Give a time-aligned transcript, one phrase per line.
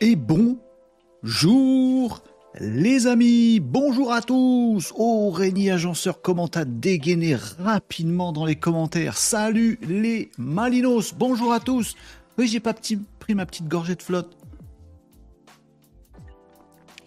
[0.00, 2.22] Et bonjour
[2.60, 9.16] les amis, bonjour à tous Oh, Rémi Agenceur, comment t'as dégainé rapidement dans les commentaires.
[9.16, 11.96] Salut les Malinos, bonjour à tous
[12.38, 12.74] Oui, j'ai pas
[13.18, 14.36] pris ma petite gorgée de flotte.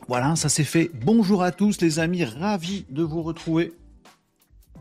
[0.09, 0.91] Voilà, ça c'est fait.
[1.05, 3.73] Bonjour à tous les amis, ravi de vous retrouver.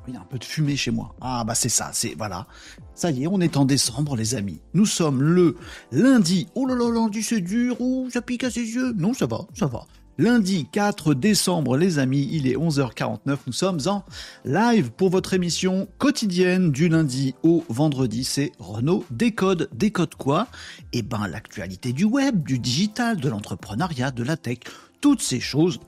[0.08, 1.14] Il y a un peu de fumée chez moi.
[1.20, 2.46] Ah bah c'est ça, c'est voilà.
[2.94, 4.60] Ça y est, on est en décembre les amis.
[4.74, 5.56] Nous sommes le
[5.90, 6.48] lundi.
[6.54, 8.92] Oh là là, lundi c'est dur, ou ça pique à ses yeux.
[8.96, 9.86] Non, ça va, ça va.
[10.18, 14.02] Lundi 4 décembre les amis, il est 11h49, nous sommes en
[14.46, 19.68] live pour votre émission quotidienne du lundi au vendredi, c'est Renault Décode.
[19.74, 20.46] Décode quoi?
[20.94, 24.60] Eh ben l'actualité du web, du digital, de l'entrepreneuriat, de la tech,
[25.02, 25.80] toutes ces choses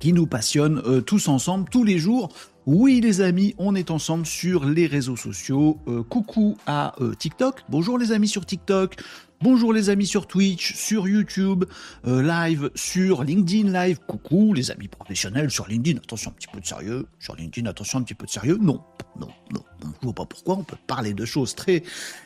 [0.00, 2.30] qui nous passionnent euh, tous ensemble, tous les jours.
[2.66, 5.80] Oui les amis, on est ensemble sur les réseaux sociaux.
[5.88, 7.62] Euh, coucou à euh, TikTok.
[7.68, 8.94] Bonjour les amis sur TikTok.
[9.40, 11.64] Bonjour les amis sur Twitch, sur YouTube,
[12.04, 13.98] live sur LinkedIn live.
[14.06, 15.98] Coucou les amis professionnels sur LinkedIn.
[15.98, 17.06] Attention un petit peu de sérieux.
[17.18, 18.56] Sur LinkedIn, attention un petit peu de sérieux.
[18.62, 18.80] Non,
[19.18, 19.64] non, non.
[19.82, 20.58] Je ne vois pas pourquoi.
[20.58, 21.82] On peut parler de choses très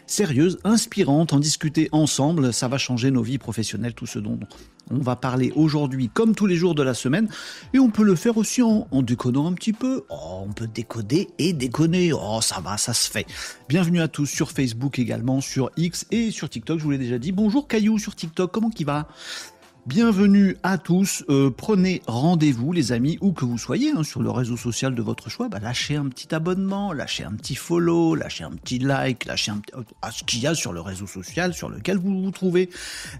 [0.07, 2.53] sérieuses, inspirantes, en discuter ensemble.
[2.53, 4.39] Ça va changer nos vies professionnelles, tout ce dont
[4.91, 7.29] on va parler aujourd'hui comme tous les jours de la semaine
[7.73, 10.05] et on peut le faire aussi en, décodant un petit peu.
[10.09, 12.13] Oh, on peut décoder et déconner.
[12.13, 13.27] Oh, ça va, ça se fait.
[13.69, 16.79] Bienvenue à tous sur Facebook également, sur X et sur TikTok.
[16.79, 17.33] Je vous l'ai déjà dit.
[17.33, 18.53] Bonjour Caillou sur TikTok.
[18.53, 19.09] Comment qui va
[19.87, 21.23] Bienvenue à tous.
[21.29, 25.01] Euh, prenez rendez-vous, les amis, où que vous soyez, hein, sur le réseau social de
[25.01, 25.49] votre choix.
[25.49, 29.59] Bah, lâchez un petit abonnement, lâchez un petit follow, lâchez un petit like, lâchez un
[29.59, 29.73] petit...
[30.03, 32.69] à ce qu'il y a sur le réseau social sur lequel vous vous trouvez.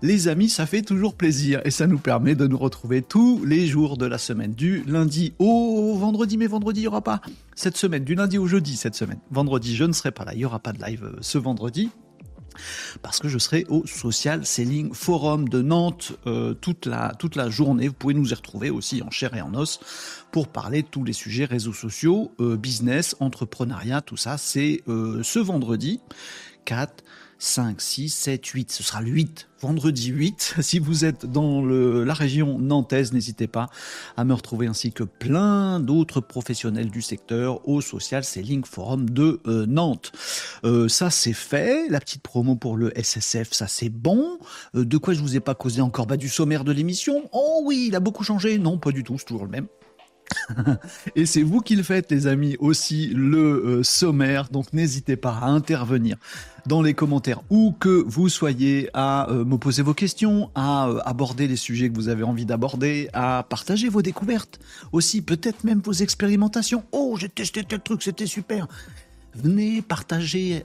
[0.03, 3.69] Les amis, ça fait toujours plaisir et ça nous permet de nous retrouver tous les
[3.69, 6.37] jours de la semaine, du lundi au vendredi.
[6.37, 7.21] Mais vendredi, il n'y aura pas
[7.55, 9.21] cette semaine, du lundi au jeudi cette semaine.
[9.31, 10.35] Vendredi, je ne serai pas là.
[10.35, 11.91] Il n'y aura pas de live euh, ce vendredi
[13.03, 17.89] parce que je serai au Social Selling Forum de Nantes euh, toute, la, journée.
[17.89, 19.81] Vous pouvez nous y retrouver aussi en chair et en os
[20.33, 24.39] pour parler de tous les sujets réseaux sociaux, euh, business, entrepreneuriat, tout ça.
[24.39, 26.01] C'est euh, ce vendredi
[26.65, 27.05] 4
[27.39, 28.73] 5, 6, 7, 8.
[28.73, 30.57] Ce sera le 8, vendredi 8.
[30.61, 33.69] Si vous êtes dans le, la région nantaise, n'hésitez pas
[34.17, 39.41] à me retrouver ainsi que plein d'autres professionnels du secteur au Social Selling Forum de
[39.47, 40.13] euh, Nantes.
[40.65, 41.89] Euh, ça c'est fait.
[41.89, 44.39] La petite promo pour le SSF, ça c'est bon.
[44.75, 46.07] Euh, de quoi je vous ai pas causé encore?
[46.07, 47.29] Bah du sommaire de l'émission.
[47.33, 48.59] Oh oui, il a beaucoup changé.
[48.59, 49.67] Non, pas du tout, c'est toujours le même.
[51.17, 54.49] Et c'est vous qui le faites, les amis, aussi le euh, sommaire.
[54.51, 56.17] Donc n'hésitez pas à intervenir
[56.67, 61.01] dans les commentaires où que vous soyez, à euh, me poser vos questions, à euh,
[61.05, 64.59] aborder les sujets que vous avez envie d'aborder, à partager vos découvertes,
[64.93, 66.85] aussi peut-être même vos expérimentations.
[66.93, 68.67] Oh, j'ai testé tel truc, c'était super.
[69.43, 70.65] Venez, partagez,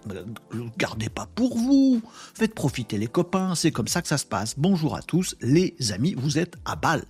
[0.77, 2.01] gardez pas pour vous,
[2.33, 4.56] faites profiter les copains, c'est comme ça que ça se passe.
[4.57, 7.03] Bonjour à tous, les amis, vous êtes à balle.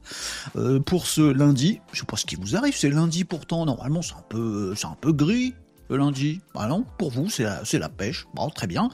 [0.55, 4.01] Euh, pour ce lundi, je sais pas ce qui vous arrive, c'est lundi pourtant, normalement
[4.01, 5.53] c'est un peu, gris,
[5.89, 6.41] le lundi.
[6.55, 8.25] Ah non, pour vous, c'est la, pêche.
[8.33, 8.89] Bon, très bien.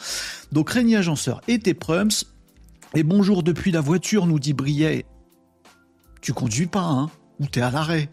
[0.52, 2.10] Donc, Régnier Agenceur et tes prums.
[2.96, 5.06] Et bonjour depuis la voiture, nous dit Briet.
[6.22, 7.10] Tu conduis pas, hein
[7.40, 8.10] Ou t'es à l'arrêt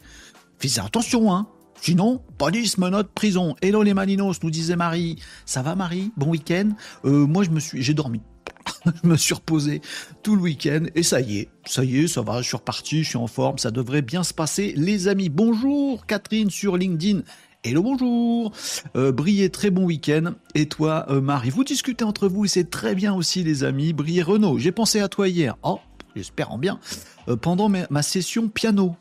[0.58, 1.48] Fais attention, hein
[1.86, 3.56] Sinon, police, menottes, prison.
[3.60, 5.16] Hello les Malinos, nous disait Marie.
[5.44, 6.12] Ça va Marie?
[6.16, 6.70] Bon week-end?
[7.04, 8.22] Euh, Moi je me suis, j'ai dormi.
[8.86, 9.82] je me suis reposé
[10.22, 13.04] tout le week-end et ça y est, ça y est, ça va, je suis reparti,
[13.04, 14.72] je suis en forme, ça devrait bien se passer.
[14.78, 17.20] Les amis, bonjour Catherine sur LinkedIn.
[17.64, 18.52] Hello, bonjour.
[18.96, 19.12] Euh,
[19.52, 20.32] très bon week-end.
[20.54, 23.92] Et toi, euh, Marie, vous discutez entre vous c'est très bien aussi, les amis.
[23.92, 25.58] Brillez, Renaud, j'ai pensé à toi hier.
[25.62, 25.80] Oh,
[26.16, 26.80] j'espère en bien.
[27.28, 28.96] Euh, pendant ma session piano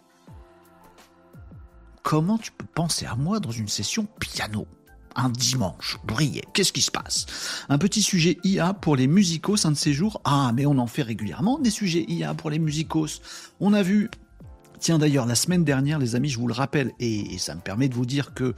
[2.03, 4.67] comment tu peux penser à moi dans une session piano?
[5.15, 6.43] Un dimanche, briller.
[6.53, 7.25] Qu'est-ce qui se passe?
[7.69, 10.21] Un petit sujet IA pour les musicos un de ces jours.
[10.23, 13.21] Ah, mais on en fait régulièrement des sujets IA pour les musicos.
[13.59, 14.09] On a vu
[14.83, 17.87] Tiens d'ailleurs, la semaine dernière, les amis, je vous le rappelle, et, ça me permet
[17.87, 18.53] de vous dire que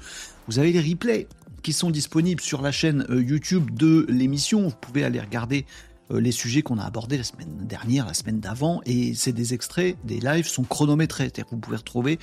[0.48, 1.28] vous avez les replays
[1.62, 4.68] qui sont disponibles sur la chaîne euh, YouTube de l'émission.
[4.68, 5.68] Vous pouvez aller regarder
[6.10, 9.98] les sujets qu'on a abordés la semaine dernière, la semaine d'avant, et c'est des extraits,
[10.04, 12.20] des lives sont chronométrés, c'est-à-dire que vous pouvez retrouver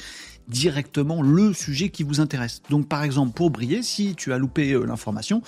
[0.48, 2.62] directement le sujet qui vous intéresse.
[2.70, 5.42] Donc par exemple, pour briller, si tu as loupé euh, l'information,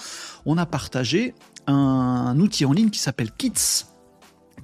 [0.47, 1.35] on a partagé
[1.67, 3.85] un, outil en ligne qui s'appelle Kits,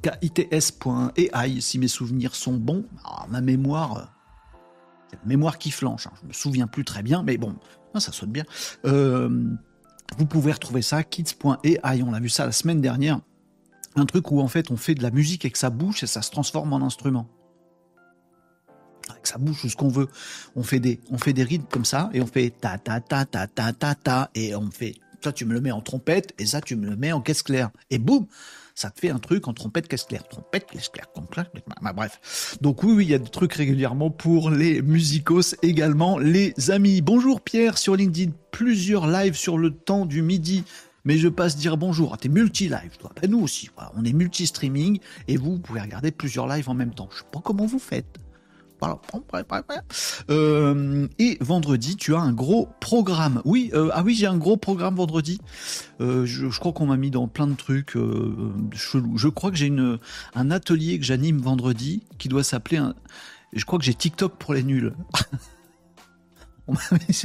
[0.03, 2.85] kits.ai, si mes souvenirs sont bons.
[3.05, 4.03] Ah, ma mémoire, euh,
[5.11, 6.13] c'est la mémoire qui flanche, hein.
[6.23, 7.55] je me souviens plus très bien, mais bon,
[7.97, 8.45] ça sonne bien.
[8.85, 13.21] vous pouvez retrouver ça, kits.ai, on a vu ça la semaine dernière
[13.97, 16.23] un truc où en fait on fait de la musique avec sa bouche et ça
[16.23, 17.29] se transforme en instrument.
[19.09, 20.09] Avec sa bouche ou ce qu'on veut.
[20.55, 23.25] On fait des, on fait des rythmes comme ça et on fait ta ta ta
[23.25, 26.47] ta ta ta ta et on fait Ça, tu me le mets en trompette et
[26.47, 27.71] ça, tu me le mets en caisse claire.
[27.91, 28.27] Et boum,
[28.75, 30.27] ça te fait un truc en trompette caisse claire.
[30.29, 31.51] Trompette, caisse claire, trompette,
[31.95, 32.57] bref.
[32.61, 37.03] Donc oui, oui, il y a des trucs régulièrement pour les musicos également, les amis.
[37.03, 38.33] Bonjour Pierre sur LinkedIn.
[38.53, 40.65] Plusieurs lives sur le temps du midi
[41.05, 42.15] mais je passe dire bonjour.
[42.15, 43.11] à T'es multi-live, toi.
[43.21, 47.09] Ben, nous aussi, on est multi-streaming et vous, pouvez regarder plusieurs lives en même temps.
[47.13, 48.19] Je sais pas comment vous faites.
[50.31, 53.43] Euh, et vendredi, tu as un gros programme.
[53.45, 55.41] Oui, euh, ah oui, j'ai un gros programme vendredi.
[56.01, 57.97] Euh, je, crois qu'on m'a mis dans plein de trucs
[58.73, 59.19] chelous.
[59.19, 59.73] Je crois que j'ai
[60.35, 62.95] un atelier que j'anime vendredi qui doit s'appeler un.
[63.53, 64.95] Je crois que j'ai TikTok pour les nuls.
[66.67, 67.23] On m'a mis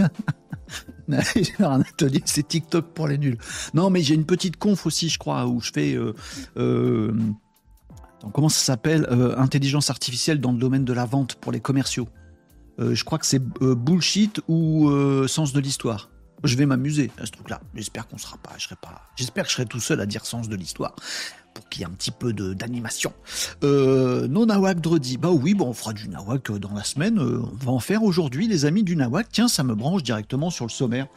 [2.25, 3.37] c'est TikTok pour les nuls.
[3.73, 5.97] Non, mais j'ai une petite conf aussi, je crois, où je fais
[8.31, 12.07] comment ça s'appelle euh, Intelligence artificielle dans le domaine de la vente pour les commerciaux.
[12.79, 14.89] Euh, je crois que c'est euh, bullshit ou
[15.27, 16.09] sens de l'histoire.
[16.43, 17.61] Je vais m'amuser à ce truc-là.
[17.73, 19.01] J'espère qu'on sera pas, je serai pas.
[19.15, 20.95] J'espère que je serai tout seul à dire sens de l'histoire
[21.55, 23.13] pour qu'il y ait un petit peu d'animation.
[23.63, 25.17] non nawak dredi.
[25.17, 27.17] Bah oui, bon, on fera du nawak dans la semaine.
[27.17, 29.27] on va en faire aujourd'hui, les amis du nawak.
[29.31, 31.07] Tiens, ça me branche directement sur le sommaire.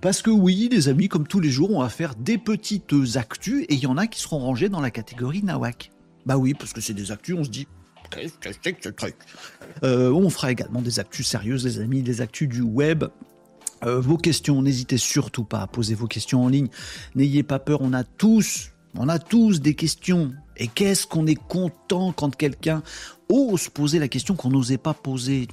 [0.00, 3.64] Parce que oui, les amis, comme tous les jours, on va faire des petites actus
[3.68, 5.90] et il y en a qui seront rangées dans la catégorie nawak.
[6.26, 7.66] Bah oui, parce que c'est des actus, on se dit,
[8.10, 9.14] qu'est-ce que ce truc?
[9.82, 13.04] Euh, On fera également des actus sérieuses, les amis, des actus du web.
[13.84, 16.68] Euh, vos questions, n'hésitez surtout pas à poser vos questions en ligne.
[17.14, 20.32] N'ayez pas peur, on a tous, on a tous des questions.
[20.56, 22.82] Et qu'est-ce qu'on est content quand quelqu'un
[23.28, 25.48] ose poser la question qu'on n'osait pas poser.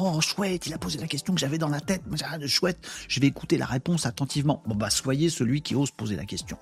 [0.00, 2.02] Oh, chouette, il a posé la question que j'avais dans la tête.
[2.46, 2.78] Chouette,
[3.08, 4.62] je vais écouter la réponse attentivement.
[4.66, 6.58] Bon, bah, soyez celui qui ose poser la question.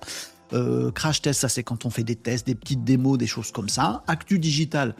[0.53, 3.51] Euh, crash test, ça c'est quand on fait des tests, des petites démos, des choses
[3.51, 4.03] comme ça.
[4.07, 4.95] Actu digital,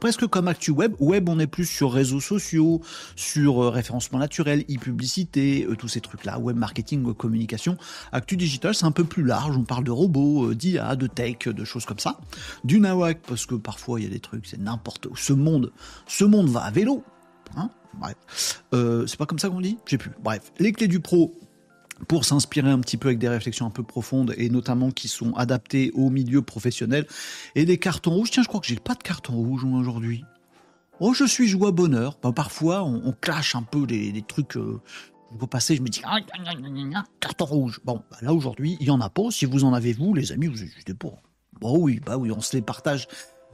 [0.00, 0.94] presque comme Actu Web.
[1.00, 2.80] Web, on est plus sur réseaux sociaux,
[3.16, 7.76] sur euh, référencement naturel, e-publicité, euh, tous ces trucs-là, web marketing, communication.
[8.12, 9.56] Actu digital, c'est un peu plus large.
[9.56, 12.18] On parle de robots, d'IA, de tech, de choses comme ça.
[12.64, 15.16] Du nawak, parce que parfois il y a des trucs, c'est n'importe où.
[15.16, 15.72] Ce monde,
[16.06, 17.02] ce monde va à vélo.
[17.56, 18.16] Hein Bref.
[18.72, 19.78] c'est pas comme ça qu'on dit?
[19.86, 20.12] J'ai plus.
[20.22, 20.52] Bref.
[20.58, 21.34] Les clés du pro,
[22.08, 25.34] pour s'inspirer un petit peu avec des réflexions un peu profondes et notamment qui sont
[25.34, 27.06] adaptées au milieu professionnel.
[27.54, 28.30] Et des cartons rouges.
[28.30, 30.24] Tiens, je crois que j'ai pas de carton rouge aujourd'hui.
[31.00, 32.18] Oh, je suis joie bonheur.
[32.22, 34.56] Ben, parfois, on, clash un peu des, trucs.
[34.56, 34.80] Euh,
[35.32, 36.18] je je me dis ah,
[37.20, 37.80] carton rouge.
[37.84, 39.30] Bon, bah, là aujourd'hui, il y en a pas.
[39.30, 41.22] Si vous en avez vous, les amis, vous êtes pour.
[41.60, 43.08] Bon oui, bah oui, on se les partage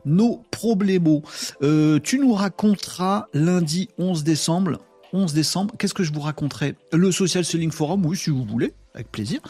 [0.05, 1.21] nos problèmes.
[1.63, 4.79] Euh, tu nous raconteras lundi 11 décembre
[5.13, 5.75] 11 décembre.
[5.79, 6.77] Qu'est-ce que je vous raconterai?
[6.93, 9.41] Le Social Selling Forum, oui, si vous voulez, avec plaisir.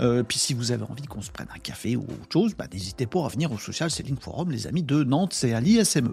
[0.00, 2.66] Euh, puis si vous avez envie qu'on se prenne un café ou autre chose, bah,
[2.72, 6.12] n'hésitez pas à venir au Social Selling Forum, les amis de Nantes, c'est à l'ISME.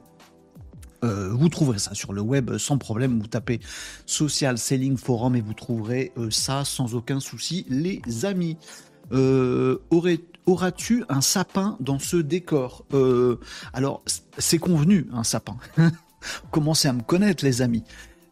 [1.05, 3.19] Euh, vous trouverez ça sur le web sans problème.
[3.19, 3.61] Vous tapez
[4.05, 8.57] Social Selling Forum et vous trouverez euh, ça sans aucun souci, les amis.
[10.45, 12.85] Auras-tu un sapin dans ce décor?
[13.73, 14.03] Alors,
[14.37, 15.57] c'est convenu, un sapin.
[16.51, 17.83] Commencez à me connaître, les amis.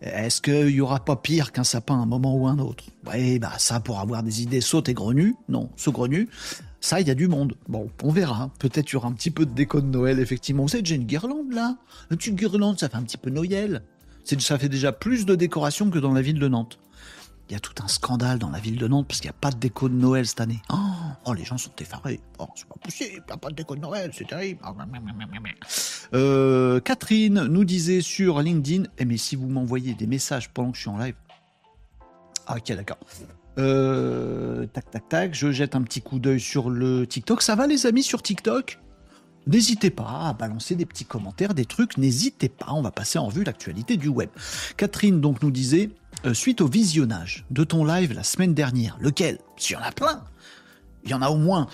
[0.01, 2.84] Est-ce qu'il y aura pas pire qu'un sapin à un moment ou un autre?
[3.12, 6.30] Oui, bah ça pour avoir des idées sautes et grenues, non, saugrenues,
[6.82, 7.56] ça il y a du monde.
[7.68, 8.51] Bon, on verra.
[8.60, 10.63] Peut-être y aura un petit peu de déco de Noël effectivement.
[10.63, 11.77] Vous savez, j'ai une guirlande là.
[12.12, 13.84] Une petite guirlande, ça fait un petit peu Noël.
[14.39, 16.80] Ça fait déjà plus de décoration que dans la ville de Nantes
[17.50, 19.39] il y a tout un scandale dans la ville de Nantes parce qu'il n'y a
[19.39, 20.62] pas de déco de Noël cette année.
[20.70, 20.75] Oh,
[21.25, 22.20] oh les gens sont effarés.
[22.39, 24.62] Oh, c'est pas possible, il n'y a pas de déco de Noël, c'est terrible.
[26.13, 30.77] Euh, Catherine nous disait sur LinkedIn, eh mais si vous m'envoyez des messages pendant que
[30.77, 31.16] je suis en live.
[32.48, 32.98] Ah, ok, d'accord.
[33.58, 35.34] Euh, tac, tac, tac.
[35.34, 37.42] Je jette un petit coup d'œil sur le TikTok.
[37.42, 38.80] Ça va, les amis, sur TikTok?
[39.48, 41.98] N'hésitez pas à balancer des petits commentaires, des trucs.
[41.98, 42.68] N'hésitez pas.
[42.70, 44.30] On va passer en vue l'actualité du web.
[44.75, 45.89] Catherine donc nous disait
[46.25, 49.91] euh, suite au visionnage de ton live la semaine dernière, lequel S'il y en a
[49.91, 50.24] plein,
[51.03, 51.67] il y en a au moins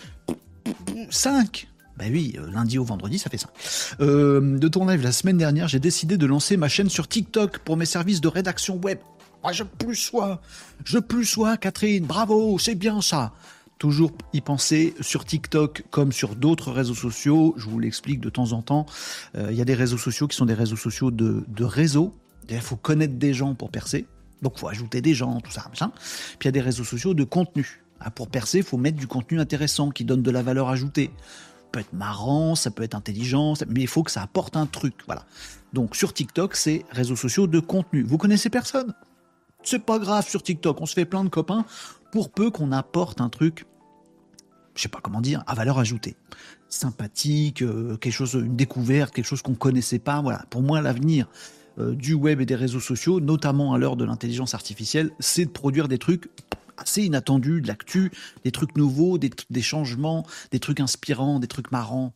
[1.09, 1.67] 5.
[1.97, 3.49] Ben oui, euh, lundi au vendredi, ça fait 5.
[4.01, 7.59] Euh, de ton live la semaine dernière, j'ai décidé de lancer ma chaîne sur TikTok
[7.59, 8.99] pour mes services de rédaction web.
[9.43, 10.41] Moi, je plus sois,
[10.83, 13.33] je plus sois, Catherine, bravo, c'est bien ça.
[13.77, 17.53] Toujours y penser sur TikTok comme sur d'autres réseaux sociaux.
[17.57, 18.85] Je vous l'explique de temps en temps.
[19.35, 22.13] Il y a des réseaux sociaux qui sont des réseaux sociaux de, de réseau.
[22.49, 24.05] Il faut connaître des gens pour percer.
[24.43, 25.91] Donc, faut ajouter des gens, tout ça, machin.
[26.37, 27.83] Puis il y a des réseaux sociaux de contenu.
[27.99, 31.09] Ah, pour percer, il faut mettre du contenu intéressant qui donne de la valeur ajoutée.
[31.15, 34.65] Ça peut être marrant, ça peut être intelligent, mais il faut que ça apporte un
[34.65, 34.93] truc.
[35.07, 35.25] Voilà.
[35.71, 38.03] Donc sur TikTok, c'est réseaux sociaux de contenu.
[38.03, 38.93] Vous connaissez personne?
[39.63, 41.65] C'est pas grave sur TikTok, on se fait plein de copains
[42.11, 43.65] pour peu qu'on apporte un truc,
[44.75, 46.15] je sais pas comment dire, à valeur ajoutée.
[46.67, 50.21] Sympathique, euh, quelque chose, une découverte, quelque chose qu'on connaissait pas.
[50.21, 50.45] Voilà.
[50.49, 51.27] Pour moi, l'avenir,
[51.77, 55.87] du web et des réseaux sociaux, notamment à l'heure de l'intelligence artificielle, c'est de produire
[55.87, 56.29] des trucs
[56.77, 58.11] assez inattendus, de l'actu,
[58.43, 62.13] des trucs nouveaux, des, des, changements, des trucs inspirants, des trucs marrants.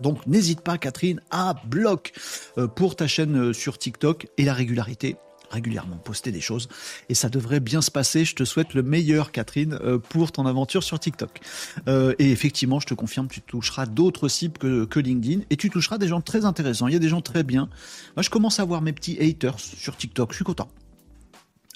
[0.00, 2.12] Donc n'hésite pas Catherine à bloc
[2.58, 5.16] euh, pour ta chaîne euh, sur TikTok et la régularité
[5.50, 6.68] régulièrement poster des choses
[7.08, 8.24] et ça devrait bien se passer.
[8.24, 11.40] Je te souhaite le meilleur, Catherine, euh, pour ton aventure sur TikTok.
[11.88, 15.70] Euh, et effectivement, je te confirme, tu toucheras d'autres cibles que, que, LinkedIn et tu
[15.70, 16.88] toucheras des gens très intéressants.
[16.88, 17.68] Il y a des gens très bien.
[18.16, 20.30] Moi, je commence à voir mes petits haters sur TikTok.
[20.30, 20.68] Je suis content.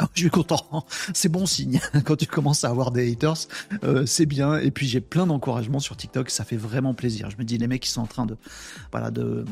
[0.01, 1.81] Ah, je suis content, c'est bon signe.
[2.05, 3.47] Quand tu commences à avoir des haters,
[3.85, 4.59] euh, c'est bien.
[4.59, 7.31] Et puis j'ai plein d'encouragements sur TikTok, ça fait vraiment plaisir.
[7.31, 8.37] Je me dis les mecs qui sont en train de,
[8.91, 9.45] voilà, de,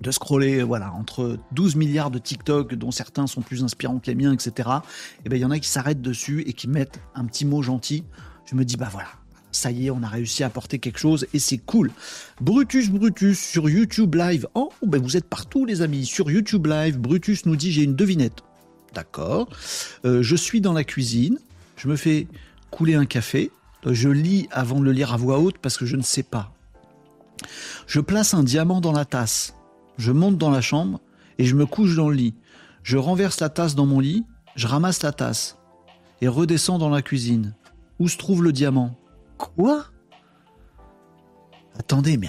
[0.00, 4.14] de scroller voilà entre 12 milliards de TikTok dont certains sont plus inspirants que les
[4.14, 7.00] miens etc et eh ben il y en a qui s'arrêtent dessus et qui mettent
[7.14, 8.04] un petit mot gentil.
[8.44, 9.08] Je me dis bah voilà
[9.56, 11.90] ça y est on a réussi à apporter quelque chose et c'est cool.
[12.40, 14.46] Brutus Brutus sur YouTube Live.
[14.54, 16.04] Oh ben vous êtes partout les amis.
[16.04, 18.42] Sur YouTube Live Brutus nous dit j'ai une devinette.
[18.94, 19.48] D'accord.
[20.04, 21.38] Euh, je suis dans la cuisine.
[21.76, 22.28] Je me fais
[22.70, 23.50] couler un café.
[23.84, 26.52] Je lis avant de le lire à voix haute parce que je ne sais pas.
[27.86, 29.55] Je place un diamant dans la tasse
[29.98, 31.00] je monte dans la chambre
[31.38, 32.34] et je me couche dans le lit.
[32.82, 34.24] Je renverse la tasse dans mon lit,
[34.54, 35.58] je ramasse la tasse
[36.20, 37.54] et redescends dans la cuisine.
[37.98, 38.94] Où se trouve le diamant?
[39.38, 39.86] Quoi?
[41.78, 42.28] Attendez, mais,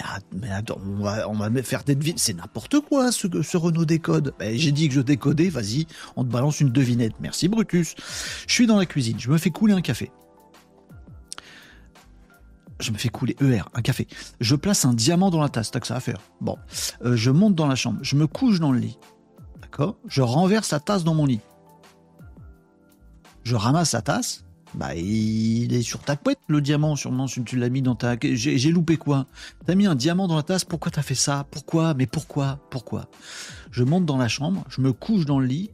[0.50, 2.18] attends, on va, on va faire des devinettes.
[2.18, 4.34] C'est n'importe quoi ce, ce Renault décode.
[4.38, 7.14] Ben, J'ai dit que je décodais, vas-y, on te balance une devinette.
[7.20, 7.94] Merci Brutus.
[8.46, 10.10] Je suis dans la cuisine, je me fais couler un café
[12.80, 13.36] je me fais couler.
[13.40, 14.06] ER, un café.
[14.40, 16.20] Je place un diamant dans la tasse, t'as que ça à faire.
[16.40, 16.56] Bon,
[17.04, 18.98] euh, je monte dans la chambre, je me couche dans le lit.
[19.60, 19.96] D'accord?
[20.06, 21.40] Je renverse la tasse dans mon lit.
[23.44, 24.44] Je ramasse la tasse.
[24.74, 28.16] Bah, il est sur ta couette, le diamant, sûrement, si tu l'as mis dans ta.
[28.20, 29.26] J'ai loupé quoi?
[29.64, 31.46] T'as mis un diamant dans la tasse, pourquoi t'as fait ça?
[31.50, 31.94] Pourquoi?
[31.94, 32.58] Mais pourquoi?
[32.70, 33.06] Pourquoi?
[33.70, 35.70] Je monte dans la chambre, je me couche dans le lit,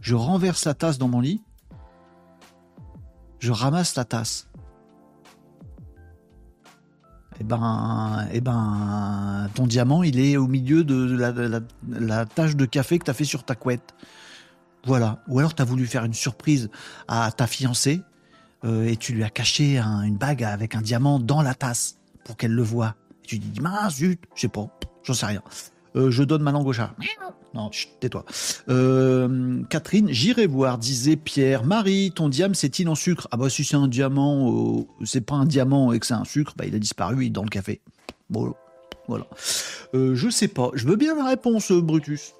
[0.00, 1.42] je renverse la tasse dans mon lit,
[3.38, 4.48] je ramasse la tasse
[7.40, 11.32] eh ben, eh ben, ton diamant, il est au milieu de la,
[11.88, 13.94] la, tache de café que tu as fait sur ta couette.
[14.84, 15.22] Voilà.
[15.28, 16.70] Ou alors tu as voulu faire une surprise
[17.08, 18.02] à ta fiancée
[18.64, 22.36] euh, et tu lui as caché une bague avec un diamant dans la tasse pour
[22.36, 22.94] qu'elle le voie.
[23.24, 24.66] Et tu dis, mince, zut, je sais pas,
[25.04, 25.42] j'en sais rien.
[25.96, 26.94] Euh, je donne ma langue au chat.
[27.54, 28.24] Non, tais-toi.
[28.68, 31.64] Euh, Catherine, j'irai voir, disait Pierre.
[31.64, 33.28] Marie, ton diamant c'est-il en sucre?
[33.30, 36.24] Ah bah si c'est un diamant, euh, c'est pas un diamant et que c'est un
[36.24, 37.80] sucre, bah il a disparu, il est dans le café.
[38.30, 38.54] Bon,
[39.06, 39.26] voilà.
[39.92, 40.70] je sais pas.
[40.74, 42.32] Je veux bien la réponse, Brutus.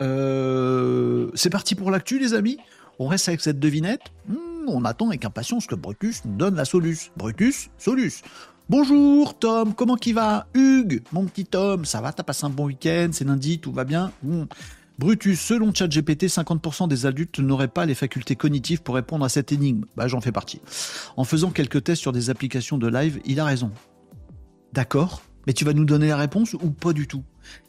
[0.00, 2.58] c'est parti pour l'actu, les amis?
[2.98, 4.02] On reste avec cette devinette?
[4.26, 7.10] Hmm, on attend avec impatience que Brutus nous donne la soluce.
[7.16, 8.22] Brutus, solus.
[8.70, 10.46] Bonjour Tom, comment qui va?
[10.52, 13.84] Hugues, mon petit Tom, ça va T'as passé un bon week-end C'est lundi, tout va
[13.84, 14.12] bien?
[14.98, 19.52] Brutus, selon ChatGPT, 50% des adultes n'auraient pas les facultés cognitives pour répondre à cette
[19.52, 19.86] énigme.
[19.96, 20.60] Bah j'en fais partie.
[21.16, 23.70] En faisant quelques tests sur des applications de live, il a raison.
[24.74, 27.24] D'accord, mais tu vas nous donner la réponse ou pas du tout?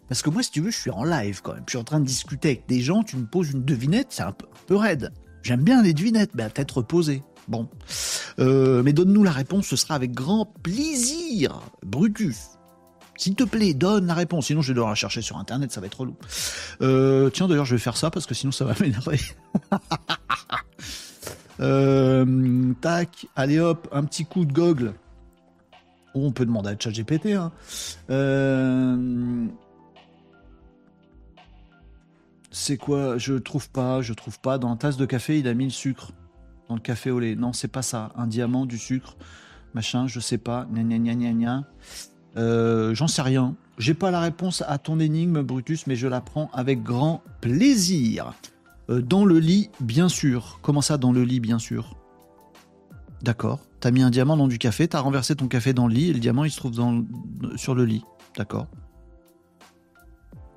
[0.10, 1.64] Parce que moi, si tu veux, je suis en live quand même.
[1.66, 4.24] Je suis en train de discuter avec des gens, tu me poses une devinette, c'est
[4.24, 5.14] un peu, un peu raide.
[5.44, 7.24] J'aime bien les devinettes, mais à tête reposée.
[7.50, 7.68] Bon.
[8.38, 11.60] Euh, mais donne-nous la réponse, ce sera avec grand plaisir.
[11.84, 12.38] Brutus.
[13.18, 14.46] S'il te plaît, donne la réponse.
[14.46, 16.16] Sinon, je vais devoir la chercher sur Internet, ça va être relou.
[16.82, 19.20] Euh, tiens, d'ailleurs, je vais faire ça parce que sinon, ça va m'énerver.
[21.62, 24.94] Euh, tac, allez hop, un petit coup de gogle.
[26.16, 27.34] on peut demander à ChatGPT.
[27.34, 27.52] Hein.
[32.52, 33.18] C'est quoi?
[33.18, 34.58] Je trouve pas, je trouve pas.
[34.58, 36.14] Dans la tasse de café, il a mis le sucre
[36.70, 37.36] dans le café au lait.
[37.36, 38.12] Non, c'est pas ça.
[38.16, 39.18] Un diamant, du sucre,
[39.74, 40.66] machin, je sais pas.
[40.72, 41.64] Gna gna gna gna
[42.38, 43.56] euh, J'en sais rien.
[43.78, 48.34] J'ai pas la réponse à ton énigme, Brutus, mais je la prends avec grand plaisir.
[48.90, 50.60] Euh, dans le lit, bien sûr.
[50.62, 51.96] Comment ça, dans le lit, bien sûr?
[53.22, 53.60] D'accord.
[53.80, 56.14] T'as mis un diamant dans du café, t'as renversé ton café dans le lit et
[56.14, 56.74] le diamant il se trouve
[57.56, 58.04] sur le lit.
[58.38, 58.68] D'accord.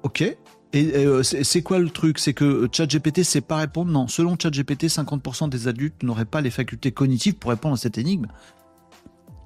[0.03, 0.37] Ok.
[0.75, 2.19] Et euh, c'est quoi le truc?
[2.19, 3.91] C'est que ChatGPT sait pas répondre?
[3.91, 7.99] Non, selon ChatGPT, 50% des adultes n'auraient pas les facultés cognitives pour répondre à cette
[7.99, 8.27] énigme.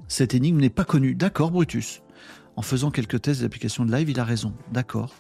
[0.06, 1.16] Cette énigme n'est pas connue.
[1.16, 2.02] D'accord, Brutus.
[2.54, 4.54] En faisant quelques tests d'application de live, il a raison.
[4.72, 5.14] D'accord.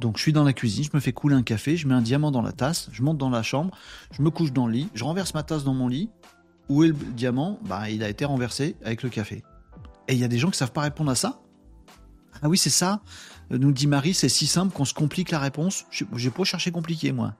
[0.00, 2.02] Donc je suis dans la cuisine, je me fais couler un café, je mets un
[2.02, 3.70] diamant dans la tasse, je monte dans la chambre,
[4.10, 6.10] je me couche dans le lit, je renverse ma tasse dans mon lit.
[6.68, 7.58] Où est le diamant?
[7.66, 9.42] Bah, il a été renversé avec le café.
[10.08, 11.40] Et il y a des gens qui savent pas répondre à ça?
[12.42, 13.02] Ah oui, c'est ça
[13.58, 15.84] nous dit Marie, c'est si simple qu'on se complique la réponse.
[15.90, 17.34] J'ai pas cherché compliqué, moi.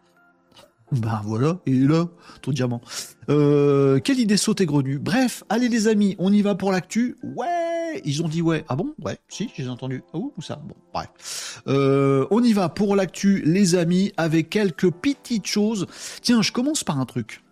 [0.92, 2.06] Ben voilà, et là,
[2.42, 2.82] ton diamant.
[3.30, 4.98] Euh, quelle idée sautée grenue.
[4.98, 7.16] Bref, allez les amis, on y va pour l'actu.
[7.22, 8.62] Ouais, ils ont dit ouais.
[8.68, 8.94] Ah bon?
[9.02, 10.02] Ouais, si, j'ai entendu.
[10.12, 10.56] Ah ça?
[10.56, 11.62] Bon, bref.
[11.66, 15.86] Euh, on y va pour l'actu, les amis, avec quelques petites choses.
[16.20, 17.42] Tiens, je commence par un truc.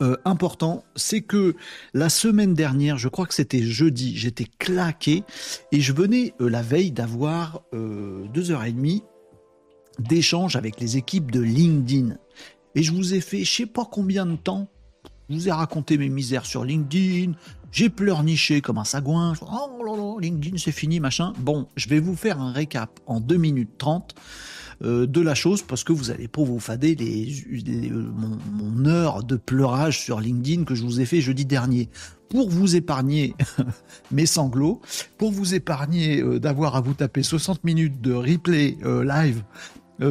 [0.00, 1.56] Euh, important, c'est que
[1.92, 5.24] la semaine dernière, je crois que c'était jeudi, j'étais claqué
[5.72, 9.02] et je venais euh, la veille d'avoir euh, deux heures et demie
[9.98, 12.16] d'échange avec les équipes de LinkedIn.
[12.74, 14.68] Et je vous ai fait, je sais pas combien de temps,
[15.28, 17.32] je vous ai raconté mes misères sur LinkedIn,
[17.72, 21.32] j'ai pleurniché comme un sagouin, oh là là, LinkedIn c'est fini, machin.
[21.38, 24.20] Bon, je vais vous faire un récap en 2 minutes 30 euh,
[24.80, 27.44] de la chose parce que vous allez pas vous fader les,
[27.90, 28.06] euh,
[28.52, 31.88] mon, heure de pleurage sur LinkedIn que je vous ai fait jeudi dernier.
[32.28, 33.34] Pour vous épargner
[34.12, 34.80] mes sanglots,
[35.16, 39.42] pour vous épargner euh, d'avoir à vous taper 60 minutes de replay live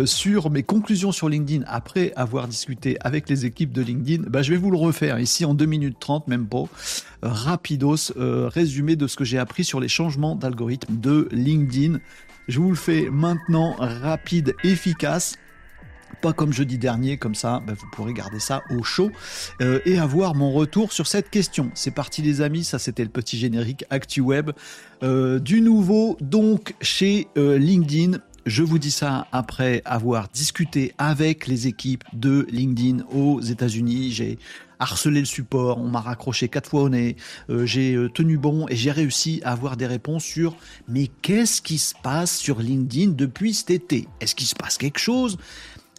[0.03, 4.51] sur mes conclusions sur LinkedIn après avoir discuté avec les équipes de LinkedIn, bah, je
[4.51, 6.65] vais vous le refaire ici en 2 minutes 30, même pas.
[7.21, 11.99] rapidos, résumé de ce que j'ai appris sur les changements d'algorithme de LinkedIn.
[12.47, 15.35] Je vous le fais maintenant, rapide, efficace.
[16.21, 19.11] Pas comme jeudi dernier, comme ça, ben, vous pourrez garder ça au chaud
[19.61, 21.69] euh, et avoir mon retour sur cette question.
[21.75, 24.51] C'est parti les amis, ça c'était le petit générique ActuWeb.
[25.03, 31.47] Euh, du nouveau donc chez euh, LinkedIn, je vous dis ça après avoir discuté avec
[31.47, 34.11] les équipes de LinkedIn aux États-Unis.
[34.11, 34.39] J'ai
[34.79, 37.15] harcelé le support, on m'a raccroché quatre fois au nez,
[37.49, 40.55] euh, j'ai euh, tenu bon et j'ai réussi à avoir des réponses sur
[40.87, 44.07] mais qu'est-ce qui se passe sur LinkedIn depuis cet été?
[44.19, 45.37] Est-ce qu'il se passe quelque chose?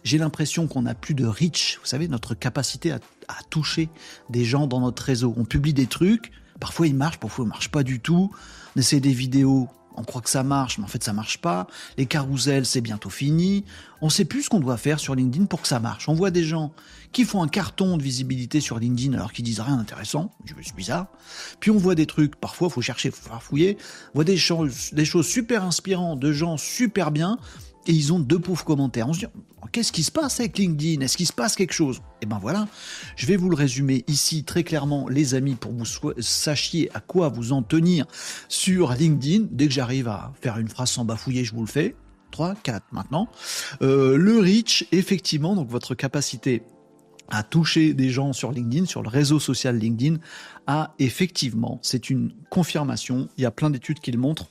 [0.03, 3.89] J'ai l'impression qu'on n'a plus de reach, vous savez, notre capacité à, à toucher
[4.29, 5.33] des gens dans notre réseau.
[5.35, 8.31] On publie des trucs, parfois ils marchent, parfois ils marchent pas du tout.
[8.75, 9.67] On essaie des vidéos,
[9.99, 11.67] on croit que ça marche, mais en fait ça marche pas.
[11.97, 13.65] Les carousels, c'est bientôt fini.
[14.01, 16.07] On sait plus ce qu'on doit faire sur LinkedIn pour que ça marche.
[16.07, 16.71] On voit des gens
[17.11, 20.31] qui font un carton de visibilité sur LinkedIn alors qu'ils disent rien d'intéressant.
[20.45, 21.07] Je suis bizarre.
[21.59, 23.77] Puis on voit des trucs, parfois faut chercher, faut fouiller.
[24.13, 27.37] On voit des choses, super inspirantes de gens super bien
[27.87, 29.09] et ils ont deux pauvres commentaires.
[29.09, 29.13] On
[29.71, 31.01] qu'est-ce qui se passe avec LinkedIn?
[31.01, 32.01] Est-ce qu'il se passe quelque chose?
[32.21, 32.67] Eh ben voilà,
[33.15, 36.99] je vais vous le résumer ici très clairement, les amis, pour que vous sachiez à
[36.99, 38.05] quoi vous en tenir
[38.47, 39.47] sur LinkedIn.
[39.51, 41.95] Dès que j'arrive à faire une phrase sans bafouiller, je vous le fais.
[42.31, 43.27] 3, 4 maintenant.
[43.81, 46.63] Euh, le reach, effectivement, donc votre capacité
[47.29, 50.17] à toucher des gens sur LinkedIn, sur le réseau social LinkedIn,
[50.67, 54.49] a effectivement, c'est une confirmation, il y a plein d'études qui le montrent,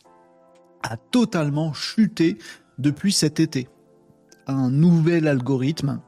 [0.83, 2.39] a totalement chuté
[2.79, 3.69] depuis cet été.
[4.49, 6.01] Un nouvel algorithme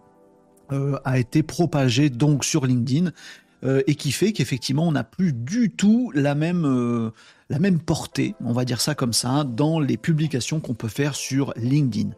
[0.73, 3.11] euh, a été propagé donc sur LinkedIn
[3.65, 7.11] euh, et qui fait qu'effectivement on n'a plus du tout la même euh,
[7.49, 11.17] la même portée, on va dire ça comme ça, dans les publications qu'on peut faire
[11.17, 12.11] sur LinkedIn.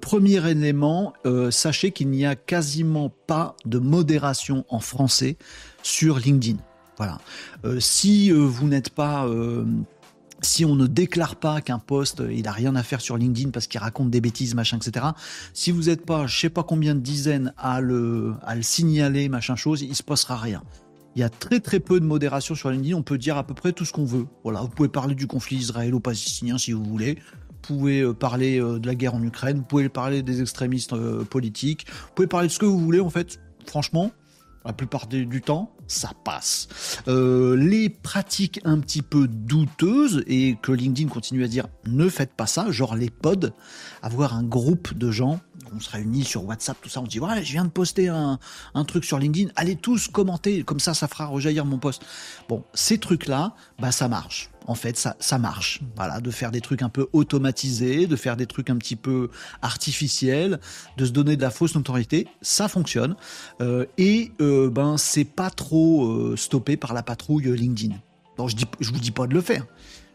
[0.00, 1.12] premier élément,
[1.50, 5.36] sachez qu'il n'y a quasiment pas de modération en français
[5.84, 6.58] sur LinkedIn.
[6.96, 7.18] Voilà.
[7.78, 9.28] si vous n'êtes pas
[10.40, 13.66] si on ne déclare pas qu'un poste, il a rien à faire sur LinkedIn parce
[13.66, 15.06] qu'il raconte des bêtises, machin, etc.
[15.52, 19.28] Si vous n'êtes pas, je sais pas combien de dizaines à le, à le signaler,
[19.28, 20.62] machin chose, il se passera rien.
[21.16, 22.96] Il y a très très peu de modération sur LinkedIn.
[22.96, 24.26] On peut dire à peu près tout ce qu'on veut.
[24.44, 27.18] Voilà, vous pouvez parler du conflit israélo-palestinien si vous voulez.
[27.48, 29.58] Vous pouvez euh, parler euh, de la guerre en Ukraine.
[29.58, 31.86] Vous pouvez parler des extrémistes euh, politiques.
[31.88, 33.00] Vous pouvez parler de ce que vous voulez.
[33.00, 34.12] En fait, franchement,
[34.64, 36.68] la plupart du temps, ça passe.
[37.08, 42.34] Euh, les pratiques un petit peu douteuses et que LinkedIn continue à dire ne faites
[42.34, 43.50] pas ça, genre les pods,
[44.02, 45.40] avoir un groupe de gens,
[45.74, 48.08] on se réunit sur WhatsApp, tout ça, on se dit ouais, je viens de poster
[48.08, 48.38] un,
[48.86, 52.02] truc sur LinkedIn, allez tous commenter, comme ça, ça fera rejaillir mon post.
[52.48, 55.80] Bon, ces trucs-là, bah ça marche en fait, ça, ça marche.
[55.96, 59.30] Voilà, de faire des trucs un peu automatisés, de faire des trucs un petit peu
[59.62, 60.60] artificiels,
[60.98, 63.16] de se donner de la fausse notoriété, ça fonctionne.
[63.62, 67.96] Euh, et euh, ben, c'est pas trop euh, stoppé par la patrouille LinkedIn.
[68.36, 69.66] Donc, je dis, je vous dis pas de le faire.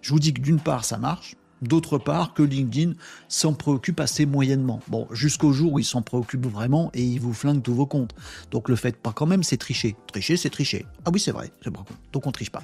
[0.02, 1.36] Je vous dis que d'une part, ça marche.
[1.64, 2.94] D'autre part, que LinkedIn
[3.30, 4.82] s'en préoccupe assez moyennement.
[4.90, 8.14] Bon, jusqu'au jour où il s'en préoccupe vraiment et il vous flingue tous vos comptes.
[8.52, 9.96] Donc le fait pas quand même, c'est tricher.
[10.08, 10.86] Tricher, c'est tricher.
[11.06, 12.64] Ah oui, c'est vrai, c'est pas Donc on triche pas.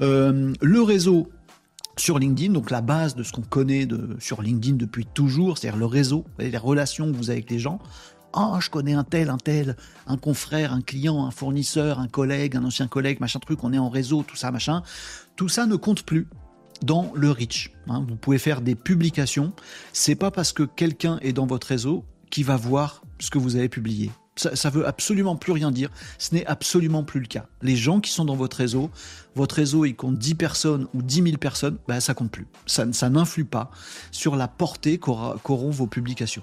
[0.00, 1.30] Euh, le réseau
[1.96, 5.78] sur LinkedIn, donc la base de ce qu'on connaît de, sur LinkedIn depuis toujours, c'est-à-dire
[5.78, 7.78] le réseau, les relations que vous avez avec les gens.
[8.34, 9.76] Ah, je connais un tel, un tel,
[10.06, 13.78] un confrère, un client, un fournisseur, un collègue, un ancien collègue, machin truc, on est
[13.78, 14.82] en réseau, tout ça, machin.
[15.36, 16.26] Tout ça ne compte plus
[16.82, 17.72] dans le reach.
[17.88, 18.04] Hein.
[18.08, 19.52] Vous pouvez faire des publications.
[19.92, 23.56] C'est pas parce que quelqu'un est dans votre réseau qui va voir ce que vous
[23.56, 24.10] avez publié.
[24.36, 25.90] Ça, veut absolument plus rien dire.
[26.18, 27.44] Ce n'est absolument plus le cas.
[27.60, 28.90] Les gens qui sont dans votre réseau,
[29.34, 32.46] votre réseau il compte 10 personnes ou 10 000 personnes, ben, ça compte plus.
[32.64, 33.70] Ça n'influe pas
[34.10, 36.42] sur la portée qu'auront vos publications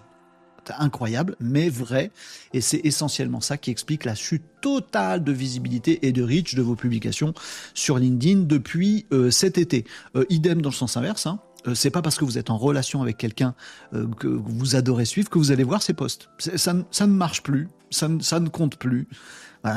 [0.77, 2.11] incroyable, mais vrai.
[2.53, 6.61] Et c'est essentiellement ça qui explique la chute totale de visibilité et de reach de
[6.61, 7.33] vos publications
[7.73, 9.85] sur LinkedIn depuis euh, cet été.
[10.15, 11.25] Euh, idem dans le sens inverse.
[11.25, 11.39] Hein.
[11.67, 13.53] Euh, c'est pas parce que vous êtes en relation avec quelqu'un
[14.17, 16.29] que vous adorez suivre que vous allez voir ses posts.
[16.37, 17.67] Ça, ne marche plus.
[17.89, 19.07] Ça ne compte plus.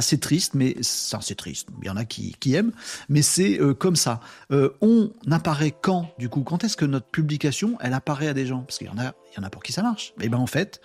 [0.01, 1.69] C'est triste, mais ça c'est triste.
[1.83, 2.73] Il y en a qui, aiment,
[3.09, 4.21] mais c'est euh, comme ça.
[4.51, 6.43] Euh, on apparaît quand, du coup?
[6.43, 8.61] Quand est-ce que notre publication, elle apparaît à des gens?
[8.61, 10.15] Parce qu'il y en a, il y en a pour qui ça marche.
[10.21, 10.81] Et eh ben en fait,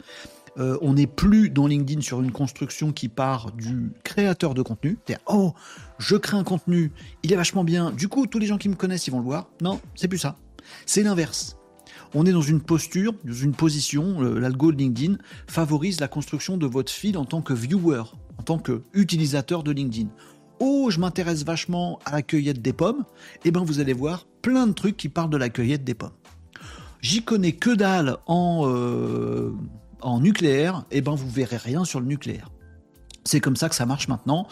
[0.57, 4.97] euh, on n'est plus dans LinkedIn sur une construction qui part du créateur de contenu.
[5.07, 5.53] C'est oh,
[5.99, 6.91] je crée un contenu,
[7.23, 7.91] il est vachement bien.
[7.91, 9.49] Du coup, tous les gens qui me connaissent, ils vont le voir.
[9.61, 10.37] Non, c'est plus ça.
[10.85, 11.57] C'est l'inverse.
[12.13, 16.91] On est dans une posture, dans une position, l'algo LinkedIn favorise la construction de votre
[16.91, 18.03] feed en tant que viewer,
[18.47, 20.07] tant qu'utilisateur de LinkedIn.
[20.59, 23.03] Oh, je m'intéresse vachement à la cueillette des pommes.
[23.43, 26.15] Eh bien, vous allez voir plein de trucs qui parlent de la cueillette des pommes.
[27.01, 29.51] J'y connais que dalle en, euh,
[30.01, 30.85] en nucléaire.
[30.91, 32.49] Eh ben, vous verrez rien sur le nucléaire.
[33.25, 34.47] C'est comme ça que ça marche maintenant.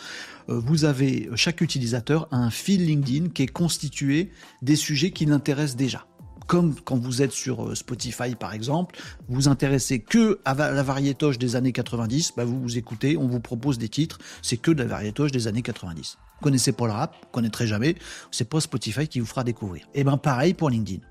[0.49, 4.29] Euh, vous avez chaque utilisateur un fil LinkedIn qui est constitué
[4.61, 6.05] des sujets qui l'intéressent déjà
[6.47, 10.83] comme quand vous êtes sur euh, Spotify par exemple, vous vous intéressez que à la
[10.83, 14.71] variétoche des années 90, bah vous vous écoutez, on vous propose des titres, c'est que
[14.71, 16.17] de la variétoche des années 90.
[16.39, 17.95] Vous connaissez pas le rap, vous connaîtrez jamais,
[18.31, 19.83] c'est pas Spotify qui vous fera découvrir.
[19.93, 21.01] Et eh ben pareil pour LinkedIn.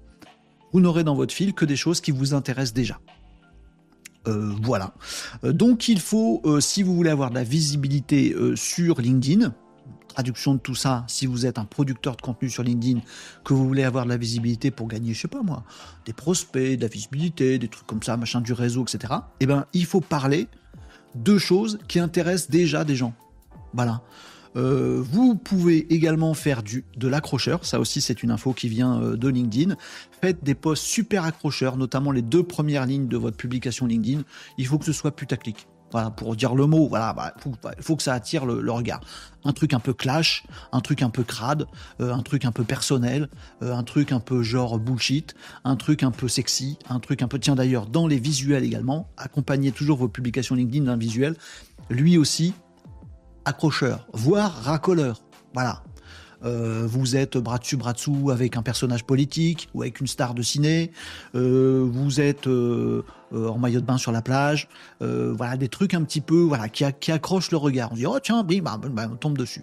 [0.73, 3.01] Vous n'aurez dans votre fil que des choses qui vous intéressent déjà.
[4.27, 4.95] Euh, voilà.
[5.45, 9.55] Euh, donc il faut, si vous voulez avoir de la visibilité sur LinkedIn,
[10.15, 13.01] traduction de tout ça, si vous êtes un producteur de contenu sur LinkedIn,
[13.45, 15.65] que vous voulez avoir de la visibilité pour gagner, je sais pas moi,
[16.07, 19.15] des prospects, de la visibilité, des trucs comme ça, machin du réseau, etc.
[19.41, 20.47] Eh ben, il faut parler
[21.17, 23.13] de choses qui intéressent déjà des gens.
[23.73, 24.03] Voilà.
[24.57, 29.03] Euh, vous pouvez également faire du, de l'accrocheur, ça aussi c'est une info qui vient
[29.03, 29.75] euh, de LinkedIn.
[30.21, 34.23] Faites des posts super accrocheurs, notamment les deux premières lignes de votre publication LinkedIn.
[34.59, 35.67] Il faut que ce soit putaclic.
[35.95, 39.01] Voilà, pour dire le mot, voilà, bah, il faut, que ça attire le, regard.
[39.45, 41.69] Un truc un peu clash, un truc un peu crade,
[42.01, 43.29] euh, un truc un peu personnel,
[43.63, 47.29] euh, un truc un peu genre bullshit, un truc un peu sexy, un truc un
[47.29, 51.37] peu, tiens d'ailleurs, dans les visuels également, accompagnez toujours vos publications LinkedIn d'un visuel,
[51.91, 52.55] lui aussi
[53.45, 55.23] accrocheur, voire racoleur.
[55.53, 55.85] Voilà,
[56.45, 60.35] euh, vous êtes bras dessus bras dessous avec un personnage politique ou avec une star
[60.35, 60.91] de ciné,
[61.35, 63.03] euh, vous êtes euh,
[63.33, 64.69] en maillot de bain sur la plage,
[65.01, 67.93] voilà des trucs un petit peu voilà qui, accrochent le regard.
[67.93, 69.63] On dit oh tiens, bah, bah, on tombe dessus.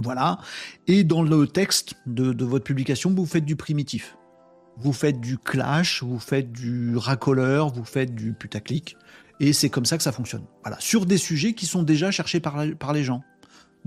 [0.00, 0.38] Voilà.
[0.86, 4.16] Et dans le texte de, votre publication, vous faites du primitif.
[4.76, 8.96] Vous faites du clash, vous faites du racoleur, vous faites du putaclic.
[9.40, 10.44] Et c'est comme ça que ça fonctionne.
[10.62, 10.76] Voilà.
[10.78, 13.22] Sur des sujets qui sont déjà cherchés par les gens.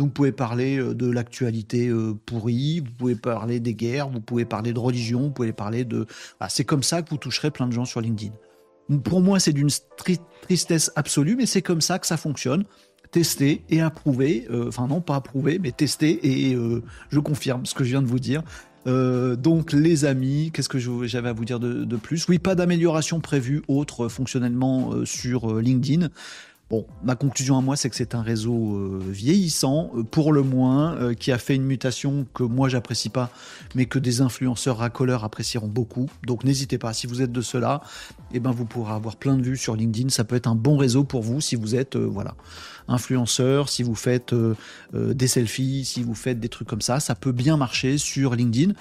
[0.01, 4.45] Vous pouvez parler euh, de l'actualité euh, pourrie, vous pouvez parler des guerres, vous pouvez
[4.45, 6.07] parler de religion, vous pouvez parler de...
[6.49, 8.33] c'est comme ça que vous toucherez plein de gens sur LinkedIn.
[9.03, 9.69] Pour moi, c'est d'une
[10.47, 12.65] tristesse absolue, mais c'est comme ça que ça fonctionne.
[13.11, 16.57] Tester et approuver, euh, enfin non, pas approuver, mais tester et
[17.09, 18.41] je confirme ce que je viens de vous dire.
[18.85, 22.27] donc les amis, qu'est-ce que j'avais à vous dire de plus?
[22.27, 26.09] Oui, pas d'amélioration prévue autre fonctionnellement sur LinkedIn.
[26.71, 30.41] Bon, ma conclusion à moi, c'est que c'est un réseau euh, vieillissant, euh, pour le
[30.41, 33.29] moins, euh, qui a fait une mutation que moi j'apprécie pas,
[33.75, 36.09] mais que des influenceurs racoleurs apprécieront beaucoup.
[36.25, 37.81] Donc n'hésitez pas, si vous êtes de cela,
[38.33, 40.07] eh ben vous pourrez avoir plein de vues sur LinkedIn.
[40.07, 42.35] Ça peut être un bon réseau pour vous si vous êtes voilà
[42.87, 44.33] influenceur, si vous faites
[44.93, 48.73] des selfies, si vous faites des trucs comme ça, ça peut bien marcher sur LinkedIn.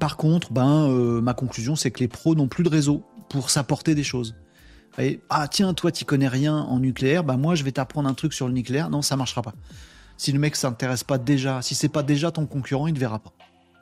[0.00, 3.94] Par contre, ben ma conclusion, c'est que les pros n'ont plus de réseau pour s'apporter
[3.94, 4.34] des choses
[5.30, 8.32] ah tiens, toi tu connais rien en nucléaire, bah moi je vais t'apprendre un truc
[8.32, 8.90] sur le nucléaire.
[8.90, 9.54] Non, ça marchera pas.
[10.16, 13.18] Si le mec s'intéresse pas déjà, si c'est pas déjà ton concurrent, il ne verra
[13.18, 13.32] pas.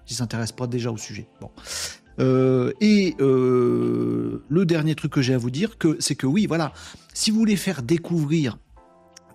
[0.06, 1.28] S'il s'intéresse pas déjà au sujet.
[1.40, 1.50] Bon.
[2.18, 6.46] Euh, et euh, le dernier truc que j'ai à vous dire, que, c'est que oui,
[6.46, 6.72] voilà,
[7.14, 8.58] si vous voulez faire découvrir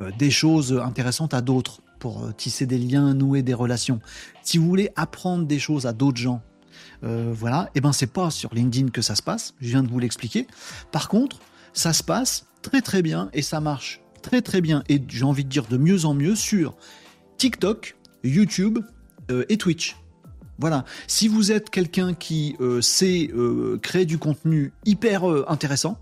[0.01, 3.99] euh, des choses intéressantes à d'autres, pour tisser des liens, nouer des relations,
[4.43, 6.41] si vous voulez apprendre des choses à d'autres gens,
[7.01, 9.87] voilà, et eh ben c'est pas sur LinkedIn que ça se passe, je viens de
[9.87, 10.47] vous l'expliquer.
[10.91, 11.39] Par contre,
[11.75, 15.43] ça se passe très très bien et ça marche très très bien et j'ai envie
[15.43, 16.75] de dire de mieux en mieux sur
[17.37, 18.79] TikTok, YouTube
[19.29, 19.97] euh, et Twitch.
[20.57, 25.99] Voilà, si vous êtes quelqu'un qui euh, sait euh, créer du contenu hyper intéressant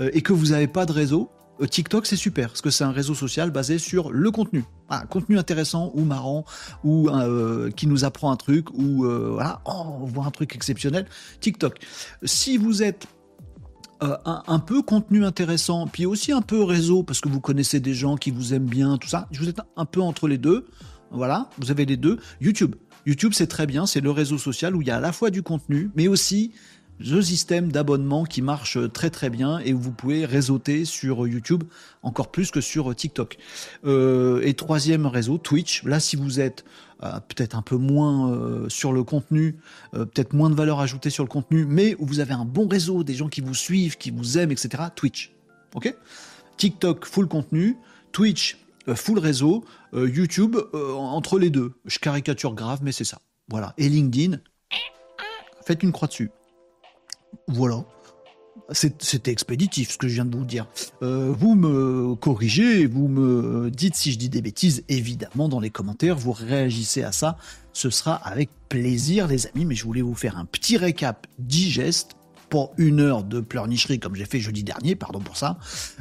[0.00, 1.30] et que vous n'avez pas de réseau,
[1.70, 5.38] TikTok c'est super parce que c'est un réseau social basé sur le contenu, un contenu
[5.38, 6.44] intéressant ou marrant
[6.82, 7.08] ou
[7.76, 11.06] qui nous apprend un truc ou voilà, oh, on voit un truc exceptionnel.
[11.40, 11.78] TikTok.
[12.24, 13.06] Si vous êtes
[14.02, 17.94] euh, un, peu contenu intéressant, puis aussi un peu réseau, parce que vous connaissez des
[17.94, 19.28] gens qui vous aiment bien, tout ça.
[19.32, 20.66] Vous êtes un peu entre les deux.
[21.10, 22.18] Voilà, vous avez les deux.
[22.40, 22.74] YouTube.
[23.06, 25.30] YouTube, c'est très bien, c'est le réseau social où il y a à la fois
[25.30, 26.52] du contenu, mais aussi
[26.98, 31.64] le système d'abonnement qui marche très très bien et où vous pouvez réseauter sur YouTube
[32.02, 33.36] encore plus que sur TikTok.
[33.84, 35.82] Euh, et troisième réseau, Twitch.
[35.84, 36.64] Là, si vous êtes
[37.00, 39.56] peut-être un peu moins euh, sur le contenu,
[39.92, 43.04] peut-être moins de valeur ajoutée sur le contenu, mais où vous avez un bon réseau,
[43.04, 44.84] des gens qui vous suivent, qui vous aiment, etc.
[44.94, 45.32] Twitch.
[45.74, 45.94] Ok?
[46.56, 47.76] TikTok, full contenu.
[48.12, 48.58] Twitch,
[48.94, 51.72] full réseau, YouTube, entre les deux.
[51.84, 53.18] Je caricature grave, mais c'est ça.
[53.48, 53.74] Voilà.
[53.76, 54.38] Et LinkedIn,
[55.64, 56.30] faites une croix dessus.
[57.48, 57.84] Voilà.
[58.72, 60.66] C'était expéditif ce que je viens de vous dire.
[61.02, 65.70] Euh, vous me corrigez, vous me dites si je dis des bêtises, évidemment dans les
[65.70, 67.36] commentaires, vous réagissez à ça.
[67.74, 72.12] Ce sera avec plaisir les amis, mais je voulais vous faire un petit récap digeste
[72.48, 75.58] pour une heure de pleurnicherie comme j'ai fait jeudi dernier, pardon pour ça,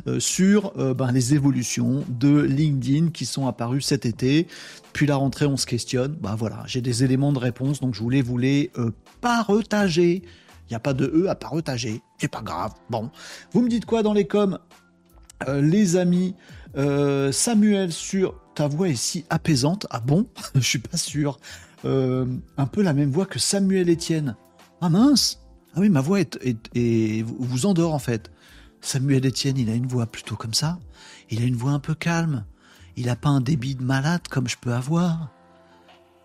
[0.08, 4.47] euh, sur euh, ben, les évolutions de LinkedIn qui sont apparues cet été.
[4.93, 6.15] Puis la rentrée, on se questionne.
[6.21, 8.71] Ben voilà, j'ai des éléments de réponse, donc je voulais vous les
[9.19, 10.21] partager.
[10.69, 12.02] Il n'y a pas de E à partager.
[12.17, 12.73] C'est pas grave.
[12.89, 13.12] Bon.
[13.52, 14.60] Vous me dites quoi dans les coms
[15.47, 16.36] euh, Les amis,
[16.78, 19.88] euh, Samuel sur ta voix est si apaisante.
[19.89, 20.28] Ah bon?
[20.56, 21.38] Je suis pas sûr.
[21.86, 22.26] Euh,
[22.58, 24.36] un peu la même voix que Samuel Etienne.
[24.80, 25.41] Ah mince
[25.76, 26.39] Ah oui, ma voix est,
[26.76, 28.32] est, vous endort en fait.
[28.82, 30.80] Samuel Etienne, il a une voix plutôt comme ça.
[31.30, 32.45] Il a une voix un peu calme.
[32.95, 35.33] Il n'a pas un débit de malade comme je peux avoir.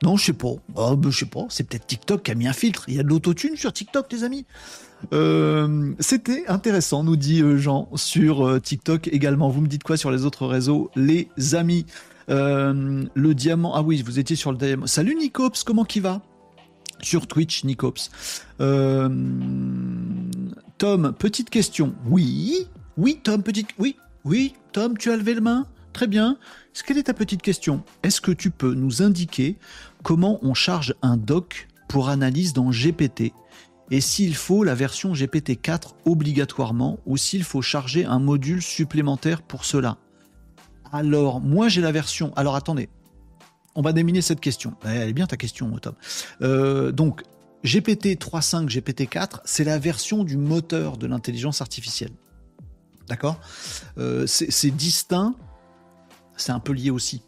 [0.03, 0.55] Non, je sais pas.
[0.77, 1.47] Oh, ben, je sais pas.
[1.49, 2.85] C'est peut-être TikTok qui a mis un filtre.
[2.89, 4.47] Il y a de l'autotune sur TikTok, les amis.
[5.13, 9.49] Euh, c'était intéressant, nous dit euh, Jean, sur euh, TikTok également.
[9.49, 11.87] Vous me dites quoi sur les autres réseaux, les amis?
[12.29, 13.75] Le diamant.
[13.75, 14.87] Ah oui, vous étiez sur le diamant.
[14.87, 16.21] Salut Nicops, comment qui va?
[17.01, 18.11] Sur Twitch, Nicops.
[18.59, 20.31] Tom,
[21.19, 21.95] petite question.
[22.09, 22.67] Oui,
[22.99, 23.69] oui, Tom, petite.
[23.79, 25.67] Oui, oui, Tom, tu as levé le main?
[25.93, 26.39] Très bien.
[26.87, 27.83] Quelle est ta petite question?
[28.03, 29.57] Est-ce que tu peux nous indiquer
[30.03, 33.33] comment on charge un doc pour analyse dans GPT
[33.91, 39.65] et s'il faut la version GPT-4 obligatoirement ou s'il faut charger un module supplémentaire pour
[39.65, 39.97] cela?
[40.93, 42.33] Alors, moi j'ai la version.
[42.37, 42.89] Alors attendez,
[43.75, 44.75] on va déminer cette question.
[44.85, 45.95] Elle est bien ta question, Tom.
[46.43, 47.23] Euh, donc,
[47.65, 52.13] GPT 3.5, GPT 4, c'est la version du moteur de l'intelligence artificielle.
[53.09, 53.41] D'accord?
[53.99, 55.35] Euh, C'est distinct,
[56.43, 57.23] c'est un peu lié aussi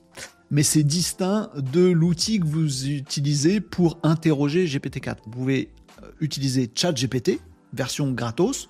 [0.51, 5.17] mais c'est distinct de l'outil que vous utilisez pour interroger GPT-4.
[5.25, 5.71] Vous pouvez
[6.03, 7.41] euh, utiliser ChatGPT,
[7.73, 8.69] version gratos,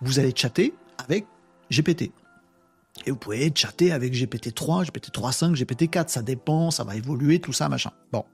[0.00, 1.26] vous allez chatter avec
[1.72, 2.12] GPT.
[3.06, 7.68] Et vous pouvez chatter avec GPT-3, GPT-3.5, GPT-4, ça dépend, ça va évoluer, tout ça,
[7.68, 7.90] machin.
[8.12, 8.24] Bon.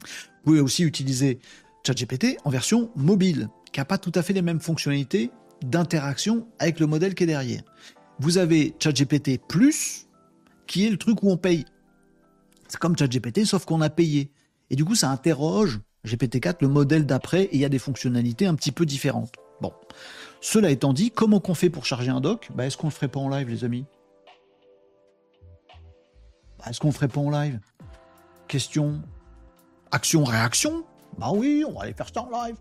[0.00, 1.40] Vous pouvez aussi utiliser
[1.86, 5.30] ChatGPT en version mobile, qui n'a pas tout à fait les mêmes fonctionnalités
[5.64, 7.62] d'interaction avec le modèle qui est derrière.
[8.20, 9.40] Vous avez ChatGPT
[10.66, 11.64] qui est le truc où on paye
[12.74, 14.32] c'est comme ChatGPT, sauf qu'on a payé.
[14.68, 18.46] Et du coup, ça interroge GPT-4, le modèle d'après, et il y a des fonctionnalités
[18.46, 19.32] un petit peu différentes.
[19.60, 19.72] Bon.
[20.40, 22.50] Cela étant dit, comment qu'on fait pour charger un doc?
[22.54, 23.84] Bah, Est-ce qu'on le ferait pas en live, les amis?
[26.58, 27.60] Bah, Est-ce qu'on le ferait pas en live?
[28.48, 29.00] Question
[29.92, 30.84] Action-réaction
[31.16, 32.56] Bah oui, on va aller faire ça en live.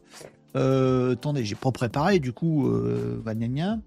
[0.56, 3.80] Euh, attendez, j'ai pas préparé, du coup, euh, gna.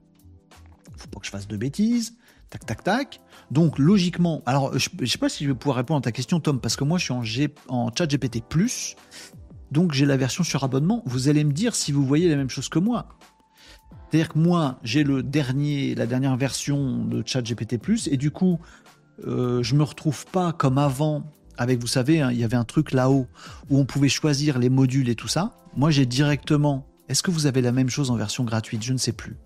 [0.96, 2.16] Faut pas que je fasse de bêtises.
[2.50, 3.20] Tac, tac, tac.
[3.50, 6.40] Donc, logiquement, alors, je ne sais pas si je vais pouvoir répondre à ta question,
[6.40, 8.42] Tom, parce que moi, je suis en, chat GPT+,
[9.72, 11.02] donc j'ai la version sur abonnement.
[11.06, 13.08] Vous allez me dire si vous voyez la même chose que moi.
[14.10, 17.78] C'est-à-dire que moi, j'ai le dernier, la dernière version de chat GPT+,
[18.10, 18.60] et du coup,
[19.26, 21.24] euh, je me retrouve pas comme avant,
[21.58, 23.26] avec, vous savez, hein, il y avait un truc là-haut,
[23.70, 25.56] où on pouvait choisir les modules et tout ça.
[25.76, 28.82] Moi, j'ai directement est-ce que vous avez la même chose en version gratuite?
[28.82, 29.36] Je ne sais plus.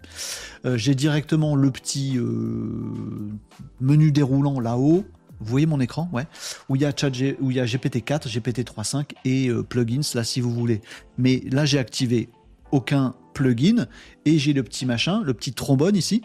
[0.64, 3.33] Euh, j'ai directement le petit euh,
[3.81, 5.05] menu déroulant là-haut.
[5.40, 6.27] Vous voyez mon écran, ouais,
[6.68, 10.83] où il y a il a GPT-4, GPT-3.5 et euh, plugins là si vous voulez.
[11.16, 12.29] Mais là j'ai activé
[12.73, 13.87] aucun plugin
[14.27, 16.20] et j'ai le petit machin, le petit trombone ici.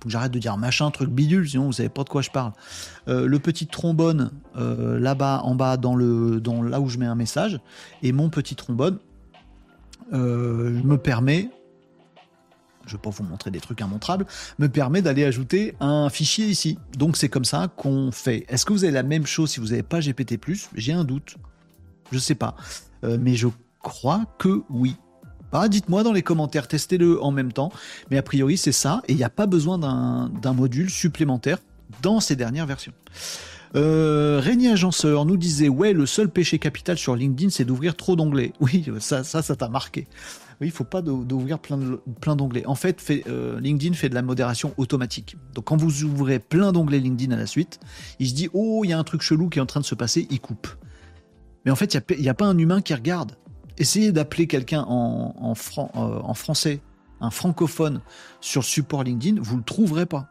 [0.00, 2.30] Faut que j'arrête de dire machin, truc bidule, sinon vous savez pas de quoi je
[2.30, 2.52] parle.
[3.06, 7.60] le petit trombone là-bas en bas dans le dans là où je mets un message
[8.02, 8.98] et mon petit trombone
[10.14, 11.50] euh, me permet,
[12.86, 14.26] je vais pas vous montrer des trucs immontrables,
[14.58, 16.78] me permet d'aller ajouter un fichier ici.
[16.96, 18.44] Donc c'est comme ça qu'on fait.
[18.48, 20.38] Est-ce que vous avez la même chose si vous n'avez pas GPT
[20.74, 21.36] J'ai un doute.
[22.12, 22.56] Je sais pas.
[23.04, 23.48] Euh, mais je
[23.82, 24.96] crois que oui.
[25.52, 27.70] Bah, dites-moi dans les commentaires, testez-le en même temps.
[28.10, 29.02] Mais a priori, c'est ça.
[29.08, 31.58] Et il n'y a pas besoin d'un module supplémentaire
[32.02, 32.92] dans ces dernières versions.
[33.76, 38.16] Euh, Régnier Agenceur nous disait Ouais, le seul péché capital sur LinkedIn, c'est d'ouvrir trop
[38.16, 38.52] d'onglets.
[38.60, 40.06] Oui, ça, ça, ça t'a marqué.
[40.60, 42.64] Oui, il faut pas d'ouvrir plein, d'onglets.
[42.66, 45.36] En fait, euh, LinkedIn fait de la modération automatique.
[45.52, 47.80] Donc, quand vous ouvrez plein d'onglets LinkedIn à la suite,
[48.20, 49.84] il se dit Oh, il y a un truc chelou qui est en train de
[49.84, 50.68] se passer, il coupe.
[51.64, 53.36] Mais en fait, il n'y a, pas un humain qui regarde.
[53.78, 56.80] Essayez d'appeler quelqu'un en, en, euh, français,
[57.20, 58.00] un francophone,
[58.40, 60.28] sur support LinkedIn, vous ne le trouverez pas.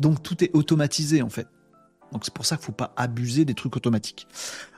[0.00, 1.46] Donc, tout est automatisé, en fait.
[2.12, 4.26] Donc c'est pour ça qu'il ne faut pas abuser des trucs automatiques.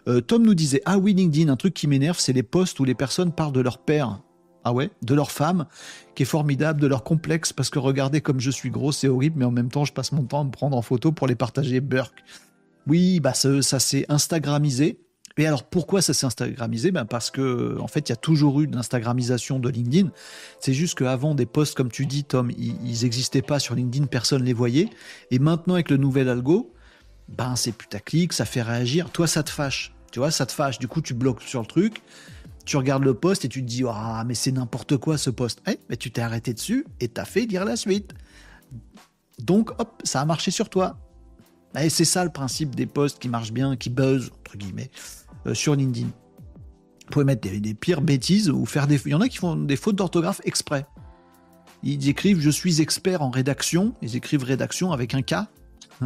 [0.09, 2.85] Euh, Tom nous disait Ah oui, LinkedIn, un truc qui m'énerve, c'est les posts où
[2.85, 4.21] les personnes parlent de leur père.
[4.65, 4.91] Ah ouais?
[5.03, 5.67] De leur femme,
[6.15, 9.39] qui est formidable, de leur complexe, parce que regardez comme je suis gros, c'est horrible,
[9.39, 11.35] mais en même temps, je passe mon temps à me prendre en photo pour les
[11.35, 11.81] partager.
[11.81, 12.23] Burk.
[12.87, 14.99] Oui, bah ça, s'est Instagramisé.
[15.39, 16.91] Et alors pourquoi ça s'est Instagramisé?
[16.93, 20.11] Ben Parce que en fait, il y a toujours eu de l'Instagramisation de LinkedIn.
[20.61, 24.45] C'est juste qu'avant, des posts, comme tu dis, Tom, ils n'existaient pas sur LinkedIn, personne
[24.45, 24.91] les voyait.
[25.31, 26.73] Et maintenant, avec le nouvel algo,
[27.29, 29.11] ben c'est putaclic, ça fait réagir.
[29.11, 29.95] Toi, ça te fâche.
[30.11, 30.79] Tu vois, ça te fâche.
[30.79, 32.03] Du coup, tu bloques sur le truc.
[32.65, 35.63] Tu regardes le post et tu te dis ah mais c'est n'importe quoi ce post.
[35.67, 38.15] Eh, mais tu t'es arrêté dessus et t'as fait lire la suite.
[39.41, 40.97] Donc hop, ça a marché sur toi.
[41.81, 44.91] Et c'est ça le principe des posts qui marchent bien, qui buzzent entre guillemets
[45.47, 46.07] euh, sur LinkedIn.
[46.07, 49.01] Vous pouvez mettre des, pires bêtises ou faire des.
[49.07, 50.87] Il y en a qui font des fautes d'orthographe exprès.
[51.83, 53.95] Ils écrivent je suis expert en rédaction.
[54.03, 55.35] Ils écrivent rédaction avec un K.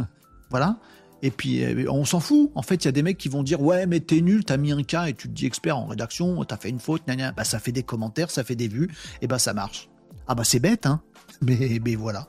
[0.49, 0.79] voilà.
[1.21, 2.51] Et puis, euh, on s'en fout.
[2.55, 4.57] En fait, il y a des mecs qui vont dire Ouais, mais t'es nul, t'as
[4.57, 7.43] mis un K et tu te dis expert en rédaction, t'as fait une faute, Bah,
[7.43, 8.89] ça fait des commentaires, ça fait des vues,
[9.21, 9.89] et bah, ça marche.
[10.27, 11.01] Ah, bah, c'est bête, hein.
[11.41, 12.27] Mais, mais voilà.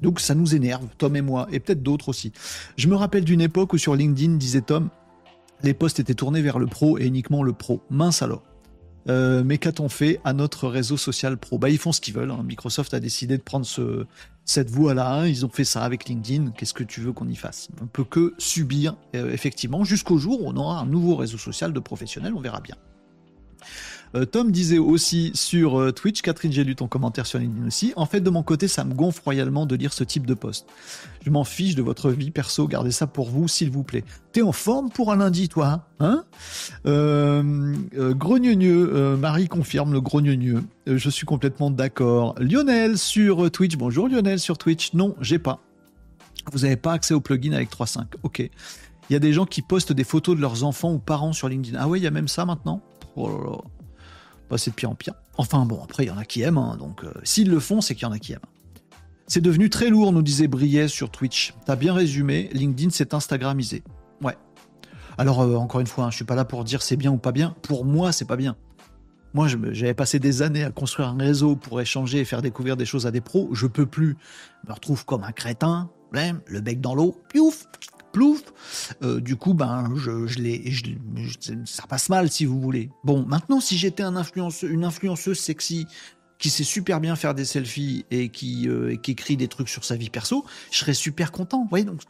[0.00, 2.32] Donc, ça nous énerve, Tom et moi, et peut-être d'autres aussi.
[2.76, 4.88] Je me rappelle d'une époque où sur LinkedIn, disait Tom,
[5.62, 7.82] les posts étaient tournés vers le pro et uniquement le pro.
[7.88, 8.42] Mince alors.
[9.08, 11.58] Euh, mais qu'a-t-on fait à notre réseau social pro?
[11.58, 12.30] Bah ils font ce qu'ils veulent.
[12.30, 12.42] Hein.
[12.44, 14.06] Microsoft a décidé de prendre ce,
[14.44, 15.12] cette voie-là.
[15.12, 15.26] Hein.
[15.26, 16.52] Ils ont fait ça avec LinkedIn.
[16.52, 17.68] Qu'est-ce que tu veux qu'on y fasse?
[17.80, 21.72] On peut que subir, euh, effectivement, jusqu'au jour où on aura un nouveau réseau social
[21.72, 22.34] de professionnels.
[22.34, 22.76] On verra bien.
[24.14, 27.92] Euh, Tom disait aussi sur euh, Twitch, Catherine, j'ai lu ton commentaire sur LinkedIn aussi.
[27.96, 30.66] En fait, de mon côté, ça me gonfle royalement de lire ce type de post.
[31.24, 34.04] Je m'en fiche de votre vie perso, gardez ça pour vous, s'il vous plaît.
[34.32, 36.24] T'es en forme pour un lundi, toi Hein?
[36.86, 40.62] Euh, euh Marie confirme le grogneux.
[40.86, 42.34] je suis complètement d'accord.
[42.38, 44.94] Lionel sur Twitch, bonjour Lionel sur Twitch.
[44.94, 45.60] Non, j'ai pas.
[46.50, 48.04] Vous n'avez pas accès au plugin avec 3.5.
[48.22, 48.40] Ok.
[48.40, 51.48] Il y a des gens qui postent des photos de leurs enfants ou parents sur
[51.48, 51.78] LinkedIn.
[51.80, 52.80] Ah ouais, il y a même ça maintenant?
[53.16, 53.62] Oh.
[54.56, 55.14] C'est de pire en pire.
[55.38, 57.80] Enfin bon, après, il y en a qui aiment, hein, donc euh, s'ils le font,
[57.80, 58.40] c'est qu'il y en a qui aiment.
[59.26, 61.54] C'est devenu très lourd, nous disait Briet sur Twitch.
[61.64, 63.82] T'as bien résumé, LinkedIn s'est Instagramisé.
[64.20, 64.36] Ouais.
[65.16, 67.18] Alors, euh, encore une fois, hein, je suis pas là pour dire c'est bien ou
[67.18, 67.54] pas bien.
[67.62, 68.56] Pour moi, c'est pas bien.
[69.34, 72.84] Moi, j'avais passé des années à construire un réseau pour échanger et faire découvrir des
[72.84, 73.48] choses à des pros.
[73.52, 74.18] Je peux plus.
[74.64, 75.88] Je me retrouve comme un crétin,
[76.46, 77.66] le bec dans l'eau, piouf,
[78.12, 78.42] plouf.
[79.02, 81.32] Euh, du coup, ben, je, je,
[81.64, 82.90] ça passe mal si vous voulez.
[83.04, 85.86] Bon, maintenant, si j'étais une influenceuse sexy
[86.38, 89.84] qui sait super bien faire des selfies et qui, euh, qui écrit des trucs sur
[89.84, 91.62] sa vie perso, je serais super content.
[91.62, 92.02] Vous voyez, donc,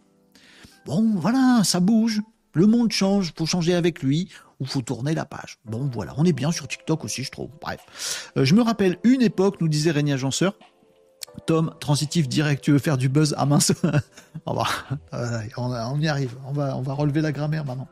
[0.87, 2.23] bon, voilà, ça bouge.
[2.55, 4.29] Le monde change, faut changer avec lui
[4.61, 5.59] ou faut tourner la page.
[5.65, 7.51] Bon, voilà, on est bien sur TikTok aussi, je trouve.
[7.61, 8.33] Bref.
[8.37, 10.55] Euh, je me rappelle une époque, nous disait Régnier Agenceur,
[11.47, 13.35] Tom, transitif direct, tu veux faire du buzz?
[13.39, 13.73] À mince
[14.47, 17.89] on, y arrive, on va, relever la grammaire maintenant.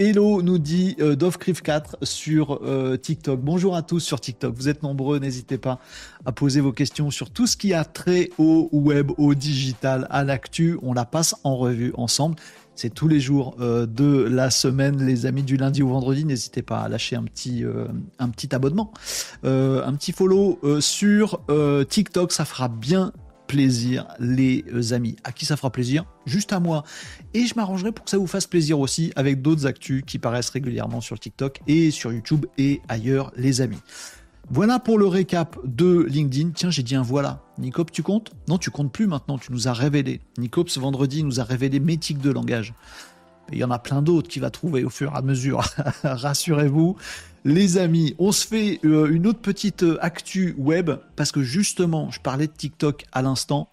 [0.00, 3.40] Hello nous dit euh, 4 sur euh, TikTok.
[3.40, 4.54] Bonjour à tous sur TikTok.
[4.54, 5.80] Vous êtes nombreux, n'hésitez pas
[6.24, 10.22] à poser vos questions sur tout ce qui a trait au web, au digital, à
[10.22, 10.78] l'actu.
[10.82, 12.36] On la passe en revue ensemble.
[12.78, 16.24] C'est tous les jours euh, de la semaine, les amis, du lundi au vendredi.
[16.24, 17.88] N'hésitez pas à lâcher un petit, euh,
[18.20, 18.92] un petit abonnement,
[19.44, 21.40] euh, un petit follow sur
[21.88, 22.30] TikTok.
[22.30, 23.12] Ça fera bien
[23.48, 25.16] plaisir, les amis.
[25.24, 26.04] À qui ça fera plaisir?
[26.24, 26.84] Juste à moi.
[27.34, 30.50] Et je m'arrangerai pour que ça vous fasse plaisir aussi avec d'autres actus qui paraissent
[30.50, 33.80] régulièrement sur TikTok et sur YouTube et ailleurs, les amis.
[34.50, 36.52] Voilà pour le récap de LinkedIn.
[36.54, 37.42] Tiens, j'ai dit un voilà.
[37.58, 38.32] Nicops, tu comptes?
[38.48, 40.22] Non, tu comptes plus maintenant, tu nous as révélé.
[40.38, 42.72] Nicops, vendredi, nous a révélé Métique de langage.
[43.52, 45.60] Il y en a plein d'autres qui va trouver au fur et à mesure.
[46.02, 46.96] Rassurez-vous.
[47.44, 52.10] Les amis, on se fait euh, une autre petite euh, actu web parce que justement,
[52.10, 53.68] je parlais de TikTok à l'instant.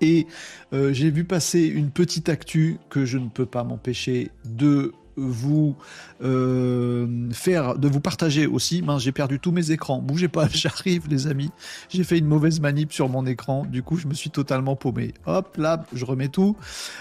[0.00, 0.26] Et
[0.72, 5.76] euh, j'ai vu passer une petite actu que je ne peux pas m'empêcher de vous
[6.22, 8.82] euh, faire, de vous partager aussi.
[8.98, 10.00] j'ai perdu tous mes écrans.
[10.00, 11.50] Bougez pas, j'arrive, les amis.
[11.88, 13.64] J'ai fait une mauvaise manip sur mon écran.
[13.66, 15.14] Du coup, je me suis totalement paumé.
[15.26, 16.56] Hop, là, je remets tout.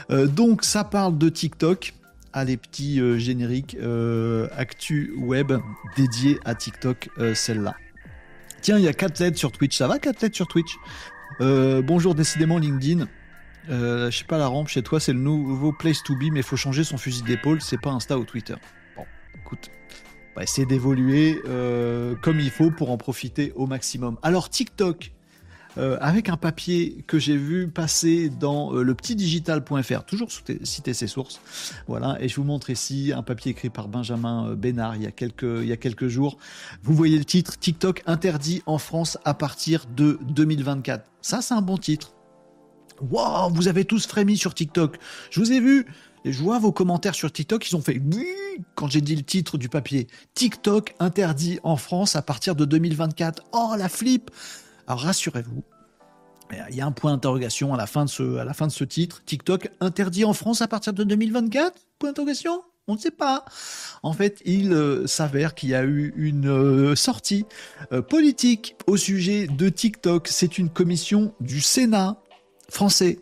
[0.09, 1.93] Euh, donc, ça parle de TikTok.
[2.34, 3.78] à les petits euh, génériques
[4.55, 5.51] actu web
[5.97, 7.76] dédiés à TikTok, celle-là.
[8.62, 9.78] Tiens, il y a 4 lettres sur Twitch.
[9.78, 10.78] Ça va 4 lettres sur Twitch?
[11.39, 13.07] Bonjour, décidément LinkedIn.
[13.70, 16.41] Euh, je sais pas, la rampe chez toi, c'est le nouveau place to be, mais
[16.41, 18.55] faut changer son fusil d'épaule, c'est pas Insta ou Twitter.
[18.95, 19.05] Bon,
[19.36, 19.70] écoute,
[20.34, 24.18] on va essayer d'évoluer euh, comme il faut pour en profiter au maximum.
[24.24, 25.12] Alors, TikTok,
[25.78, 30.30] euh, avec un papier que j'ai vu passer dans le petit digital.fr, toujours
[30.64, 31.39] citer ses sources.
[31.88, 35.12] Voilà, et je vous montre ici un papier écrit par Benjamin Bénard il y a
[35.12, 36.38] quelques, il y a quelques jours.
[36.84, 41.09] Vous voyez le titre TikTok interdit en France à partir de 2024.
[41.22, 42.14] Ça, c'est un bon titre.
[43.10, 44.97] Wow, vous avez tous frémi sur TikTok.
[45.32, 45.88] Je vous ai vu
[46.24, 47.99] Et je vois vos commentaires sur TikTok, ils ont fait
[48.76, 50.08] quand j'ai dit le titre du papier.
[50.36, 53.43] TikTok interdit en France à partir de 2024.
[53.54, 54.30] Oh la flip
[54.86, 55.64] Alors rassurez-vous,
[56.70, 58.72] il y a un point d'interrogation à la fin de ce, à la fin de
[58.72, 59.24] ce titre.
[59.26, 62.62] TikTok interdit en France à partir de 2024 Point d'interrogation?
[62.88, 63.45] On ne sait pas.
[64.04, 67.45] En fait, il euh, s'avère qu'il y a eu une euh, sortie
[67.93, 70.28] euh, politique au sujet de TikTok.
[70.28, 72.22] C'est une commission du Sénat
[72.72, 73.19] français.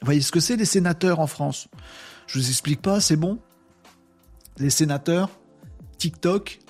[0.00, 1.68] Vous voyez ce que c'est les sénateurs en France?
[2.26, 3.38] Je vous explique pas, c'est bon?
[4.58, 5.30] Les sénateurs,
[5.98, 6.60] TikTok,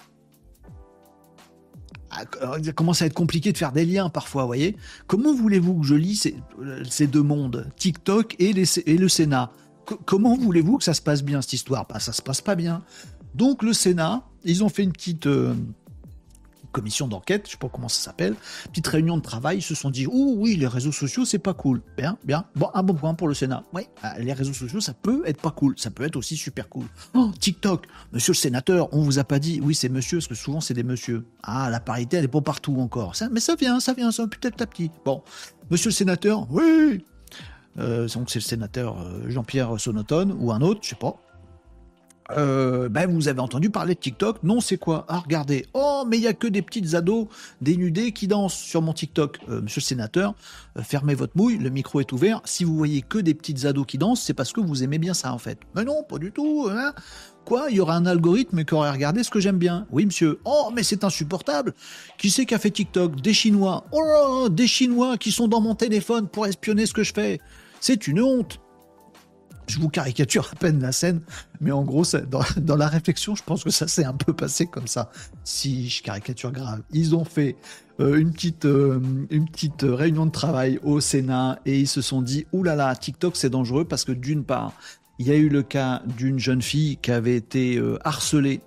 [2.10, 2.24] ah,
[2.58, 4.76] il commence à être compliqué de faire des liens parfois, vous voyez?
[5.06, 6.16] Comment voulez-vous que je lis
[6.88, 8.50] ces, deux mondes, TikTok et,
[8.86, 9.52] et le Sénat?
[10.06, 11.86] Comment voulez-vous que ça se passe bien cette histoire?
[11.88, 12.82] Bah, Ça se passe pas bien.
[13.34, 15.54] Donc le Sénat, ils ont fait une petite euh,
[16.70, 18.34] commission d'enquête, je sais pas comment ça s'appelle,
[18.68, 21.54] petite réunion de travail, ils se sont dit oh oui les réseaux sociaux c'est pas
[21.54, 24.80] cool, bien bien, bon un bon point pour le Sénat, oui ah, les réseaux sociaux
[24.80, 26.86] ça peut être pas cool, ça peut être aussi super cool.
[27.14, 30.34] Oh TikTok, Monsieur le sénateur, on vous a pas dit, oui c'est Monsieur parce que
[30.34, 31.26] souvent c'est des Monsieur.
[31.42, 34.60] Ah la parité elle est pas partout encore, mais ça vient, ça vient, ça peut-être
[34.62, 34.90] à petit.
[35.04, 35.22] Bon,
[35.70, 37.04] Monsieur le sénateur, oui,
[37.78, 41.16] euh, donc c'est le sénateur euh, Jean-Pierre Sonotone ou un autre, je sais pas.
[42.36, 44.42] Euh, ben vous avez entendu parler de TikTok.
[44.42, 45.04] Non, c'est quoi?
[45.08, 45.66] Ah, regardez.
[45.74, 47.26] Oh, mais il y a que des petites ados
[47.60, 49.38] dénudées qui dansent sur mon TikTok.
[49.48, 50.34] monsieur le sénateur,
[50.82, 52.40] fermez votre mouille, le micro est ouvert.
[52.44, 55.14] Si vous voyez que des petites ados qui dansent, c'est parce que vous aimez bien
[55.14, 55.58] ça, en fait.
[55.74, 56.68] Mais non, pas du tout.
[56.70, 56.92] Hein
[57.44, 57.66] quoi?
[57.70, 59.86] Il y aura un algorithme qui aurait regardé ce que j'aime bien.
[59.90, 60.38] Oui, monsieur.
[60.44, 61.74] Oh, mais c'est insupportable.
[62.18, 63.20] Qui c'est qui a fait TikTok?
[63.20, 63.84] Des Chinois.
[63.92, 67.12] Oh là là, des Chinois qui sont dans mon téléphone pour espionner ce que je
[67.12, 67.40] fais.
[67.80, 68.59] C'est une honte.
[69.70, 71.20] Je vous caricature à peine la scène,
[71.60, 74.88] mais en gros, dans, la réflexion, je pense que ça s'est un peu passé comme
[74.88, 75.12] ça.
[75.44, 77.54] Si je caricature grave, ils ont fait
[78.00, 79.00] euh, une petite euh,
[79.30, 83.50] une petite réunion de travail au Sénat et ils se sont dit oulala, TikTok c'est
[83.50, 84.72] dangereux parce que d'une part,
[85.20, 88.62] il y a eu le cas d'une jeune fille qui avait été euh, harcelée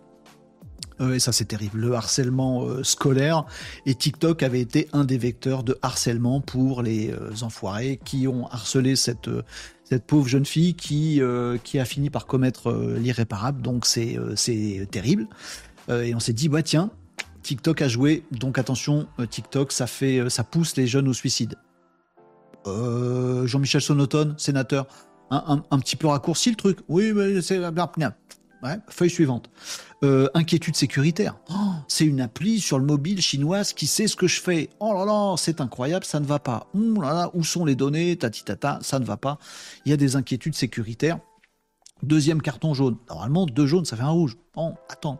[1.01, 3.45] et ça c'est terrible, le harcèlement scolaire.
[3.85, 8.95] Et TikTok avait été un des vecteurs de harcèlement pour les enfoirés qui ont harcelé
[8.95, 9.27] cette,
[9.93, 11.21] cette pauvre jeune fille qui,
[11.63, 13.61] qui a fini par commettre l'irréparable.
[13.61, 15.27] Donc c'est c'est terrible.
[15.89, 16.89] et on s'est dit, bah tiens,
[17.43, 21.55] TikTok a joué, donc attention, TikTok, ça fait, ça pousse les jeunes au suicide.
[22.65, 24.87] Jean-Michel Sonotone, sénateur,
[25.29, 26.79] un, un, petit peu raccourci le truc.
[26.87, 27.59] Oui, mais c'est
[28.63, 29.49] Ouais, feuille suivante.
[30.03, 31.37] Euh, inquiétude sécuritaire.
[31.49, 34.69] Oh, c'est une appli sur le mobile chinoise qui sait ce que je fais.
[34.79, 36.67] Oh là là, c'est incroyable, ça ne va pas.
[36.73, 39.37] Oh là là, où sont les données Tati tata, ça ne va pas.
[39.85, 41.19] Il y a des inquiétudes sécuritaires.
[42.03, 42.95] Deuxième carton jaune.
[43.09, 44.37] Normalement, deux jaunes, ça fait un rouge.
[44.55, 45.19] Oh, attends.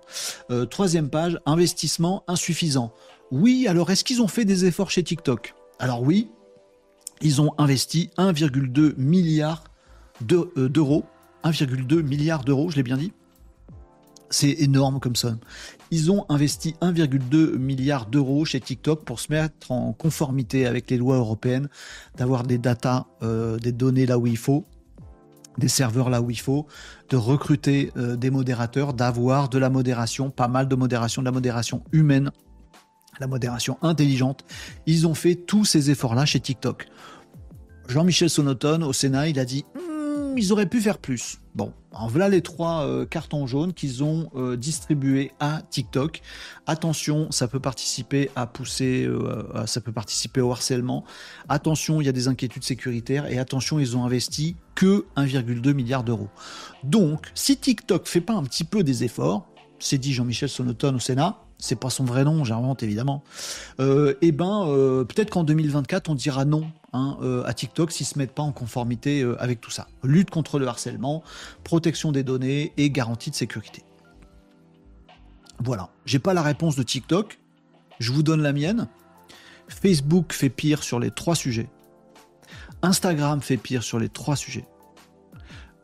[0.49, 2.93] Euh, troisième page, investissement insuffisant.
[3.31, 5.53] Oui, alors est-ce qu'ils ont fait des efforts chez TikTok?
[5.79, 6.29] Alors oui,
[7.21, 9.65] ils ont investi 1,2 milliard
[10.31, 11.03] euh, d'euros.
[11.43, 13.11] 1,2 milliard d'euros, je l'ai bien dit
[14.33, 15.35] c'est énorme comme ça.
[15.91, 20.97] Ils ont investi 1,2 milliard d'euros chez TikTok pour se mettre en conformité avec les
[20.97, 21.69] lois européennes,
[22.17, 24.65] d'avoir des datas, euh, des données là où il faut,
[25.59, 26.65] des serveurs là où il faut,
[27.09, 31.31] de recruter euh, des modérateurs, d'avoir de la modération, pas mal de modération, de la
[31.31, 32.31] modération humaine,
[33.19, 34.43] la modération intelligente.
[34.87, 36.87] Ils ont fait tous ces efforts-là chez TikTok.
[37.87, 39.65] Jean-Michel Sonotone au Sénat, il a dit
[40.37, 41.39] Ils auraient pu faire plus.
[41.55, 46.21] Bon, en voilà les trois euh, cartons jaunes qu'ils ont euh, distribués à TikTok.
[46.65, 51.03] Attention, ça peut participer à pousser, euh, ça peut participer au harcèlement.
[51.49, 56.03] Attention, il y a des inquiétudes sécuritaires et attention, ils ont investi que 1,2 milliard
[56.03, 56.29] d'euros.
[56.83, 60.99] Donc, si TikTok fait pas un petit peu des efforts, c'est dit Jean-Michel Sonotone au
[60.99, 63.23] Sénat, c'est pas son vrai nom, j'invente évidemment.
[63.79, 68.05] Euh, eh ben, euh, peut-être qu'en 2024, on dira non hein, euh, à TikTok s'ils
[68.05, 69.87] se mettent pas en conformité avec tout ça.
[70.03, 71.23] Lutte contre le harcèlement,
[71.63, 73.81] protection des données et garantie de sécurité.
[75.63, 75.89] Voilà.
[76.05, 77.39] J'ai pas la réponse de TikTok.
[77.97, 78.89] Je vous donne la mienne.
[79.69, 81.69] Facebook fait pire sur les trois sujets.
[82.81, 84.65] Instagram fait pire sur les trois sujets.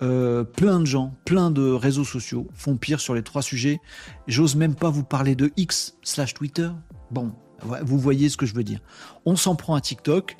[0.01, 3.79] Euh, plein de gens, plein de réseaux sociaux font pire sur les trois sujets.
[4.27, 6.69] J'ose même pas vous parler de X slash Twitter.
[7.11, 8.79] Bon, vous voyez ce que je veux dire.
[9.25, 10.37] On s'en prend à TikTok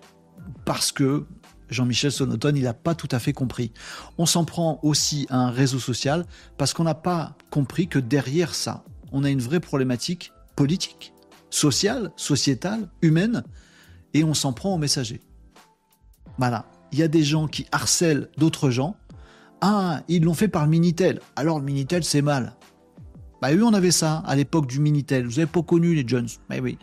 [0.63, 1.25] parce que
[1.69, 3.71] Jean-Michel Sonotone, il n'a pas tout à fait compris.
[4.17, 6.25] On s'en prend aussi à un réseau social
[6.57, 11.13] parce qu'on n'a pas compris que derrière ça, on a une vraie problématique politique,
[11.49, 13.43] sociale, sociétale, humaine,
[14.13, 15.21] et on s'en prend aux messagers.
[16.37, 16.65] Voilà.
[16.91, 18.95] Il y a des gens qui harcèlent d'autres gens
[19.61, 21.19] ah, ils l'ont fait par le Minitel.
[21.35, 22.55] Alors le Minitel, c'est mal.
[23.41, 25.25] Bah oui, on avait ça à l'époque du Minitel.
[25.25, 26.27] Vous avez pas connu les Jones.
[26.49, 26.77] Oui.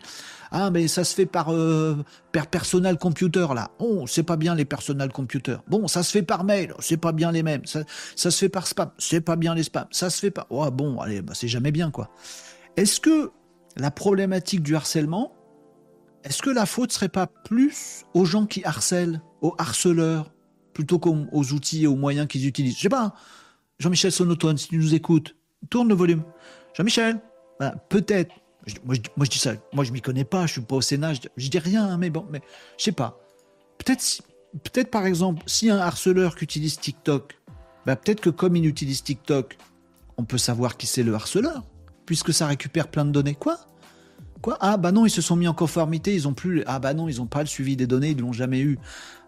[0.51, 1.97] Ah, mais ça se fait par, euh,
[2.31, 3.71] per personal computer, là.
[3.79, 5.61] Oh, c'est pas bien les personal computers.
[5.67, 7.63] Bon, ça se fait par mail, c'est pas bien les mêmes.
[7.65, 7.83] Ça,
[8.15, 9.87] se fait par spam, c'est pas bien les spams.
[9.91, 10.47] Ça se fait pas.
[10.49, 12.09] Oh, bon, allez, bah, c'est jamais bien, quoi.
[12.77, 13.31] Est-ce que
[13.75, 15.33] la problématique du harcèlement,
[16.23, 20.31] est-ce que la faute serait pas plus aux gens qui harcèlent, aux harceleurs,
[20.77, 23.05] plutôt qu'aux outils et aux moyens qu'ils utilisent Je sais pas.
[23.05, 23.13] Hein.
[23.79, 25.35] Jean-Michel Sonotone, si tu nous écoutes,
[25.71, 26.21] tourne le volume.
[26.75, 27.19] Jean-Michel,
[27.89, 28.31] peut-être
[28.85, 31.49] moi, je, dis ça, moi je m'y connais pas, je suis pas au Sénat, je,
[31.49, 32.41] dis rien, hein, mais bon, mais
[32.77, 33.19] je sais pas.
[33.79, 34.21] Peut-être,
[34.63, 37.39] peut-être par exemple, si un harceleur qui utilise TikTok,
[37.87, 39.57] bah peut-être que comme il utilise TikTok,
[40.17, 41.63] on peut savoir qui c'est le harceleur,
[42.05, 43.35] puisque ça récupère plein de données.
[43.35, 43.57] Quoi?
[44.41, 44.57] Quoi?
[44.59, 46.63] Ah bah non, ils se sont mis en conformité, ils ont plus.
[46.67, 48.77] Ah bah non, ils ont pas le suivi des données, ils l'ont jamais eu.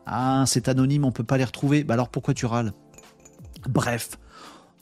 [0.05, 1.83] Ah, c'est anonyme, on peut pas les retrouver.
[1.83, 2.73] Bah alors pourquoi tu râles?
[3.67, 4.17] Bref,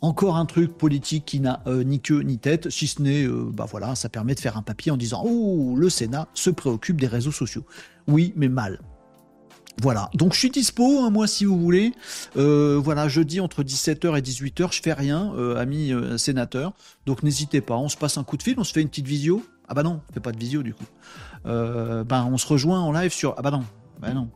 [0.02, 3.50] encore un truc politique qui n'a euh, ni queue ni tête, si ce n'est, euh,
[3.52, 7.02] bah voilà, ça permet de faire un papier en disant Oh, le Sénat se préoccupe
[7.02, 7.66] des réseaux sociaux.
[8.08, 8.80] Oui, mais mal.
[9.82, 11.94] Voilà, donc je suis dispo, un mois si vous voulez.
[12.36, 16.74] Euh, voilà, jeudi entre 17h et 18h, je fais rien, ami sénateur.
[17.06, 19.06] Donc n'hésitez pas, on se passe un coup de fil, on se fait une petite
[19.06, 19.44] visio.
[19.68, 20.86] Ah bah non, on fait pas de visio du coup.
[21.46, 23.36] ben on se rejoint en live sur.
[23.38, 23.64] Ah bah non,
[24.00, 24.30] bah non.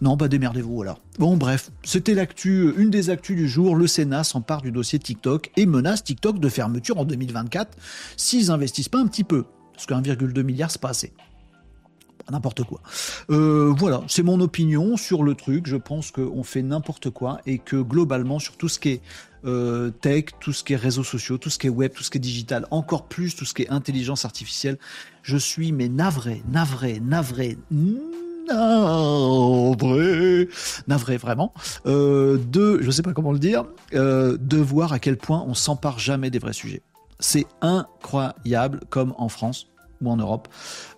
[0.00, 1.00] Non, bah démerdez-vous alors.
[1.18, 3.76] Bon, bref, c'était l'actu, une des actus du jour.
[3.76, 7.76] Le Sénat s'empare du dossier TikTok et menace TikTok de fermeture en 2024
[8.16, 9.44] s'ils investissent pas un petit peu.
[9.72, 11.12] Parce que 1,2 milliard, c'est pas assez.
[12.30, 12.80] N'importe quoi.
[13.30, 15.66] Euh, voilà, c'est mon opinion sur le truc.
[15.66, 19.02] Je pense qu'on fait n'importe quoi et que globalement, sur tout ce qui est
[19.44, 22.10] euh, tech, tout ce qui est réseaux sociaux, tout ce qui est web, tout ce
[22.10, 24.78] qui est digital, encore plus tout ce qui est intelligence artificielle,
[25.22, 27.58] je suis mais navré, navré navré,
[30.86, 31.52] navré vraiment,
[31.86, 33.64] euh, de, je sais pas comment le dire,
[33.94, 36.82] euh, de voir à quel point on s'empare jamais des vrais sujets.
[37.20, 39.68] C'est incroyable comme en France
[40.00, 40.48] ou en Europe,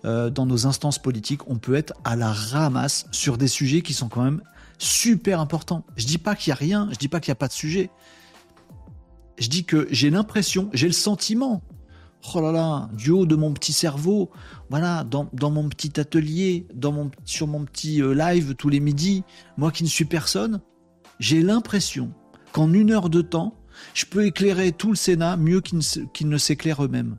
[0.05, 3.93] euh, dans nos instances politiques, on peut être à la ramasse sur des sujets qui
[3.93, 4.41] sont quand même
[4.79, 5.85] super importants.
[5.95, 7.53] Je dis pas qu'il y a rien, je dis pas qu'il n'y a pas de
[7.53, 7.89] sujet.
[9.37, 11.61] Je dis que j'ai l'impression, j'ai le sentiment
[12.35, 14.31] oh là là, du haut de mon petit cerveau,
[14.69, 16.67] voilà, dans, mon petit atelier,
[17.25, 19.23] sur mon petit euh, live tous les midis,
[19.57, 20.61] moi qui ne suis personne,
[21.19, 22.11] j'ai l'impression
[22.51, 23.55] qu'en une heure de temps,
[23.93, 27.17] je peux éclairer tout le Sénat mieux qu'ils ne s'éclairent eux-mêmes.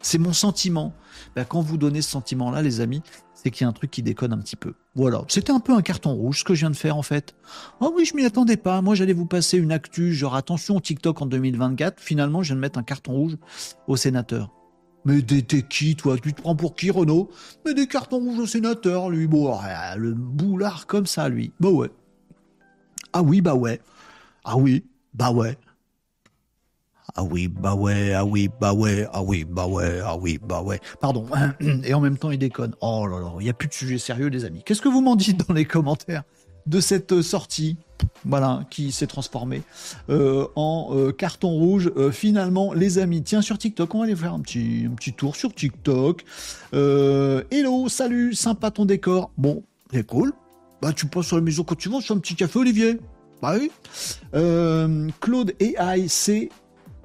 [0.00, 0.94] C'est mon sentiment.
[1.34, 3.02] Ben, quand vous donnez ce sentiment-là, les amis,
[3.34, 4.74] c'est qu'il y a un truc qui déconne un petit peu.
[4.94, 7.34] Voilà, c'était un peu un carton rouge ce que je viens de faire en fait.
[7.80, 8.80] Oh oui, je m'y attendais pas.
[8.82, 12.00] Moi, j'allais vous passer une actu, genre attention TikTok en 2024.
[12.00, 13.36] Finalement, je viens de mettre un carton rouge
[13.88, 14.55] au sénateur.
[15.06, 17.30] Mais t'es qui, toi Tu te prends pour qui, Renaud?
[17.64, 19.28] Mais des cartons rouges au sénateur, lui.
[19.28, 19.56] Bon,
[19.96, 21.52] le boulard comme ça, lui.
[21.60, 21.90] Bah ouais.
[23.12, 23.80] Ah oui, bah ouais.
[24.44, 24.84] Ah oui,
[25.14, 25.56] bah ouais.
[27.14, 30.60] Ah oui, bah ouais, ah oui, bah ouais, ah oui, bah ouais, ah oui, bah
[30.60, 30.80] ouais.
[31.00, 31.26] Pardon.
[31.84, 32.74] Et en même temps, il déconne.
[32.80, 34.62] Oh là là, il n'y a plus de sujet sérieux, les amis.
[34.64, 36.24] Qu'est-ce que vous m'en dites dans les commentaires?
[36.66, 37.76] De cette euh, sortie
[38.24, 39.62] voilà, qui s'est transformée
[40.10, 41.90] euh, en euh, carton rouge.
[42.12, 46.24] finalement, les amis, tiens, sur TikTok, on va aller faire un petit, tour sur TikTok.
[46.72, 49.30] hello, salut, sympa ton décor.
[49.38, 49.62] Bon,
[49.92, 50.32] c'est cool.
[50.82, 52.98] Bah, tu passes sur la maison quand tu veux, sur un petit café, Olivier.
[53.40, 53.70] Bah oui.
[55.20, 56.50] Claude AI, c'est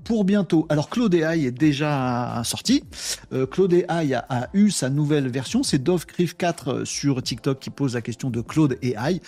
[0.03, 0.65] pour bientôt.
[0.69, 2.83] Alors Claude AI est déjà sorti.
[3.33, 5.63] Euh, Claude AI a, eu sa nouvelle version.
[5.63, 9.21] C'est Dove Criff 4 euh, sur TikTok qui pose la question de Claude AI.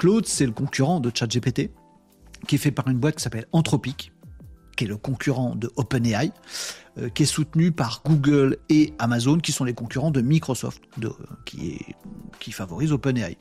[0.00, 1.70] Claude, c'est le concurrent de ChatGPT,
[2.48, 4.14] qui est fait par une boîte qui s'appelle Anthropic,
[4.74, 6.32] qui est le concurrent de OpenAI,
[6.96, 10.82] euh, qui est soutenu par Google et Amazon, qui sont les concurrents de Microsoft,
[11.44, 13.36] qui, favorise OpenAI.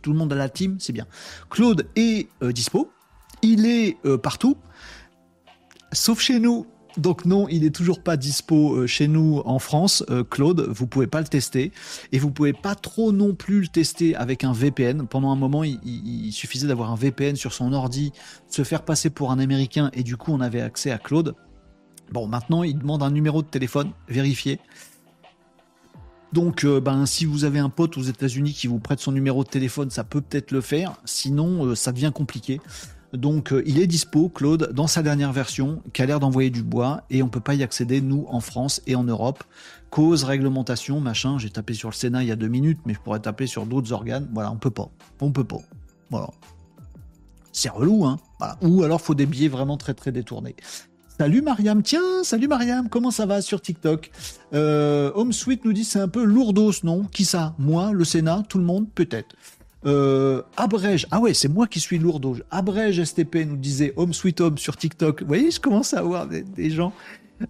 [0.00, 1.06] Tout le monde à la team, c'est bien.
[1.50, 2.90] Claude est dispo.
[3.42, 4.56] Il est partout
[5.92, 6.66] sauf chez nous.
[6.98, 10.66] Donc non, il est toujours pas dispo euh, chez nous en France, euh, Claude.
[10.68, 11.70] Vous pouvez pas le tester
[12.10, 15.06] et vous pouvez pas trop non plus le tester avec un VPN.
[15.06, 18.12] Pendant un moment, il, suffisait d'avoir un VPN sur son ordi,
[18.48, 21.36] se faire passer pour un Américain et du coup on avait accès à Claude.
[22.10, 24.58] Bon, maintenant il demande un numéro de téléphone vérifié.
[26.32, 29.44] Donc, euh, ben, si vous avez un pote aux États-Unis qui vous prête son numéro
[29.44, 30.96] de téléphone, ça peut peut-être le faire.
[31.04, 32.60] Sinon, ça devient compliqué.
[33.12, 36.62] Donc euh, il est dispo, Claude, dans sa dernière version, qui a l'air d'envoyer du
[36.62, 39.44] bois, et on peut pas y accéder, nous, en France et en Europe.
[39.90, 43.00] Cause, réglementation, machin, j'ai tapé sur le Sénat il y a deux minutes, mais je
[43.00, 44.28] pourrais taper sur d'autres organes.
[44.34, 44.90] Voilà, on peut pas.
[45.20, 45.62] On peut pas.
[46.10, 46.28] Voilà.
[47.52, 48.18] C'est relou, hein.
[48.60, 50.54] Ou alors faut des billets vraiment très très détournés.
[51.18, 54.12] Salut Mariam, tiens, salut Mariam, comment ça va sur TikTok?
[54.54, 55.32] Euh, Home
[55.64, 57.02] nous dit c'est un peu lourdos, non?
[57.04, 57.56] Qui ça?
[57.58, 58.86] Moi, le Sénat, tout le monde?
[58.94, 59.34] Peut-être.
[59.86, 62.20] Euh, Abrège, ah ouais, c'est moi qui suis lourd.
[62.50, 65.22] Abrège STP nous disait Home Sweet Home sur TikTok.
[65.22, 66.92] Vous voyez, je commence à avoir des, gens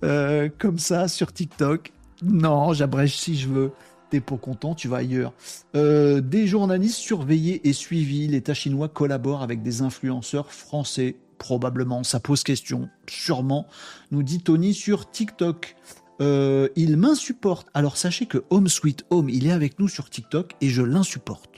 [0.04, 1.92] euh, comme ça sur TikTok.
[2.22, 3.72] Non, j'abrège si je veux.
[4.10, 5.32] T'es pas content, tu vas ailleurs.
[5.76, 8.26] Euh, des journalistes surveillés et suivis.
[8.26, 11.16] L'État chinois collabore avec des influenceurs français.
[11.38, 12.88] Probablement, ça pose question.
[13.06, 13.66] Sûrement,
[14.10, 15.76] nous dit Tony sur TikTok.
[16.20, 17.68] Euh, il m'insupporte.
[17.74, 21.57] Alors sachez que Home Sweet Home, il est avec nous sur TikTok et je l'insupporte.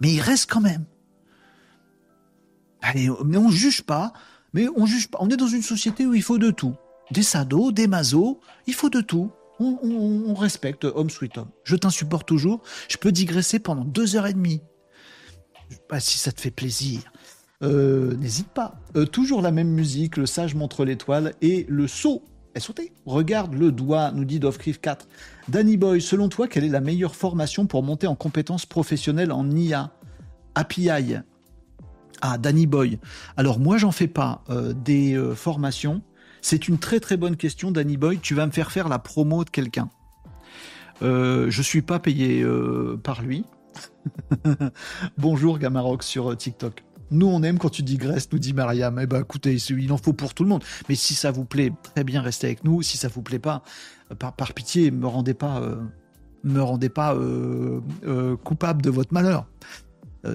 [0.00, 0.84] Mais il reste quand même.
[2.82, 4.12] Allez, mais on juge pas.
[4.54, 5.18] Mais on juge pas.
[5.20, 6.74] On est dans une société où il faut de tout.
[7.10, 9.30] Des sados, des mazos, il faut de tout.
[9.60, 11.48] On, respecte Home Sweet Home.
[11.64, 12.62] Je t'insupporte toujours.
[12.88, 14.62] Je peux digresser pendant deux heures et demie.
[15.90, 17.00] Bah, si ça te fait plaisir.
[17.62, 18.80] Euh, n'hésite pas.
[18.94, 22.22] Euh, toujours la même musique, le sage montre l'étoile et le saut
[22.58, 22.92] est sauté.
[23.06, 25.08] Regarde le doigt, nous dit Dovcrif 4.
[25.48, 29.50] Danny Boy, selon toi, quelle est la meilleure formation pour monter en compétences professionnelles en
[29.50, 29.92] IA
[30.54, 31.16] API
[32.20, 32.98] Ah, Danny Boy.
[33.36, 36.02] Alors moi, j'en fais pas euh, des formations.
[36.42, 38.18] C'est une très très bonne question, Danny Boy.
[38.20, 39.88] Tu vas me faire faire la promo de quelqu'un.
[41.02, 42.44] Euh, je suis pas payé
[43.02, 43.44] par lui.
[45.18, 46.87] Bonjour Gamarox sur TikTok.
[47.10, 48.98] Nous, on aime quand tu digresses, nous dit Mariam.
[49.00, 50.64] Eh ben, écoutez, il en faut pour tout le monde.
[50.88, 52.82] Mais si ça vous plaît, très bien, restez avec nous.
[52.82, 53.62] Si ça vous plaît pas,
[54.10, 55.76] euh, par, pitié, me rendez pas, euh,
[56.44, 57.80] me rendez pas euh,
[58.44, 59.46] coupable de votre malheur.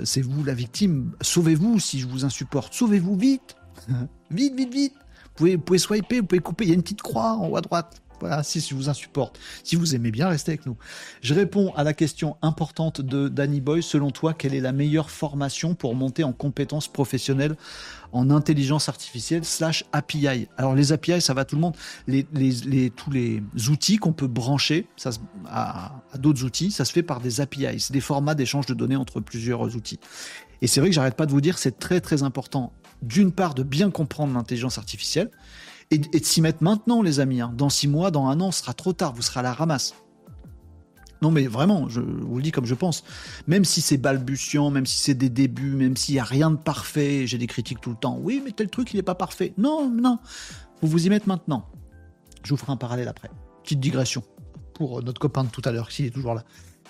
[0.04, 1.12] c'est vous la victime.
[1.22, 2.74] Sauvez-vous si je vous insupporte.
[2.74, 3.56] Sauvez-vous vite,
[4.32, 4.94] vite, vite, vite.
[5.38, 6.66] Vous pouvez swiper, vous pouvez couper.
[6.66, 8.02] Il y a une petite croix en haut à droite.
[8.20, 9.40] Voilà, si je vous insupporte.
[9.64, 10.78] Si vous aimez bien, restez avec nous.
[11.22, 13.84] Je réponds à la question importante de Danny Boy.
[13.84, 17.56] Selon toi, quelle est la meilleure formation pour monter en compétences professionnelles
[18.12, 21.76] en intelligence artificielle slash API Alors les API, ça va tout le monde.
[22.96, 25.10] Tous les outils qu'on peut brancher ça,
[25.48, 27.80] à, à d'autres outils, ça se fait par des API.
[27.80, 30.00] C'est des formats d'échange de données entre plusieurs outils.
[30.62, 33.54] Et c'est vrai que j'arrête pas de vous dire, c'est très très important d'une part
[33.54, 35.30] de bien comprendre l'intelligence artificielle
[35.94, 37.42] et, de s'y mettre maintenant, les amis.
[37.42, 37.54] Hein.
[37.56, 39.96] Dans six mois, dans un an, ce sera trop tard, vous serez à la ramasse.
[41.22, 43.04] Non, mais vraiment, je vous le dis comme je pense.
[43.48, 46.58] Même si c'est balbutiant, même si c'est des débuts, même s'il n'y a rien de
[46.58, 48.20] parfait, j'ai des critiques tout le temps.
[48.22, 49.54] Oui, mais tel truc, il n'est pas parfait.
[49.58, 50.20] Non, non.
[50.82, 51.70] Vous vous y mettre maintenant.
[52.44, 53.30] Je vous ferai un parallèle après.
[53.64, 54.24] Petite digression
[54.74, 56.44] pour notre copain de tout à l'heure, s'il est toujours là.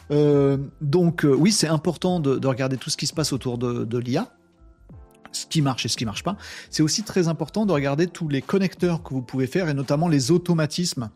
[0.10, 3.98] Euh, donc, euh, oui, c'est important de, regarder tout ce qui se passe autour de
[4.00, 4.32] l'IA
[5.34, 6.38] ce qui marche et ce qui marche pas.
[6.70, 10.08] C'est aussi très important de regarder tous les connecteurs que vous pouvez faire et notamment
[10.08, 11.10] les automatismes,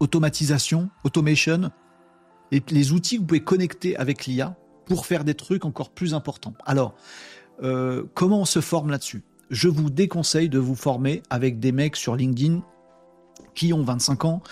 [0.00, 1.70] automatisation, automation,
[2.52, 4.56] et les outils que vous pouvez connecter avec l'IA
[4.86, 6.54] pour faire des trucs encore plus importants.
[6.66, 6.94] Alors,
[7.62, 9.22] euh, comment on se forme là-dessus?
[9.50, 12.62] Je vous déconseille de vous former avec des mecs sur LinkedIn
[13.54, 14.42] qui ont 25 ans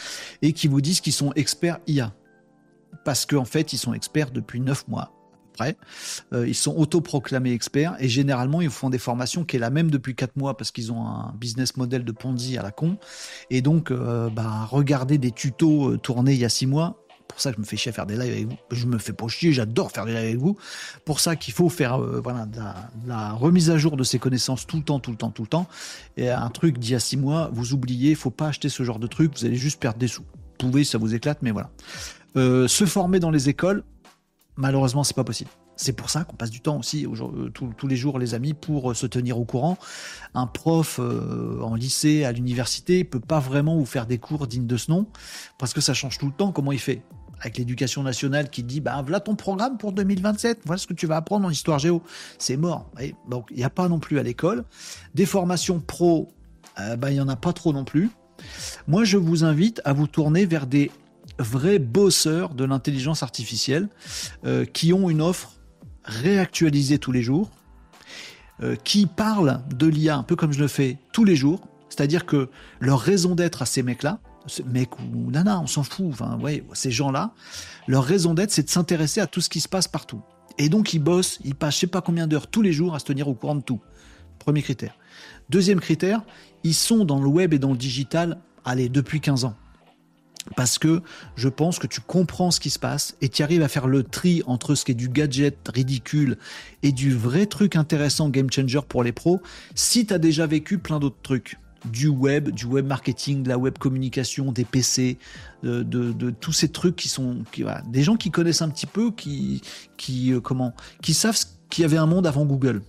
[0.42, 2.14] et qui vous disent qu'ils sont experts IA.
[3.04, 5.12] Parce qu'en fait, ils sont experts depuis 9 mois,
[6.32, 9.90] euh, ils sont autoproclamés experts et généralement ils font des formations qui est la même
[9.90, 12.96] depuis 4 mois parce qu'ils ont un business model de Ponzi à la con.
[13.50, 17.40] Et donc, euh, bah, regarder des tutos euh, tournés il y a 6 mois, pour
[17.40, 18.56] ça que je me fais chier à faire des lives avec vous.
[18.70, 20.56] Je me fais pas chier, j'adore faire des lives avec vous.
[21.04, 22.46] Pour ça qu'il faut faire voilà,
[23.06, 25.48] la, remise à jour de ses connaissances tout le temps, tout le temps, tout le
[25.48, 25.68] temps.
[26.16, 28.98] Et un truc d'il y a six mois, vous oubliez, faut pas acheter ce genre
[28.98, 30.22] de truc, vous allez juste perdre des sous.
[30.22, 31.70] Vous pouvez, ça vous éclate, mais voilà.
[32.34, 33.84] se former dans les écoles,
[34.58, 35.50] malheureusement, c'est pas possible.
[35.76, 38.90] C'est pour ça qu'on passe du temps aussi euh, tous les jours, les amis, pour
[38.90, 39.78] euh, se tenir au courant.
[40.34, 44.66] Un prof euh, en lycée, à l'université, peut pas vraiment vous faire des cours dignes
[44.66, 45.06] de ce nom,
[45.56, 46.52] parce que ça change tout le temps.
[46.52, 47.02] Comment il fait
[47.40, 51.06] avec l'éducation nationale qui dit bah voilà ton programme pour 2027, voilà ce que tu
[51.06, 52.02] vas apprendre en histoire géo.
[52.38, 52.90] C'est mort.
[53.28, 54.64] donc il n'y a pas non plus à l'école.
[55.14, 56.30] Des formations pro,
[56.76, 58.10] bah, il n'y en a pas trop non plus.
[58.88, 60.90] Moi je vous invite à vous tourner vers des
[61.38, 63.88] vrais bosseurs de l'intelligence artificielle
[64.44, 65.54] euh, qui ont une offre
[66.04, 67.50] réactualisée tous les jours,
[68.62, 72.26] euh, qui parlent de l'IA un peu comme je le fais tous les jours, c'est-à-dire
[72.26, 72.48] que
[72.80, 74.20] leur raison d'être à ces mecs-là,
[74.66, 76.14] mec ou nana, on s'en fout,
[76.72, 77.32] ces gens-là,
[77.86, 80.22] leur raison d'être, c'est de s'intéresser à tout ce qui se passe partout.
[80.56, 82.98] Et donc, ils bossent, ils passent je sais pas combien d'heures tous les jours à
[82.98, 83.80] se tenir au courant de tout.
[84.38, 84.96] Premier critère.
[85.50, 86.22] Deuxième critère,
[86.64, 89.54] ils sont dans le web et dans le digital, allez, depuis 15 ans
[90.56, 91.02] parce que
[91.36, 94.02] je pense que tu comprends ce qui se passe et tu arrives à faire le
[94.02, 96.38] tri entre ce qui est du gadget ridicule
[96.82, 99.40] et du vrai truc intéressant game changer pour les pros
[99.74, 103.58] si tu as déjà vécu plein d'autres trucs du web, du web marketing, de la
[103.58, 105.18] web communication, des PC,
[105.62, 107.44] de, tous ces trucs qui sont
[107.86, 109.62] des gens qui connaissent un petit peu, qui,
[109.96, 110.40] qui euh,
[111.12, 111.38] savent
[111.70, 112.82] qu'il y avait un monde avant Google.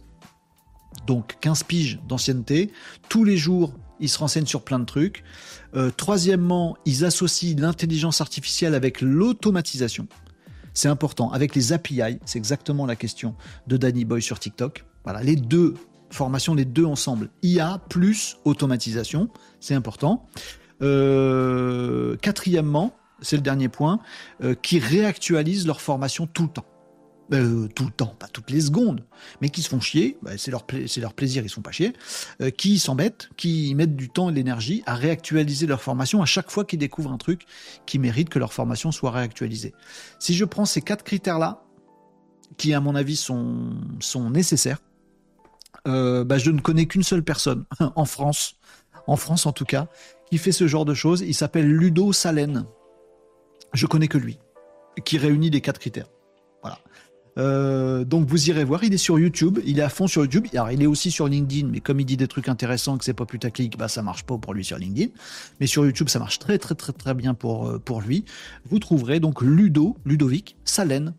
[1.06, 2.72] Donc 15 piges d'ancienneté,
[3.10, 5.24] tous les jours ils se renseignent sur plein de trucs.
[5.76, 10.08] Euh, troisièmement, ils associent l'intelligence artificielle avec l'automatisation.
[10.74, 11.32] C'est important.
[11.32, 13.36] Avec les API, c'est exactement la question
[13.68, 14.86] de Danny Boy sur TikTok.
[15.04, 15.76] Voilà, les deux
[16.12, 17.30] Formation les deux ensemble.
[17.44, 20.28] IA plus automatisation, c'est important.
[20.82, 24.00] Euh, quatrièmement, c'est le dernier point,
[24.44, 26.66] euh, qui réactualisent leur formation tout le temps.
[27.32, 29.06] Euh, tout le temps, pas toutes les secondes,
[29.40, 31.94] mais qui se font chier, bah, c'est leur, plaisir, ils sont pas chiés,
[32.58, 36.50] qui s'embêtent, qui mettent du temps et de l'énergie à réactualiser leur formation à chaque
[36.50, 37.46] fois qu'ils découvrent un truc
[37.86, 39.74] qui mérite que leur formation soit réactualisée.
[40.18, 41.64] Si je prends ces quatre critères-là,
[42.58, 44.82] qui à mon avis sont, sont nécessaires,
[45.86, 47.66] bah, je ne connais qu'une seule personne
[47.96, 48.56] en France,
[49.06, 49.88] en France en tout cas,
[50.30, 51.22] qui fait ce genre de choses.
[51.22, 52.66] Il s'appelle Ludo Salen.
[53.74, 54.40] Je connais que lui,
[55.06, 56.08] qui réunit les quatre critères.
[57.38, 60.48] Euh, donc vous irez voir, il est sur YouTube, il est à fond sur YouTube.
[60.54, 63.14] Alors il est aussi sur LinkedIn, mais comme il dit des trucs intéressants que c'est
[63.14, 65.12] pas putaclic, bah ça marche pas pour lui sur LinkedIn.
[65.60, 68.26] Mais sur YouTube, ça marche très très très très bien pour euh, pour lui.
[68.66, 71.14] Vous trouverez donc Ludo, Ludovic Salen.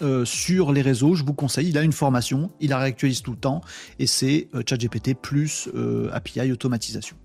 [0.00, 3.32] Euh, sur les réseaux, je vous conseille, il a une formation, il la réactualise tout
[3.32, 3.60] le temps,
[4.00, 5.68] et c'est ChatGPT plus
[6.12, 7.16] API automatisation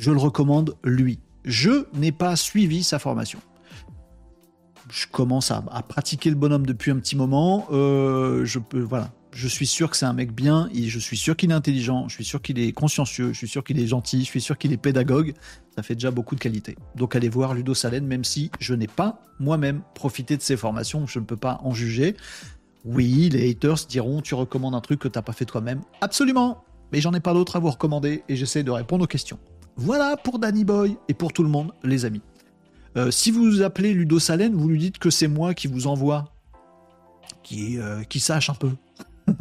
[0.00, 1.20] je le recommande lui.
[1.44, 3.40] Je n'ai pas suivi sa formation.
[4.90, 7.66] Je commence à, pratiquer le bonhomme depuis un petit moment.
[7.70, 9.10] Euh, je peux, voilà.
[9.32, 10.68] Je suis sûr que c'est un mec bien.
[10.74, 12.08] Et je suis sûr qu'il est intelligent.
[12.08, 13.32] Je suis sûr qu'il est consciencieux.
[13.32, 14.20] Je suis sûr qu'il est gentil.
[14.20, 15.34] Je suis sûr qu'il est pédagogue.
[15.76, 16.76] Ça fait déjà beaucoup de qualité.
[16.96, 21.06] Donc allez voir Ludo Salen, même si je n'ai pas moi-même profité de ses formations.
[21.06, 22.16] Je ne peux pas en juger.
[22.84, 25.82] Oui, les haters diront tu recommandes un truc que tu n'as pas fait toi-même.
[26.00, 26.64] Absolument.
[26.92, 29.38] Mais j'en ai pas d'autres à vous recommander et j'essaie de répondre aux questions.
[29.76, 32.22] Voilà pour Danny Boy et pour tout le monde, les amis.
[32.96, 36.32] Euh, si vous appelez Ludo Salen, vous lui dites que c'est moi qui vous envoie,
[37.42, 38.70] qui, euh, qui sache un peu.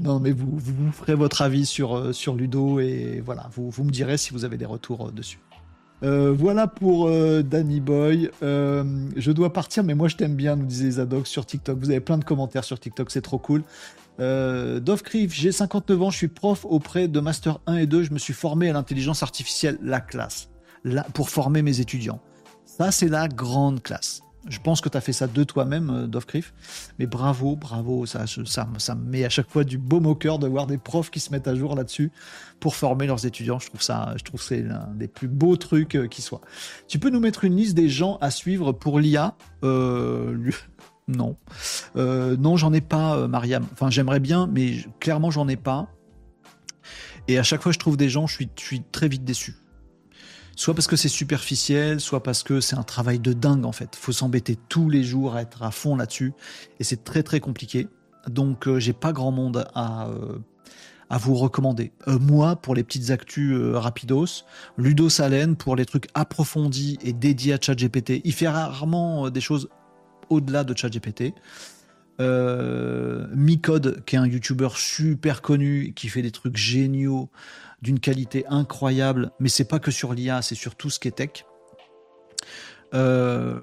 [0.00, 3.84] non, mais vous, vous, ferez votre avis sur, euh, sur Ludo et voilà, vous, vous
[3.84, 5.40] me direz si vous avez des retours dessus.
[6.02, 7.10] voilà pour
[7.42, 8.30] Danny Boy.
[8.40, 11.78] je dois partir, mais moi je t'aime bien, nous disait Zadok sur TikTok.
[11.78, 13.64] Vous avez plein de commentaires sur TikTok, c'est trop cool.
[14.20, 14.80] Euh,
[15.28, 18.34] j'ai 59 ans, je suis prof auprès de Master 1 et 2, je me suis
[18.34, 20.50] formé à l'intelligence artificielle, la classe,
[20.84, 22.20] là, pour former mes étudiants.
[22.80, 24.22] Ça, c'est la grande classe.
[24.48, 26.24] Je pense que tu as fait ça de toi-même, euh, Dove
[26.98, 30.38] Mais bravo, bravo, ça, ça, ça me met à chaque fois du beau au cœur
[30.38, 32.10] de voir des profs qui se mettent à jour là-dessus
[32.58, 33.58] pour former leurs étudiants.
[33.58, 36.40] Je trouve ça, je trouve c'est l'un des plus beaux trucs euh, qui soit.
[36.88, 40.50] Tu peux nous mettre une liste des gens à suivre pour l'IA euh,
[41.06, 41.36] non.
[41.94, 43.66] Non, j'en ai pas, Mariam.
[43.74, 45.86] Enfin, j'aimerais bien, mais clairement, j'en ai pas.
[47.28, 49.56] Et à chaque fois je trouve des gens, je suis, suis très vite déçu.
[50.60, 53.96] Soit parce que c'est superficiel, soit parce que c'est un travail de dingue en fait.
[53.96, 56.34] Faut s'embêter tous les jours à être à fond là-dessus,
[56.78, 57.88] et c'est très très compliqué.
[58.28, 60.10] Donc euh, j'ai pas grand monde à,
[61.08, 61.92] à vous recommander.
[62.06, 64.44] moi, pour les petites actus rapidos,
[64.76, 68.20] Ludo Salen pour les trucs approfondis et dédiés à ChatGPT.
[68.24, 69.70] Il fait rarement des choses
[70.28, 71.32] au-delà de ChatGPT.
[72.20, 77.30] Euh, Micode, qui est un YouTuber super connu, qui fait des trucs géniaux,
[77.82, 81.12] d'une qualité incroyable, mais c'est pas que sur l'IA, c'est sur tout ce qui est
[81.12, 81.44] tech.
[82.94, 83.60] Euh,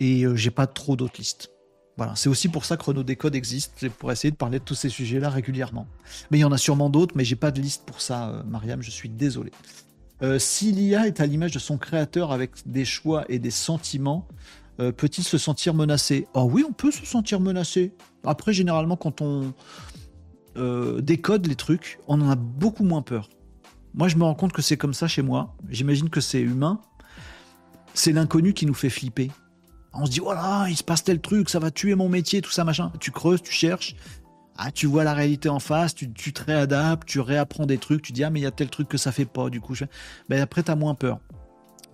[0.00, 1.50] et euh, j'ai pas trop d'autres listes.
[1.96, 4.64] Voilà, c'est aussi pour ça que Renault Décode existe, c'est pour essayer de parler de
[4.64, 5.86] tous ces sujets-là régulièrement.
[6.30, 8.42] Mais il y en a sûrement d'autres, mais j'ai pas de liste pour ça, euh,
[8.42, 9.52] Mariam, je suis désolé.
[10.38, 14.26] si l'IA est à l'image de son créateur avec des choix et des sentiments,
[14.80, 16.26] euh, peut-il se sentir menacé?
[16.34, 17.92] Oh oui, on peut se sentir menacé.
[18.24, 19.54] Après, généralement, quand on
[20.56, 23.28] euh, décode les trucs, on en a beaucoup moins peur.
[23.94, 25.54] Moi, je me rends compte que c'est comme ça chez moi.
[25.68, 26.80] J'imagine que c'est humain.
[27.94, 29.30] C'est l'inconnu qui nous fait flipper.
[29.92, 32.50] On se dit, voilà, il se passe tel truc, ça va tuer mon métier, tout
[32.50, 32.90] ça, machin.
[32.98, 33.94] Tu creuses, tu cherches.
[34.56, 38.02] Ah, tu vois la réalité en face, tu, tu te réadaptes, tu réapprends des trucs,
[38.02, 39.74] tu dis, ah, mais il y a tel truc que ça fait pas, du coup.
[39.74, 39.84] Je...
[40.28, 41.20] Ben, après, t'as moins peur.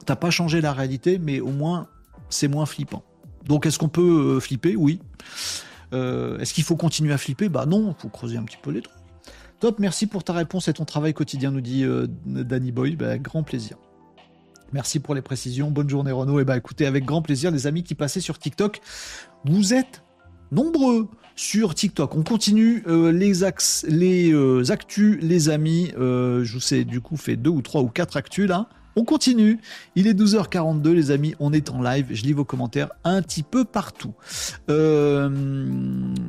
[0.07, 1.89] T'as pas changé la réalité, mais au moins,
[2.31, 3.03] c'est moins flippant.
[3.45, 4.77] Donc est-ce qu'on peut euh, flipper?
[4.77, 5.01] Oui.
[5.93, 7.49] Euh, est-ce qu'il faut continuer à flipper?
[7.49, 8.97] Bah non, il faut creuser un petit peu les trucs.
[9.59, 12.97] Top, merci pour ta réponse et ton travail quotidien, nous dit euh, Danny Boy.
[12.97, 13.77] Bah, grand plaisir.
[14.73, 15.71] Merci pour les précisions.
[15.71, 16.41] Bonne journée Renaud.
[16.41, 18.81] Et bah écoutez, avec grand plaisir, les amis qui passaient sur TikTok,
[19.45, 20.03] vous êtes
[20.53, 22.15] nombreux sur TikTok.
[22.15, 24.33] On continue les, axes, les
[24.71, 25.91] actus, les amis.
[25.97, 28.69] je vous sais, du coup, fait deux ou trois ou quatre actus là.
[28.97, 29.61] On continue.
[29.95, 31.35] Il est 12h42, les amis.
[31.39, 32.07] On est en live.
[32.11, 34.15] Je lis vos commentaires un petit peu partout.
[34.69, 35.29] Euh,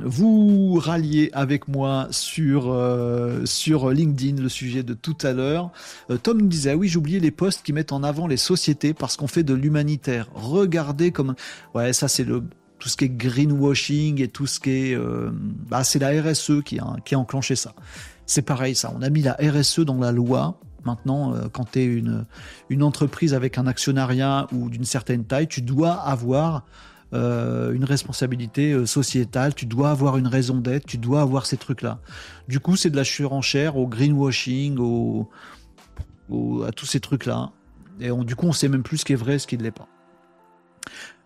[0.04, 5.70] vous ralliez avec moi sur, euh, sur LinkedIn le sujet de tout à l'heure.
[6.10, 8.94] Euh, Tom nous disait ah oui, oublié les posts qui mettent en avant les sociétés
[8.94, 10.28] parce qu'on fait de l'humanitaire.
[10.34, 11.34] Regardez comme.
[11.74, 12.44] Ouais, ça, c'est le
[12.78, 14.98] tout ce qui est greenwashing et tout ce qui est.
[15.68, 17.74] bah, c'est la RSE qui a enclenché ça.
[18.26, 18.92] C'est pareil, ça.
[18.96, 23.34] On a mis la RSE dans la loi Maintenant, euh, quand tu es une, entreprise
[23.34, 26.64] avec un actionnariat ou d'une certaine taille, tu dois avoir
[27.12, 31.56] euh, une responsabilité euh, sociétale, tu dois avoir une raison d'être, tu dois avoir ces
[31.56, 32.00] trucs-là.
[32.48, 35.28] Du coup, c'est de la surenchère au greenwashing, au,
[36.66, 37.50] à tous ces trucs-là.
[38.00, 39.70] Et du coup, on sait même plus ce qui est vrai, ce qui ne l'est
[39.70, 39.88] pas.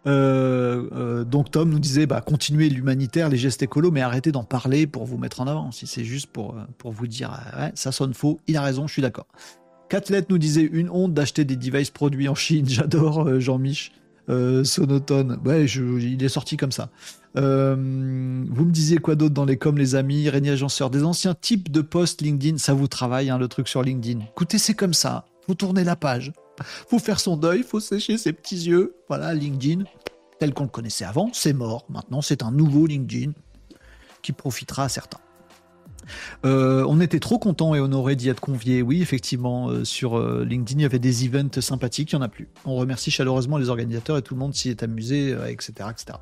[0.06, 4.86] Euh, donc Tom nous disait, bah, continuez l'humanitaire, les gestes écolos, mais arrêtez d'en parler
[4.86, 5.72] pour vous mettre en avant.
[5.72, 7.38] Si c'est juste pour, pour vous dire,
[7.74, 9.26] ça sonne faux, il a raison, je suis d'accord.
[9.88, 12.66] Catlet nous disait, une honte d'acheter des devices produits en Chine.
[12.68, 13.92] J'adore Jean-Mich.
[14.28, 15.38] Euh, sonotone.
[15.44, 16.90] Ouais, il est sorti comme ça.
[17.36, 20.28] Euh, vous me disiez quoi d'autre dans les coms, les amis?
[20.28, 23.82] Régnier Agenceur, des anciens types de posts LinkedIn, ça vous travaille, hein, le truc sur
[23.82, 24.20] LinkedIn?
[24.32, 25.26] Écoutez, c'est comme ça.
[25.46, 26.32] Faut tourner la page.
[26.88, 28.96] Faut faire son deuil, faut sécher ses petits yeux.
[29.08, 29.84] Voilà, LinkedIn,
[30.38, 31.86] tel qu'on le connaissait avant, c'est mort.
[31.88, 33.32] Maintenant, c'est un nouveau LinkedIn
[34.22, 35.20] qui profitera à certains.
[36.44, 38.82] Euh, on était trop contents et honorés d'y être conviés.
[38.82, 42.24] Oui, effectivement, euh, sur euh, LinkedIn, il y avait des events sympathiques, il n'y en
[42.24, 42.48] a plus.
[42.64, 46.18] On remercie chaleureusement les organisateurs et tout le monde s'y est amusé, etc., etc.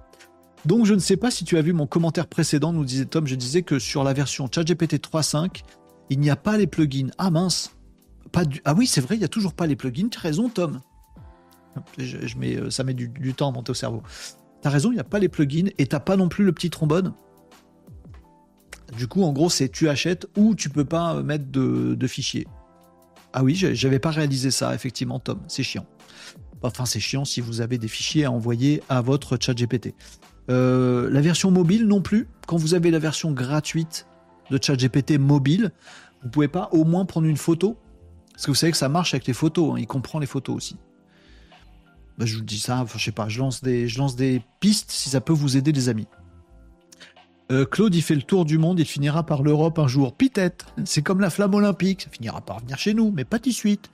[0.65, 3.27] Donc, je ne sais pas si tu as vu mon commentaire précédent, nous disait Tom,
[3.27, 5.62] je disais que sur la version ChatGPT 3.5,
[6.09, 7.11] il n'y a pas les plugins.
[7.19, 7.75] Ah mince
[8.35, 8.61] pas du...
[8.65, 10.09] Ah oui, c'est vrai, il n'y a toujours pas les plugins.
[10.09, 10.81] Tu as raison, Tom.
[12.37, 14.03] Mets, ça met du, temps à monter au cerveau.
[14.62, 16.53] Tu as raison, il n'y a pas les plugins et t'as pas non plus le
[16.53, 17.12] petit trombone.
[18.97, 22.47] Du coup, en gros, c'est tu achètes ou tu peux pas mettre de, fichiers.
[23.33, 25.41] Ah oui, j'avais pas réalisé ça, effectivement, Tom.
[25.49, 25.87] C'est chiant.
[26.62, 29.95] Enfin, c'est chiant si vous avez des fichiers à envoyer à votre chat GPT.
[30.51, 32.29] Euh, la version mobile non plus.
[32.47, 34.07] Quand vous avez la version gratuite
[34.51, 35.72] de chat GPT mobile,
[36.22, 37.77] vous pouvez pas au moins prendre une photo
[38.33, 39.75] Parce que vous savez que ça marche avec les photos.
[39.75, 39.77] Hein.
[39.79, 40.77] il comprend les photos aussi.
[42.19, 45.21] Bah, je vous dis ça, enfin, je sais pas, je lance, des, pistes si ça
[45.21, 46.07] peut vous aider, les amis.
[47.53, 50.15] Euh, Claude, il fait le tour du monde, il finira par l'Europe un jour.
[50.15, 50.67] Peut-être.
[50.85, 53.55] C'est comme la flamme olympique, ça finira par venir chez nous, mais pas tout de
[53.55, 53.91] suite.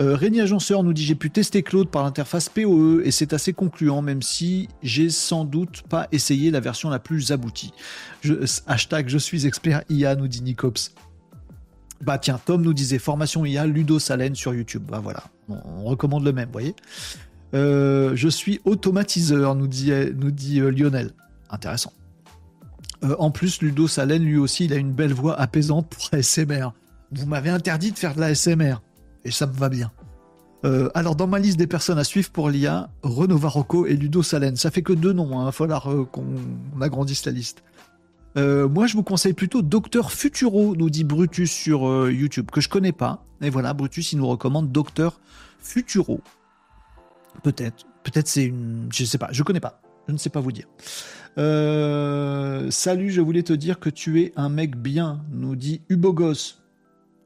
[0.00, 4.00] Euh, Agenceur nous dit j'ai pu tester Claude par l'interface PoE et c'est assez concluant,
[4.00, 7.72] même si j'ai sans doute pas essayé la version la plus aboutie.
[8.68, 10.94] Hashtag je suis expert IA, nous dit Nicops.
[12.00, 14.84] Bah tiens, Tom nous disait formation IA Ludo Salen sur YouTube.
[14.88, 16.76] Bah voilà, on, recommande le même, vous voyez.
[17.54, 21.12] Euh, je suis automatiseur, nous dit, dit Lionel.
[21.50, 21.92] Intéressant.
[23.04, 26.70] Euh, en plus, Ludo Salen, lui aussi, il a une belle voix apaisante pour ASMR.
[27.12, 28.76] Vous m'avez interdit de faire de la ASMR.
[29.24, 29.92] Et ça me va bien.
[30.64, 34.22] Euh, alors, dans ma liste des personnes à suivre pour l'IA, Renaud Varocco et Ludo
[34.22, 34.56] Salen.
[34.56, 35.44] Ça fait que deux noms, il hein.
[35.44, 36.34] va falloir euh, qu'on
[36.80, 37.62] agrandisse la liste.
[38.36, 42.92] moi, je vous conseille plutôt Docteur Futuro, nous dit Brutus sur YouTube, que je connais
[42.92, 43.24] pas.
[43.40, 45.20] Et voilà, Brutus, il nous recommande Docteur
[45.60, 46.20] Futuro.
[47.42, 47.86] Peut-être.
[48.02, 48.88] Peut-être c'est une.
[48.92, 49.80] Je sais pas, je connais pas.
[50.06, 50.66] Je ne sais pas vous dire.
[51.36, 56.56] Euh, salut, je voulais te dire que tu es un mec bien, nous dit Ubogos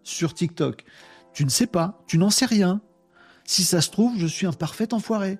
[0.02, 0.84] sur TikTok.
[1.32, 2.80] Tu ne sais pas, tu n'en sais rien.
[3.44, 5.38] Si ça se trouve, je suis un parfait enfoiré.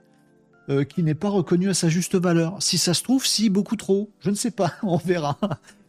[0.69, 2.63] Euh, qui n'est pas reconnu à sa juste valeur.
[2.63, 4.13] Si ça se trouve, si, beaucoup trop.
[4.21, 5.37] Je ne sais pas, on verra.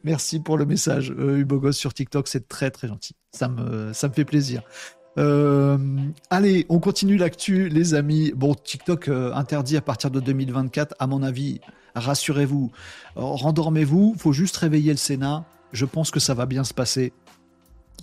[0.03, 3.15] Merci pour le message, euh, Ubogos sur TikTok, c'est très très gentil.
[3.31, 4.63] Ça me, ça me fait plaisir.
[5.17, 5.77] Euh,
[6.29, 8.31] allez, on continue l'actu, les amis.
[8.35, 11.61] Bon, TikTok interdit à partir de 2024, à mon avis,
[11.95, 12.71] rassurez-vous,
[13.15, 15.45] rendormez-vous, faut juste réveiller le Sénat.
[15.71, 17.13] Je pense que ça va bien se passer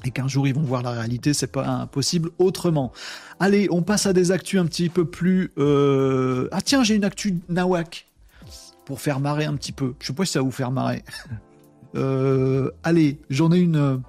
[0.05, 2.93] et qu'un jour ils vont voir la réalité, c'est pas impossible autrement.
[3.39, 5.53] Allez, on passe à des actus un petit peu plus.
[5.59, 8.07] Euh, ah tiens, j'ai une actu Nawak
[8.85, 9.95] pour faire marrer un petit peu.
[10.01, 11.03] Je sais pas si ça va vous faire marrer.
[11.97, 14.01] Euh, allez, j'en ai une.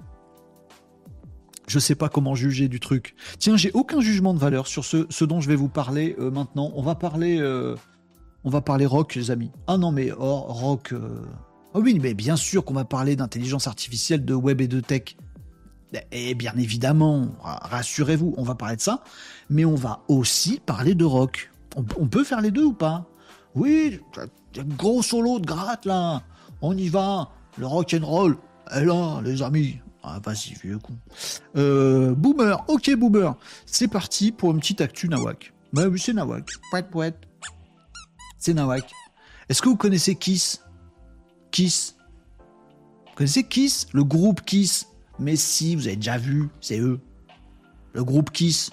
[1.68, 3.14] Je sais pas comment juger du truc.
[3.38, 6.72] Tiens, j'ai aucun jugement de valeur sur ce, dont je vais vous parler euh, maintenant.
[6.74, 7.40] On va parler
[8.44, 9.50] on va parler rock, les amis.
[9.66, 10.92] Ah non, mais oh, rock.
[10.92, 11.22] Euh,
[11.74, 15.16] ah oui, mais bien sûr qu'on va parler d'intelligence artificielle, de web et de tech.
[16.10, 19.04] Et bien évidemment, rassurez-vous, on va parler de ça,
[19.50, 21.50] mais on va aussi parler de rock.
[21.76, 23.06] On, peut faire les deux ou pas?
[23.54, 24.00] Oui,
[24.76, 26.22] gros solo de gratte là.
[26.60, 27.30] On y va.
[27.58, 28.36] Le rock and roll.
[28.74, 29.78] Et là, les amis.
[30.02, 30.94] Ah, vas-y, vieux con.
[31.56, 33.36] Euh, boomer, ok, boomer.
[33.66, 35.52] C'est parti pour une petite actu Nawak.
[35.72, 36.48] Bah oui, c'est Nawak.
[36.70, 37.14] Pouet, pouet
[38.38, 38.90] c'est Nawak.
[39.48, 40.62] Est-ce que vous connaissez Kiss?
[41.52, 41.94] Kiss
[43.06, 43.86] Vous connaissez Kiss?
[43.92, 44.88] Le groupe Kiss
[45.20, 46.98] Mais si, vous avez déjà vu, c'est eux.
[47.92, 48.70] Le groupe Kiss.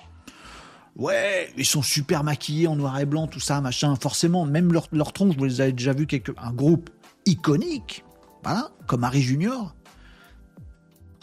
[0.96, 3.96] Ouais, ils sont super maquillés en noir et blanc, tout ça, machin.
[3.96, 6.32] Forcément, même leur, leur tronc, vous les avez déjà vu quelque...
[6.38, 6.90] un groupe
[7.28, 8.04] iconique.
[8.44, 9.76] Voilà, comme Harry Junior.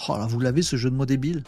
[0.08, 1.42] Oh là, vous l'avez ce jeu de mots débile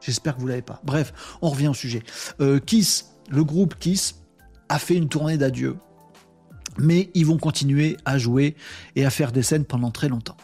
[0.00, 0.80] J'espère que vous l'avez pas.
[0.84, 2.02] Bref, on revient au sujet.
[2.40, 4.16] Euh, Kiss, le groupe Kiss,
[4.70, 5.76] a fait une tournée d'adieu
[6.78, 8.56] mais ils vont continuer à jouer
[8.96, 10.36] et à faire des scènes pendant très longtemps.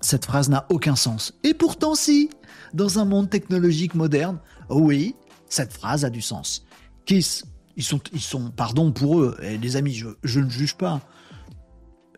[0.00, 1.34] Cette phrase n'a aucun sens.
[1.42, 2.30] Et pourtant si,
[2.74, 4.38] dans un monde technologique moderne,
[4.68, 5.16] oui,
[5.48, 6.64] cette phrase a du sens.
[7.06, 7.44] Kiss,
[7.76, 11.00] Ils sont, ils sont, pardon pour eux, eh, les amis, je, je ne juge pas.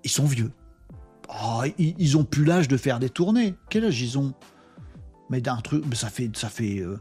[0.04, 0.52] Ils sont vieux.
[1.28, 3.54] Oh, ils, ont plus l'âge de faire des tournées.
[3.68, 4.32] Quel âge ils ont?
[5.30, 6.78] Mais d'un truc, ça fait, ça fait.
[6.78, 6.98] euh,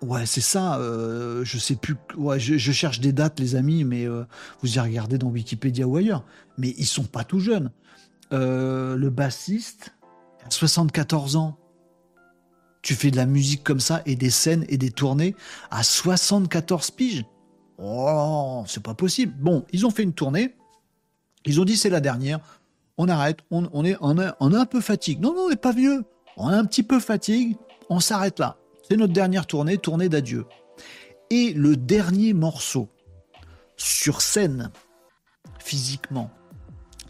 [0.00, 0.78] Ouais, c'est ça.
[0.78, 1.96] euh, je sais plus.
[2.16, 4.24] Ouais, je, cherche des dates, les amis, mais euh,
[4.62, 6.24] vous y regardez dans Wikipédia ou ailleurs.
[6.58, 7.70] Mais ils sont pas tout jeunes.
[8.30, 9.94] Le bassiste,
[10.44, 11.56] a 74 ans.
[12.82, 15.34] Tu fais de la musique comme ça et des scènes et des tournées
[15.70, 17.24] à 74 piges.
[17.78, 19.34] Oh, c'est pas possible.
[19.38, 20.54] Bon, ils ont fait une tournée.
[21.44, 22.40] Ils ont dit c'est la dernière.
[22.96, 23.38] On arrête.
[23.50, 25.20] On, est, on, a, on un peu fatigue.
[25.20, 26.04] Non, non, on n'est pas vieux.
[26.36, 27.56] On a un petit peu fatigue.
[27.90, 28.56] On s'arrête là.
[28.88, 30.46] C'est notre dernière tournée, tournée d'adieu.
[31.30, 32.88] Et le dernier morceau
[33.76, 34.70] sur scène,
[35.58, 36.30] physiquement,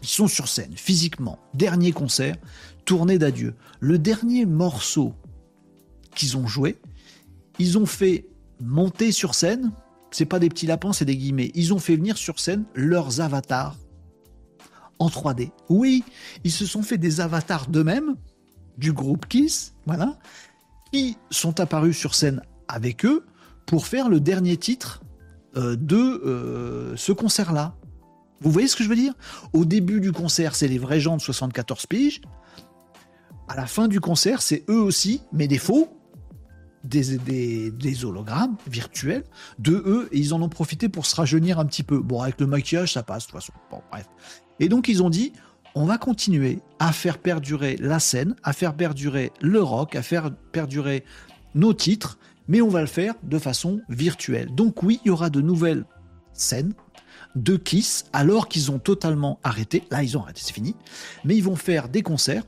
[0.01, 2.35] ils sont sur scène, physiquement, dernier concert,
[2.85, 3.55] tournée d'adieu.
[3.79, 5.13] Le dernier morceau
[6.15, 6.79] qu'ils ont joué,
[7.59, 8.27] ils ont fait
[8.61, 9.71] monter sur scène,
[10.15, 13.19] c'est pas des petits lapins, c'est des guillemets, ils ont fait venir sur scène leurs
[13.19, 13.75] avatars
[14.97, 15.51] en 3D.
[15.67, 16.05] Oui,
[16.45, 18.15] ils se sont fait des avatars d'eux-mêmes,
[18.77, 20.17] du groupe Kiss, voilà,
[20.93, 23.25] qui sont apparus sur scène avec eux
[23.65, 25.01] pour faire le dernier titre
[25.57, 27.75] euh, de euh, ce concert-là.
[28.39, 29.15] Vous voyez ce que je veux dire?
[29.51, 32.21] Au début du concert, c'est les vrais gens de 74 piges.
[33.49, 35.89] À la fin du concert, c'est eux aussi, mais des faux,
[36.85, 39.23] des, hologrammes virtuels
[39.59, 41.99] de eux, et ils en ont profité pour se rajeunir un petit peu.
[41.99, 43.53] Bon, avec le maquillage, ça passe de toute façon.
[43.71, 44.07] Bon, bref.
[44.59, 45.33] Et donc, ils ont dit,
[45.75, 50.31] on va continuer à faire perdurer la scène, à faire perdurer le rock, à faire
[50.51, 51.03] perdurer
[51.53, 52.17] nos titres,
[52.47, 54.53] mais on va le faire de façon virtuelle.
[54.53, 55.85] Donc oui, il y aura de nouvelles
[56.33, 56.73] scènes
[57.35, 59.83] de Kiss alors qu'ils ont totalement arrêté.
[59.91, 60.75] Là, ils ont arrêté, c'est fini.
[61.23, 62.43] Mais ils vont faire des concerts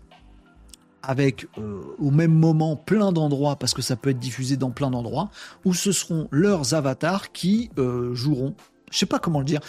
[1.08, 4.92] avec euh, au même moment plein d'endroits, parce que ça peut être diffusé dans plein
[4.92, 5.32] d'endroits,
[5.66, 8.54] où ce seront leurs avatars qui euh, joueront.
[8.92, 9.60] Je sais pas comment le dire.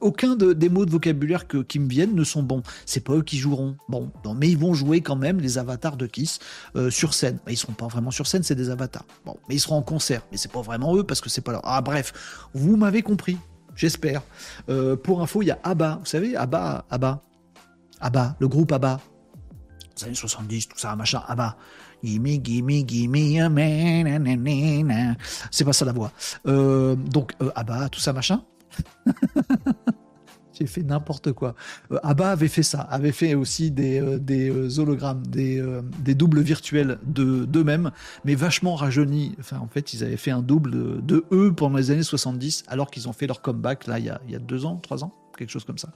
[0.00, 2.62] Aucun de- des mots de vocabulaire que- qui me viennent ne sont bons.
[2.86, 3.76] C'est pas eux qui joueront.
[3.90, 6.38] Bon, mais ils vont jouer quand même les avatars de Kiss
[6.76, 7.38] euh, sur scène.
[7.44, 9.04] Bah, ils seront pas vraiment sur scène, c'est des avatars.
[9.26, 10.22] Bon, mais ils seront en concert.
[10.30, 11.60] Mais c'est pas vraiment eux parce que c'est pas leur.
[11.64, 13.36] Ah bref, vous m'avez compris.
[13.76, 14.22] J'espère.
[15.04, 15.98] Pour info, il y a ABBA.
[16.00, 17.22] Vous savez, ABBA, ABBA,
[18.00, 19.00] ABBA, le groupe ABBA
[20.04, 21.56] années 70, tout ça, machin, ah bah,
[22.02, 23.16] gimme, gimme, gimme
[25.50, 26.12] c'est pas ça la voix.
[26.46, 28.42] Euh, donc, euh, ah bah, tout ça, machin.
[30.52, 31.54] J'ai fait n'importe quoi.
[31.92, 35.64] Euh, Abba avait fait ça, avait fait aussi des, euh, des hologrammes, des,
[36.00, 37.92] des doubles virtuels de d'eux-mêmes,
[38.24, 39.36] mais vachement rajeunis.
[39.38, 42.64] Enfin, en fait, ils avaient fait un double de, de eux pendant les années 70,
[42.66, 44.76] alors qu'ils ont fait leur comeback là il y a, il y a deux ans,
[44.76, 45.90] trois ans, quelque chose comme ça.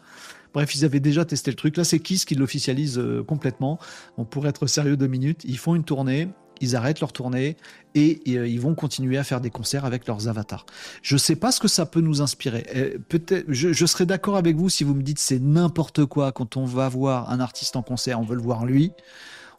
[0.55, 1.77] Bref, ils avaient déjà testé le truc.
[1.77, 3.79] Là, c'est Kiss qui l'officialise euh, complètement.
[4.17, 5.43] On pourrait être sérieux deux minutes.
[5.45, 6.29] Ils font une tournée,
[6.63, 7.57] ils arrêtent leur tournée
[7.95, 10.65] et, euh, ils vont continuer à faire des concerts avec leurs avatars.
[11.03, 12.67] Je sais pas ce que ça peut nous inspirer.
[12.75, 16.57] Euh, Peut-être, je, serais d'accord avec vous si vous me dites c'est n'importe quoi quand
[16.57, 18.93] on va voir un artiste en concert, on veut le voir lui.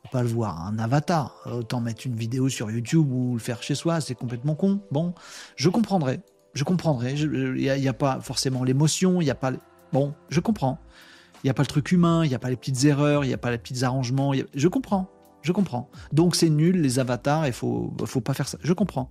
[0.05, 1.35] On peut pas le voir un avatar.
[1.45, 4.81] Autant mettre une vidéo sur YouTube ou le faire chez soi, c'est complètement con.
[4.91, 5.13] Bon,
[5.55, 6.19] je comprendrai.
[6.53, 7.13] Je comprendrai.
[7.13, 9.53] Il n'y a, a pas forcément l'émotion, il n'y a pas.
[9.93, 10.79] Bon, je comprends.
[11.43, 13.27] Il n'y a pas le truc humain, il n'y a pas les petites erreurs, il
[13.27, 14.33] n'y a pas les petits arrangements.
[14.33, 15.09] a- Je comprends.
[15.41, 15.89] Je comprends.
[16.13, 18.57] Donc c'est nul, les avatars, il faut, faut pas faire ça.
[18.63, 19.09] Je comprends.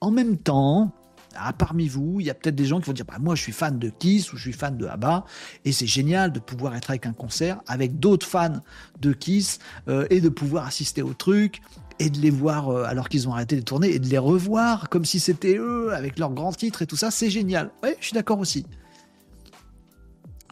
[0.00, 0.92] En même temps,
[1.36, 3.42] ah, parmi vous, il y a peut-être des gens qui vont dire bah, Moi, je
[3.42, 5.24] suis fan de Kiss ou je suis fan de ABBA,
[5.64, 8.60] et c'est génial de pouvoir être avec un concert avec d'autres fans
[9.00, 11.60] de Kiss euh, et de pouvoir assister au truc
[12.00, 14.88] et de les voir euh, alors qu'ils ont arrêté de tourner et de les revoir
[14.88, 17.10] comme si c'était eux avec leurs grands titres et tout ça.
[17.12, 17.70] C'est génial.
[17.84, 18.66] Ouais, je suis d'accord aussi.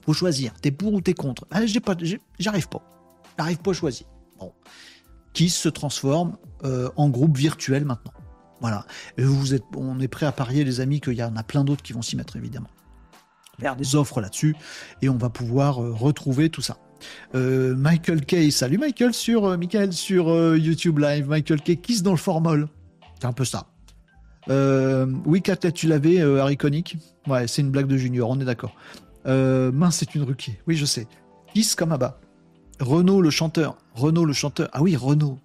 [0.06, 0.52] Faut choisir.
[0.62, 1.46] T'es pour ou t'es contre.
[1.64, 1.96] J'ai pas,
[2.38, 2.80] j'arrive pas.
[3.36, 4.06] J'arrive pas à choisir.
[4.38, 4.52] Bon.
[5.32, 8.12] Kiss se transforme euh, en groupe virtuel maintenant.
[8.60, 8.86] Voilà.
[9.18, 11.82] Vous êtes, on est prêt à parier, les amis, qu'il y en a plein d'autres
[11.82, 12.70] qui vont s'y mettre, évidemment.
[13.58, 14.54] Faire des offres là-dessus
[15.02, 16.78] et on va pouvoir euh, retrouver tout ça.
[17.34, 21.28] Euh, Michael Kay, salut Michael sur Michael sur YouTube Live.
[21.28, 22.68] Michael Kay, Kiss dans le formol.
[23.18, 23.66] C'est un peu ça.
[24.48, 26.96] Oui, Kat, tu l'avais, Harry Connick?
[27.26, 28.76] Ouais, c'est une blague de Junior, on est d'accord.
[29.26, 30.60] Euh, mince, c'est une ruquier.
[30.66, 31.06] Oui, je sais.
[31.52, 32.20] Kiss comme Abba.
[32.80, 33.76] Renaud le chanteur.
[33.94, 34.68] Renaud le chanteur.
[34.72, 35.38] Ah oui, Renaud.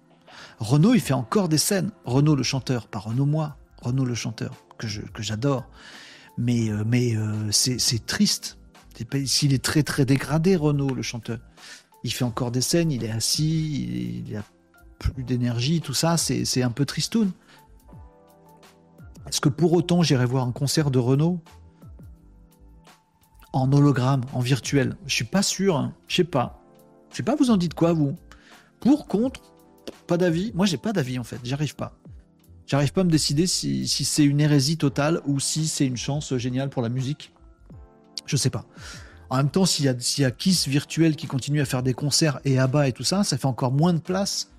[0.58, 1.90] Renaud, il fait encore des scènes.
[2.04, 3.56] Renaud le chanteur, pas Renaud moi.
[3.80, 5.64] Renaud le chanteur, que je- que j'adore.
[6.38, 8.56] mais, euh, mais euh, c'est triste.
[9.26, 11.38] S'il est très très dégradé, Renaud, le chanteur.
[12.04, 14.42] Il fait encore des scènes, il est assis, il, il a
[14.98, 17.32] plus d'énergie, tout ça, c'est c'est un peu tristoun.
[19.28, 21.40] Est-ce que pour autant j'irai voir un concert de Renaud?
[23.52, 25.94] En hologramme, en virtuel Je suis pas sûr, hein.
[26.08, 26.62] je sais pas.
[27.10, 28.16] Je sais pas, vous en dites quoi, vous?
[28.80, 29.40] Pour, contre
[30.06, 31.94] Pas d'avis Moi, j'ai pas d'avis en fait, j'y arrive pas.
[32.66, 36.34] J'arrive pas à me décider si, c'est une hérésie totale ou si c'est une chance
[36.36, 37.32] géniale pour la musique.
[38.24, 38.64] Je sais pas.
[39.28, 42.58] En même temps, s'il y, a, Kiss virtuel qui continue à faire des concerts et
[42.58, 44.52] ABBA et tout ça, ça fait encore moins de place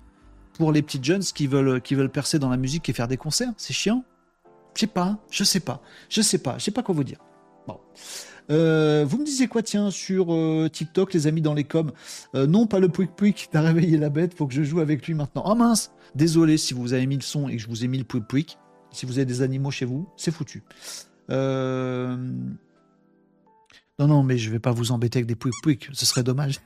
[0.54, 3.16] pour les petites jeunes qui veulent, qui veulent percer dans la musique et faire des
[3.16, 3.52] concerts.
[3.56, 4.04] C'est chiant.
[4.74, 7.18] Je sais pas, je sais pas, je sais pas, je sais pas quoi vous dire.
[7.66, 7.80] Bon.
[8.50, 11.92] Euh, vous me disiez quoi, tiens, sur euh, TikTok, les amis dans les coms
[12.34, 15.06] euh, Non, pas le Pouic Pouic, t'as réveillé la bête, faut que je joue avec
[15.06, 15.44] lui maintenant.
[15.46, 17.98] Oh mince Désolé si vous avez mis le son et que je vous ai mis
[17.98, 18.58] le Pouic Pouic.
[18.90, 20.62] Si vous avez des animaux chez vous, c'est foutu.
[21.28, 22.18] Non,
[23.98, 26.60] non, mais je vais pas vous embêter avec des Pouic Pouic, ce serait dommage.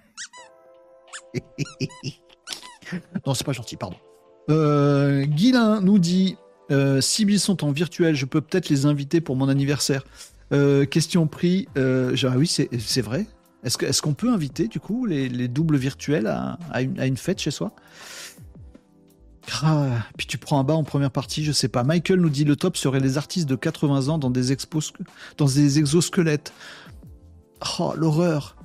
[3.27, 3.97] non, c'est pas gentil, pardon.
[4.51, 6.37] Euh, Guilin nous dit
[6.71, 10.05] ils sont en virtuel, je peux peut-être les inviter pour mon anniversaire.
[10.53, 11.69] Euh, question prix.
[11.77, 13.27] Euh, genre, oui, c'est vrai.
[13.65, 17.73] Est-ce qu'on peut inviter, du coup, les, doubles virtuels à, une, fête chez soi?
[19.63, 21.83] Ah, Puis tu prends un bas en première partie, je sais pas.
[21.83, 24.93] Michael nous dit le top serait les artistes de 80 ans dans des, expos,
[25.37, 26.53] dans des exosquelettes.
[27.79, 28.57] Oh, l'horreur.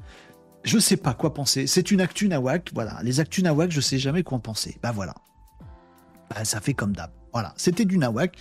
[0.63, 1.67] Je sais pas quoi penser.
[1.67, 2.99] C'est une actu nawak, voilà.
[3.03, 4.77] Les actus nawak, je sais jamais quoi en penser.
[4.81, 5.15] Bah voilà.
[6.29, 7.11] Bah, ça fait comme d'hab.
[7.33, 8.37] Voilà, c'était du nawak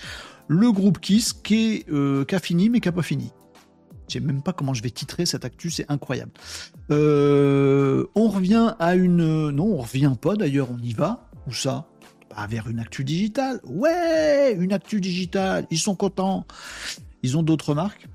[0.49, 3.32] le groupe Kiss qui, euh, a fini mais qui n'a pas fini.
[4.09, 6.32] Je sais même pas comment je vais titrer cette actu, c'est incroyable.
[6.90, 9.51] Euh, on revient à une...
[9.51, 11.30] Non, on revient pas d'ailleurs, on y va.
[11.47, 11.86] Où ça?
[12.30, 13.61] Bah, Vers une actu digitale.
[13.64, 16.45] Ouais, une actu digitale, ils sont contents.
[17.22, 18.09] Ils ont d'autres marques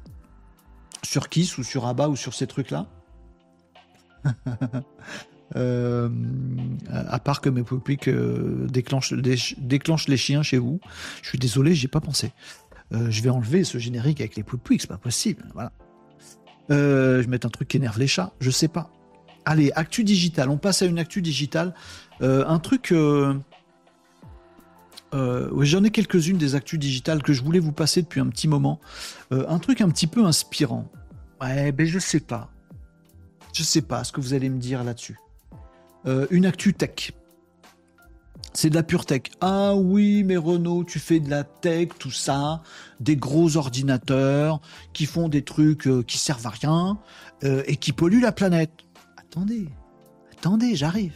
[1.03, 2.85] Sur Kiss ou sur Abba ou sur ces trucs-là
[5.57, 6.09] Euh,
[6.89, 10.79] à part que mes publics euh, déclenchent, les chiens chez vous.
[11.23, 12.31] Je suis désolé, j'ai pas pensé.
[12.93, 15.43] Euh, je vais enlever ce générique avec les poupiques, c'est pas possible.
[15.53, 15.71] Voilà.
[16.69, 18.91] je vais mettre un truc qui énerve les chats, je sais pas.
[19.45, 20.49] Allez, actu digital.
[20.49, 21.73] On passe à une actu digitale.
[22.21, 22.93] un truc.
[25.13, 28.79] J'en ai quelques-unes des actus digitales que je voulais vous passer depuis un petit moment.
[29.31, 30.91] un truc un petit peu inspirant.
[31.41, 32.51] Ouais, ben je sais pas.
[33.53, 35.17] Je sais pas ce que vous allez me dire là-dessus.
[36.07, 37.11] Euh, une actu tech.
[38.53, 39.23] C'est de la pure tech.
[39.41, 42.63] Ah oui, mais Renault, tu fais de la tech, tout ça,
[42.99, 44.61] des gros ordinateurs
[44.93, 46.97] qui font des trucs euh, qui servent à rien
[47.43, 48.71] euh, et qui polluent la planète.
[49.17, 49.67] Attendez,
[50.31, 51.13] attendez, j'arrive.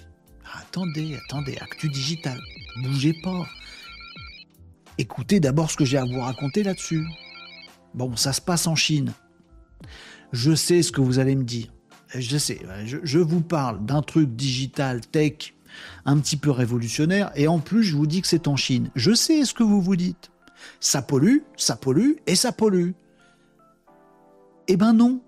[0.59, 2.37] Attendez, attendez, actu digital.
[2.83, 3.47] Bougez pas.
[4.97, 7.07] Écoutez d'abord ce que j'ai à vous raconter là-dessus.
[7.93, 9.13] Bon, ça se passe en Chine.
[10.33, 11.71] Je sais ce que vous allez me dire
[12.15, 15.53] je sais, je, vous parle d'un truc digital, tech,
[16.05, 18.89] un petit peu révolutionnaire, et en plus je vous dis que c'est en Chine.
[18.95, 20.31] Je sais ce que vous vous dites.
[20.79, 22.91] Ça pollue, ça pollue, et ça pollue.
[24.67, 25.21] Eh ben non.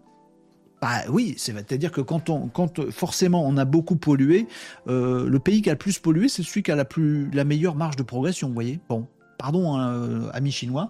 [0.81, 4.47] Bah oui, c'est-à-dire que quand on, quand forcément on a beaucoup pollué,
[4.87, 7.45] euh, le pays qui a le plus pollué, c'est celui qui a la plus, la
[7.45, 8.81] meilleure marge de progression, vous voyez?
[8.89, 9.07] Bon,
[9.43, 10.89] Pardon, hein, euh, amis chinois.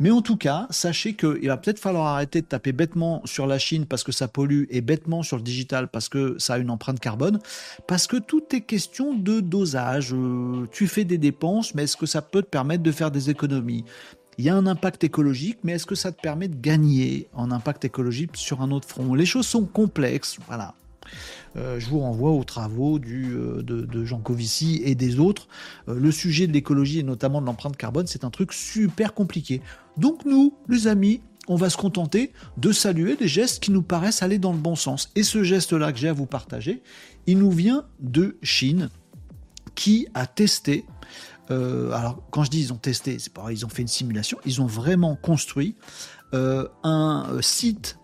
[0.00, 3.60] Mais en tout cas, sachez qu'il va peut-être falloir arrêter de taper bêtement sur la
[3.60, 6.70] Chine parce que ça pollue et bêtement sur le digital parce que ça a une
[6.70, 7.38] empreinte carbone.
[7.86, 10.12] Parce que tout est question de dosage.
[10.14, 13.30] Euh, tu fais des dépenses, mais est-ce que ça peut te permettre de faire des
[13.30, 13.84] économies?
[14.36, 17.52] Il y a un impact écologique, mais est-ce que ça te permet de gagner en
[17.52, 19.14] impact écologique sur un autre front?
[19.14, 20.74] Les choses sont complexes, voilà.
[21.56, 25.48] Euh, je vous renvoie aux travaux euh, de, Jean Covici et des autres.
[25.88, 29.60] Euh, le sujet de l'écologie et notamment de l'empreinte carbone, c'est un truc super compliqué.
[29.96, 34.22] Donc nous, les amis, on va se contenter de saluer des gestes qui nous paraissent
[34.22, 35.10] aller dans le bon sens.
[35.16, 36.82] Et ce geste-là que j'ai à vous partager,
[37.26, 38.88] il nous vient de Chine,
[39.74, 40.84] qui a testé
[41.50, 44.62] alors, quand je dis ils ont testé, c'est pas ils ont fait une simulation, ils
[44.62, 45.76] ont vraiment construit
[46.32, 47.98] un site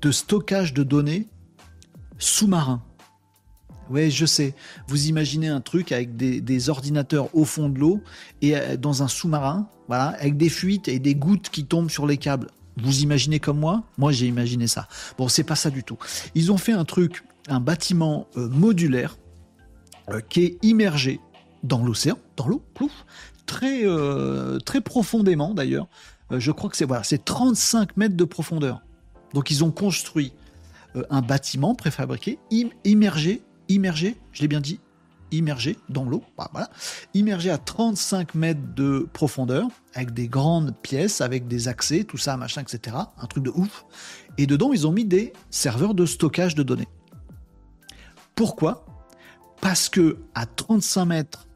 [0.00, 1.28] de stockage de données
[2.24, 2.82] sous-marin.
[3.90, 4.54] Oui, je sais.
[4.88, 8.00] Vous imaginez un truc avec des, ordinateurs au fond de l'eau
[8.40, 12.06] et euh, dans un sous-marin, voilà, avec des fuites et des gouttes qui tombent sur
[12.06, 12.48] les câbles.
[12.78, 13.84] Vous imaginez comme moi?
[13.98, 14.88] Moi, j'ai imaginé ça.
[15.18, 15.98] Bon, c'est pas ça du tout.
[16.34, 19.18] Ils ont fait un truc, un bâtiment euh, modulaire
[20.08, 21.20] euh, qui est immergé
[21.62, 22.62] dans l'océan, dans l'eau,
[23.46, 23.84] très,
[24.64, 25.86] très profondément d'ailleurs.
[26.30, 28.82] je crois que c'est voilà, c'est 35 mètres de profondeur.
[29.32, 30.32] Donc ils ont construit
[31.10, 32.38] un bâtiment préfabriqué,
[32.84, 34.80] immergé immergé, je l'ai bien dit,
[35.30, 36.70] immergé dans l'eau, bah, voilà,
[37.12, 42.36] immergé à 35 mètres de profondeur, avec des grandes pièces, avec des accès, tout ça,
[42.36, 42.96] machin, etc.
[43.18, 43.84] Un truc de ouf.
[44.38, 46.88] Et dedans, ils ont mis des serveurs de stockage de données.
[48.34, 48.86] Pourquoi?
[49.60, 51.48] Parce que à 35 mètres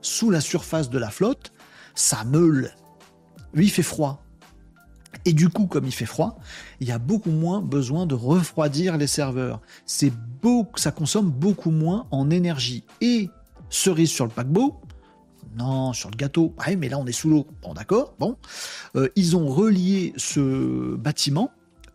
[0.00, 1.52] sous la surface de la flotte,
[1.94, 2.74] ça meule.
[3.54, 4.24] Oui, il fait froid.
[5.24, 6.38] Et du coup, comme il fait froid,
[6.80, 9.60] il y a beaucoup moins besoin de refroidir les serveurs.
[9.86, 10.12] C'est
[10.42, 12.84] beaucoup, ça consomme beaucoup moins en énergie.
[13.00, 13.30] Et
[13.70, 14.80] cerise sur le paquebot,
[15.56, 16.54] Non, sur le gâteau.
[16.58, 17.46] Ah, mais là, on est sous l'eau.
[17.62, 18.14] Bon, d'accord.
[18.18, 18.36] Bon.
[18.96, 21.52] Euh, ils ont relié ce bâtiment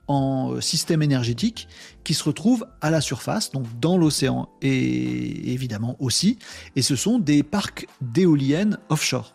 [0.07, 1.67] en système énergétique
[2.03, 6.39] qui se retrouve à la surface, donc dans l'océan et évidemment aussi.
[6.75, 9.33] Et ce sont des parcs d'éoliennes offshore.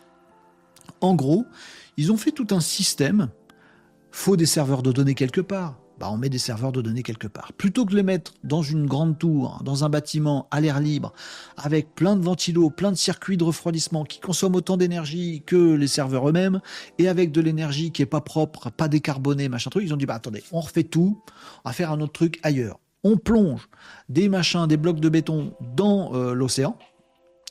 [1.00, 1.44] En gros,
[1.96, 3.28] ils ont fait tout un système.
[4.12, 5.78] Faut des serveurs de données quelque part.
[5.98, 7.52] Bah, on met des serveurs de données quelque part.
[7.52, 11.12] Plutôt que de les mettre dans une grande tour, dans un bâtiment à l'air libre,
[11.56, 15.86] avec plein de ventilos, plein de circuits de refroidissement qui consomment autant d'énergie que les
[15.86, 16.60] serveurs eux-mêmes,
[16.98, 20.06] et avec de l'énergie qui est pas propre, pas décarbonée, machin truc, ils ont dit
[20.06, 21.22] bah attendez, on refait tout,
[21.64, 22.78] on va faire un autre truc ailleurs.
[23.04, 23.68] On plonge
[24.08, 26.76] des machins, des blocs de béton dans euh, l'océan.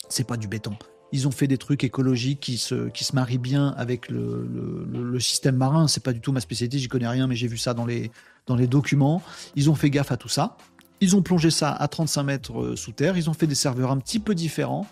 [0.09, 0.75] C'est pas du béton,
[1.11, 4.47] ils ont fait des trucs écologiques qui se, qui se marient bien avec le,
[4.91, 5.88] le, système marin.
[5.88, 8.11] C'est pas du tout ma spécialité, j'y connais rien, mais j'ai vu ça dans les,
[8.47, 9.21] dans les documents.
[9.55, 10.57] Ils ont fait gaffe à tout ça.
[11.03, 13.17] Ils ont plongé ça à 35 mètres euh, sous terre.
[13.17, 14.85] Ils ont fait des serveurs un petit peu différents.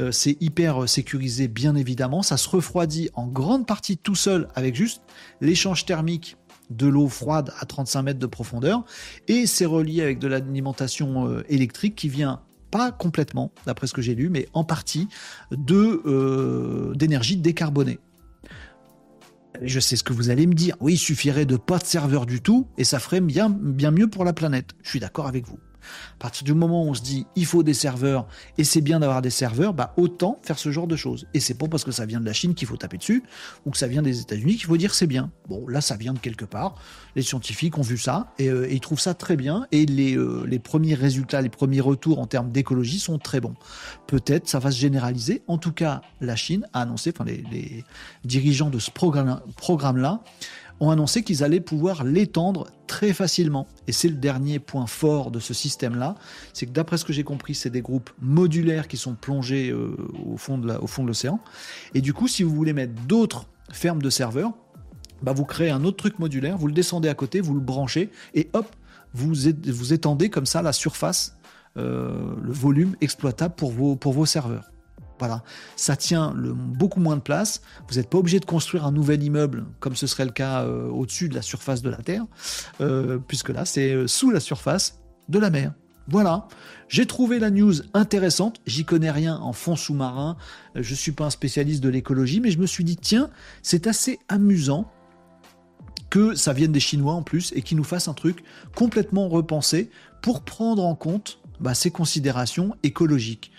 [0.00, 2.22] Euh, c'est hyper euh, sécurisé, bien évidemment.
[2.22, 5.02] Ça se refroidit en grande partie tout seul avec juste
[5.40, 6.36] l'échange thermique
[6.70, 8.84] de l'eau froide à 35 mètres de profondeur.
[9.28, 12.40] Et c'est relié avec de l'alimentation électrique qui vient
[12.72, 15.06] pas complètement, d'après ce que j'ai lu, mais en partie,
[15.52, 18.00] de euh, d'énergie décarbonée.
[19.60, 20.74] Je sais ce que vous allez me dire.
[20.80, 24.08] Oui, il suffirait de pas de serveur du tout et ça ferait bien, bien mieux
[24.08, 24.70] pour la planète.
[24.82, 25.58] Je suis d'accord avec vous.
[26.14, 28.26] À partir du moment où on se dit il faut des serveurs
[28.58, 31.26] et c'est bien d'avoir des serveurs, bah autant faire ce genre de choses.
[31.34, 33.22] Et c'est pas parce que ça vient de la Chine qu'il faut taper dessus
[33.66, 35.30] ou que ça vient des États-Unis qu'il faut dire c'est bien.
[35.48, 36.76] Bon, là ça vient de quelque part.
[37.16, 40.44] Les scientifiques ont vu ça et, euh, ils trouvent ça très bien et les, euh,
[40.46, 43.54] les premiers résultats, les premiers retours en termes d'écologie sont très bons.
[44.06, 45.42] Peut-être ça va se généraliser.
[45.46, 47.84] En tout cas, la Chine a annoncé, enfin les,
[48.24, 50.20] dirigeants de ce programme-là, programme -là,
[50.82, 53.68] ont annoncé qu'ils allaient pouvoir l'étendre très facilement.
[53.86, 56.16] Et c'est le dernier point fort de ce système-là,
[56.52, 59.96] c'est que d'après ce que j'ai compris, c'est des groupes modulaires qui sont plongés euh,
[60.26, 61.38] au fond de l'océan.
[61.94, 64.52] Et du coup, si vous voulez mettre d'autres fermes de serveurs,
[65.22, 68.10] bah vous créez un autre truc modulaire, vous le descendez à côté, vous le branchez,
[68.34, 68.66] et hop,
[69.14, 69.32] vous,
[69.66, 71.36] vous étendez comme ça la surface,
[71.76, 74.72] euh, le volume exploitable pour vos, pour vos serveurs.
[75.18, 75.42] Voilà,
[75.76, 77.62] ça tient beaucoup moins de place.
[77.88, 80.88] Vous n'êtes pas obligé de construire un nouvel immeuble comme ce serait le cas euh,
[80.88, 82.24] au-dessus de la surface de la Terre,
[82.80, 85.72] euh, puisque là c'est euh, sous la surface de la mer.
[86.08, 86.48] Voilà,
[86.88, 88.60] j'ai trouvé la news intéressante.
[88.66, 90.36] J'y connais rien en fond sous-marin.
[90.74, 93.30] Je suis pas un spécialiste de l'écologie, mais je me suis dit tiens,
[93.62, 94.90] c'est assez amusant
[96.10, 98.42] que ça vienne des Chinois en plus et qu'ils nous fassent un truc
[98.74, 99.90] complètement repensé
[100.20, 103.52] pour prendre en compte bah, ces considérations écologiques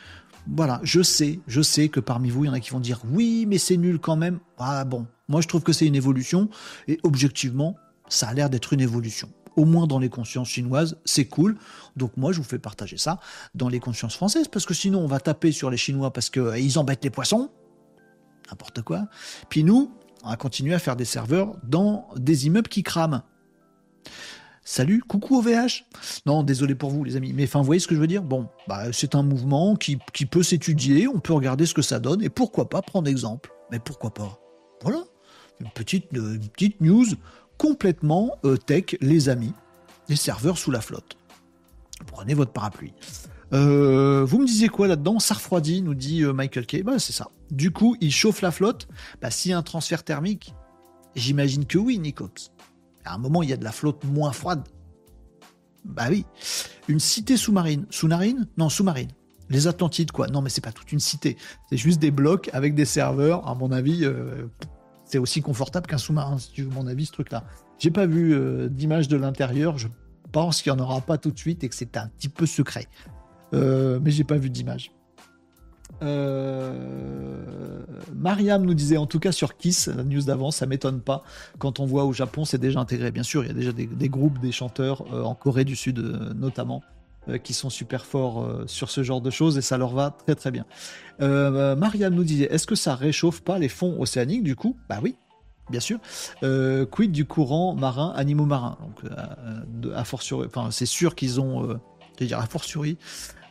[0.47, 3.01] voilà, je sais, je sais que parmi vous, il y en a qui vont dire
[3.09, 4.39] oui, mais c'est nul quand même.
[4.57, 6.49] Ah bon, moi je trouve que c'est une évolution
[6.87, 7.75] et objectivement,
[8.09, 9.29] ça a l'air d'être une évolution.
[9.55, 11.57] Au moins dans les consciences chinoises, c'est cool.
[11.95, 13.19] Donc moi, je vous fais partager ça
[13.53, 16.41] dans les consciences françaises parce que sinon, on va taper sur les Chinois parce qu'ils
[16.41, 17.51] euh, embêtent les poissons.
[18.49, 19.07] N'importe quoi.
[19.49, 19.91] Puis nous,
[20.23, 23.21] on va continuer à faire des serveurs dans des immeubles qui crament.
[24.65, 25.83] Salut, coucou OVH.
[26.25, 28.23] Non, désolé pour vous les amis, mais enfin vous voyez ce que je veux dire?
[28.23, 32.23] Bon, bah, c'est un mouvement qui, peut s'étudier, on peut regarder ce que ça donne,
[32.23, 33.51] et pourquoi pas prendre exemple?
[33.71, 34.39] Mais pourquoi pas?
[34.81, 35.03] Voilà,
[35.59, 37.05] une petite, euh, petite news
[37.57, 39.53] complètement euh, tech, les amis,
[40.07, 41.17] les serveurs sous la flotte.
[42.07, 42.93] Prenez votre parapluie.
[43.51, 45.19] Euh, vous me disiez quoi là-dedans?
[45.19, 46.83] Ça refroidit, nous dit Michael Kay.
[46.83, 47.29] Bah, c'est ça.
[47.51, 48.87] Du coup, il chauffe la flotte.
[49.21, 50.55] Bah, s'il y a un transfert thermique,
[51.15, 52.52] j'imagine que oui, Nicox.
[53.05, 54.63] À un moment, il y a de la flotte moins froide.
[55.85, 56.25] Bah oui.
[56.87, 57.85] Une cité sous-marine.
[57.89, 59.09] Sous-marine Non, sous-marine.
[59.49, 60.27] Les Atlantides, quoi.
[60.27, 61.37] Non, mais c'est pas toute une cité.
[61.69, 63.47] C'est juste des blocs avec des serveurs.
[63.47, 64.47] À mon avis, euh,
[65.05, 67.43] c'est aussi confortable qu'un sous-marin, si tu veux mon avis, ce truc-là.
[67.77, 69.77] J'ai pas vu euh, d'image de l'intérieur.
[69.77, 69.87] Je
[70.31, 72.45] pense qu'il n'y en aura pas tout de suite et que c'est un petit peu
[72.45, 72.87] secret.
[73.53, 74.91] Euh, mais j'ai pas vu d'image.
[76.01, 77.83] Euh,
[78.15, 81.23] Mariam nous disait en tout cas sur Kiss, la news d'avant, ça m'étonne pas.
[81.59, 83.11] Quand on voit au Japon, c'est déjà intégré.
[83.11, 85.99] Bien sûr, il y a déjà des, groupes, des chanteurs euh, en Corée du Sud
[85.99, 86.81] euh, notamment.
[87.43, 90.51] qui sont super forts sur ce genre de choses et ça leur va très très
[90.51, 90.65] bien.
[91.19, 94.75] Mariam nous disait, est-ce que ça réchauffe pas les fonds océaniques du coup?
[94.89, 95.15] Bah oui,
[95.69, 95.99] bien sûr.
[96.91, 98.77] quid du courant marin, animaux marins?
[98.81, 102.97] Donc, à enfin, c'est sûr qu'ils ont, je veux dire, à fortiori,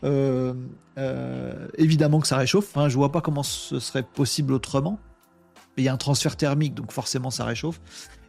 [0.04, 0.54] euh,
[0.98, 2.76] euh, évidemment que ça réchauffe.
[2.76, 4.98] Hein, je vois pas comment ce serait possible autrement.
[5.76, 7.80] Il y a un transfert thermique, donc forcément ça réchauffe.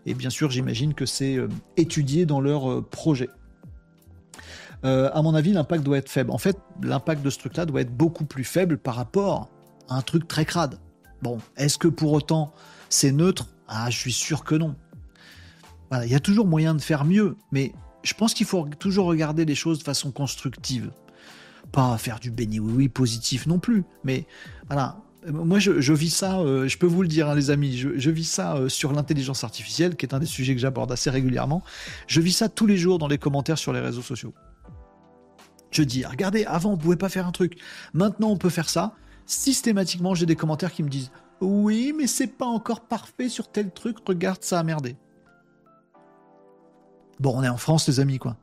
[0.06, 3.30] Et bien sûr, j'imagine que c'est euh, étudié dans leur projet.
[4.84, 6.32] à mon avis, l'impact doit être faible.
[6.32, 9.50] En fait, l'impact de ce truc-là doit être beaucoup plus faible par rapport
[9.90, 10.80] à un truc très crade.
[11.22, 12.54] Bon, est-ce que pour autant
[12.90, 13.48] c'est neutre?
[13.68, 14.76] Ah, je suis sûr que non.
[16.04, 17.72] il y a toujours moyen de faire mieux, mais
[18.04, 20.92] je pense qu'il faut toujours regarder les choses de façon constructive
[21.74, 24.26] pas faire du béni oui oui positif non plus, mais
[24.70, 28.10] voilà, moi, je, vis ça, euh, je peux vous le dire, hein, les amis, je,
[28.10, 31.64] vis ça euh, sur l'intelligence artificielle, qui est un des sujets que j'aborde assez régulièrement.
[32.08, 34.34] Je vis ça tous les jours dans les commentaires sur les réseaux sociaux.
[35.72, 37.58] Je dis, regardez, avant, on pouvait pas faire un truc.
[37.94, 38.96] Maintenant, on peut faire ça.
[39.26, 43.72] Systématiquement, j'ai des commentaires qui me disent, oui, mais c'est pas encore parfait sur tel
[43.72, 44.98] truc, regarde, ça a merdé.
[47.20, 48.36] Bon, on est en France, les amis, quoi.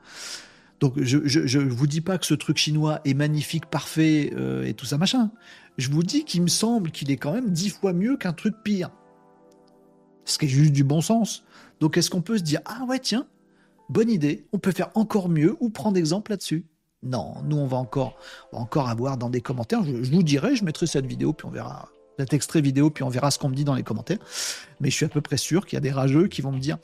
[0.80, 4.72] Donc je, ne vous dis pas que ce truc chinois est magnifique, parfait euh, et
[4.72, 5.30] tout ça machin.
[5.76, 8.54] Je vous dis qu'il me semble qu'il est quand même dix fois mieux qu'un truc
[8.64, 8.90] pire.
[10.24, 11.44] Ce qui est juste du bon sens.
[11.80, 13.26] Donc est-ce qu'on peut se dire ah ouais tiens
[13.90, 16.64] bonne idée, on peut faire encore mieux ou prendre exemple là-dessus?
[17.02, 18.16] Non, nous on va encore
[18.52, 19.84] encore avoir dans des commentaires.
[19.84, 21.88] Je, vous dirai, je mettrai cette vidéo puis on verra
[22.18, 24.18] cet extrait vidéo puis on verra ce qu'on me dit dans les commentaires.
[24.80, 26.60] Mais je suis à peu près sûr qu'il y a des rageux qui vont me
[26.60, 26.78] dire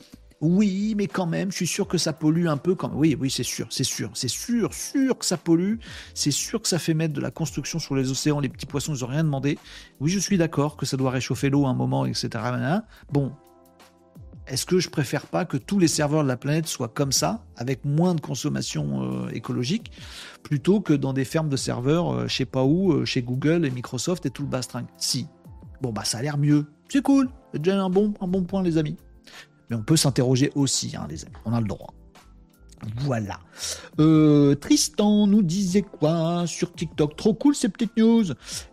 [0.47, 2.74] oui, mais quand même, je suis sûr que ça pollue un peu.
[2.74, 5.77] Quand Oui, oui, c'est sûr, c'est sûr, c'est sûr, sûr que ça pollue.
[6.14, 8.40] C'est sûr que ça fait mettre de la construction sur les océans.
[8.40, 9.59] Les petits poissons, ils n'ont rien demandé.
[10.01, 12.28] Oui, je suis d'accord que ça doit réchauffer l'eau un moment, etc.
[13.10, 13.32] Bon,
[14.47, 17.43] est-ce que je préfère pas que tous les serveurs de la planète soient comme ça,
[17.56, 19.90] avec moins de consommation euh, écologique,
[20.44, 23.66] plutôt que dans des fermes de serveurs, euh, je sais pas où, euh, chez Google
[23.66, 24.86] et Microsoft et tout le bastring?
[24.97, 25.27] Si.
[25.81, 26.66] Bon, bah ça a l'air mieux.
[26.89, 27.28] C'est cool.
[27.52, 28.97] C'est déjà un bon, un bon point, les amis.
[29.71, 31.35] Mais on peut s'interroger aussi, hein, les amis.
[31.45, 31.93] On a le droit.
[32.99, 33.41] Voilà.
[33.99, 37.17] Euh, Tristan nous disait quoi sur TikTok?
[37.17, 38.25] Trop cool ces petites news.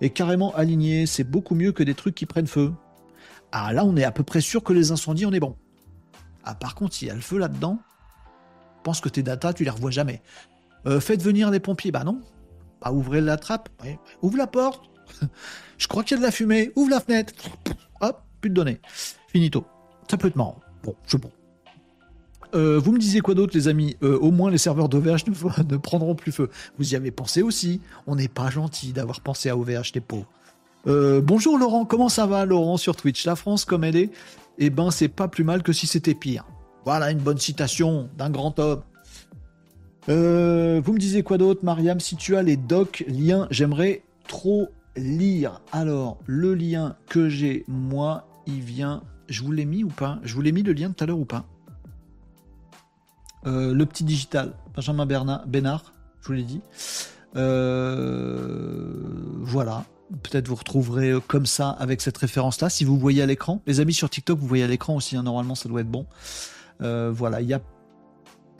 [0.02, 2.74] Et carrément aligné, c'est beaucoup mieux que des trucs qui prennent feu.
[3.52, 5.56] Ah là, on est à peu près sûr que les incendies, on est bon.
[6.44, 7.80] Ah par contre, s'il y a le feu là-dedans,
[8.84, 10.22] pense que tes datas, tu les revois jamais.
[10.86, 11.92] Euh, faites venir les pompiers.
[11.92, 12.22] Bah non.
[12.92, 13.70] Ouvrez la trappe.
[14.22, 14.90] Ouvre la porte.
[15.78, 16.72] Je crois qu'il y a de la fumée.
[16.76, 17.34] Ouvre la fenêtre.
[18.02, 18.82] Hop, plus de données.
[19.30, 19.66] Finito.
[20.10, 20.60] Ça peut être marrant.
[20.84, 21.30] Bon, je bon.
[22.56, 23.98] Euh, vous me disiez quoi d'autre, les amis?
[24.04, 25.26] Euh, Au moins, les serveurs d'OVH
[25.70, 26.50] ne, prendront plus feu.
[26.78, 27.82] Vous y avez pensé aussi.
[28.06, 30.28] On n'est pas gentil d'avoir pensé à OVH, les pauvres.
[30.86, 33.26] Euh, bonjour Laurent, comment ça va, Laurent, sur Twitch?
[33.26, 34.10] La France, comme elle est,
[34.60, 36.46] eh ben, c'est pas plus mal que si c'était pire.
[36.84, 38.82] Voilà une bonne citation d'un grand homme.
[40.08, 42.02] vous me disiez quoi d'autre, Mariam?
[42.02, 45.62] Si tu as les docs, liens, j'aimerais trop lire.
[45.72, 50.34] Alors, le lien que j'ai, moi, il vient je vous l'ai mis ou pas Je
[50.34, 51.46] vous l'ai mis le lien tout à l'heure ou pas
[53.46, 56.62] euh, Le petit digital, Benjamin Bernard, Bénard, je vous l'ai dit.
[57.36, 58.94] Euh,
[59.42, 59.86] voilà.
[60.22, 62.70] Peut-être vous retrouverez euh, comme ça avec cette référence-là.
[62.70, 65.18] Si vous voyez à l'écran, les amis sur TikTok, vous voyez à l'écran aussi.
[65.18, 66.06] Hein, normalement, ça doit être bon.
[66.80, 67.62] voilà, il y a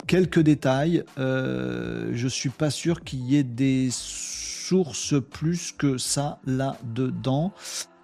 [0.06, 1.04] quelques détails.
[1.16, 7.52] je suis pas sûr qu'il y ait des sources plus que ça là-dedans.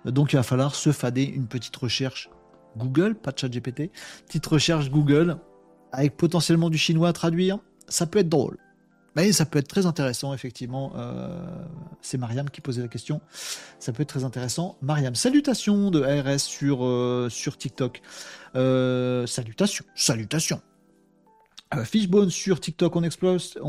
[0.05, 2.31] Donc il va falloir se fader une petite recherche
[2.77, 3.91] Google, pas de chat GPT,
[4.27, 5.39] petite recherche Google,
[5.93, 8.59] avec potentiellement du chinois à traduire, ça peut être drôle.
[9.17, 10.93] Mais ça peut être très intéressant, effectivement.
[10.97, 11.45] Euh,
[12.01, 13.21] c'est Mariam qui posait la question.
[13.79, 14.77] Ça peut être très intéressant.
[14.83, 18.03] Mariam, salutations de ARS sur, euh, sur TikTok.
[18.55, 20.63] Euh, salutations, salutations.
[21.77, 23.05] Euh, Fishbone sur TikTok, on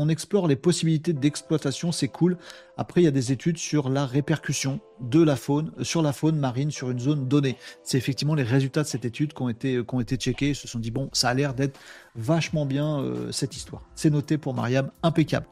[0.08, 2.36] explore, les possibilités d'exploitation, c'est cool.
[2.76, 6.12] Après, il y a des études sur la répercussion de la faune, euh, sur la
[6.12, 7.56] faune marine sur une zone donnée.
[7.84, 10.48] C'est effectivement les résultats de cette étude qui ont été, euh, checkés.
[10.48, 11.78] Ils se sont dit, bon, ça a l'air d'être
[12.16, 13.82] vachement bien cette histoire.
[13.94, 15.46] C'est noté pour Mariam, impeccable.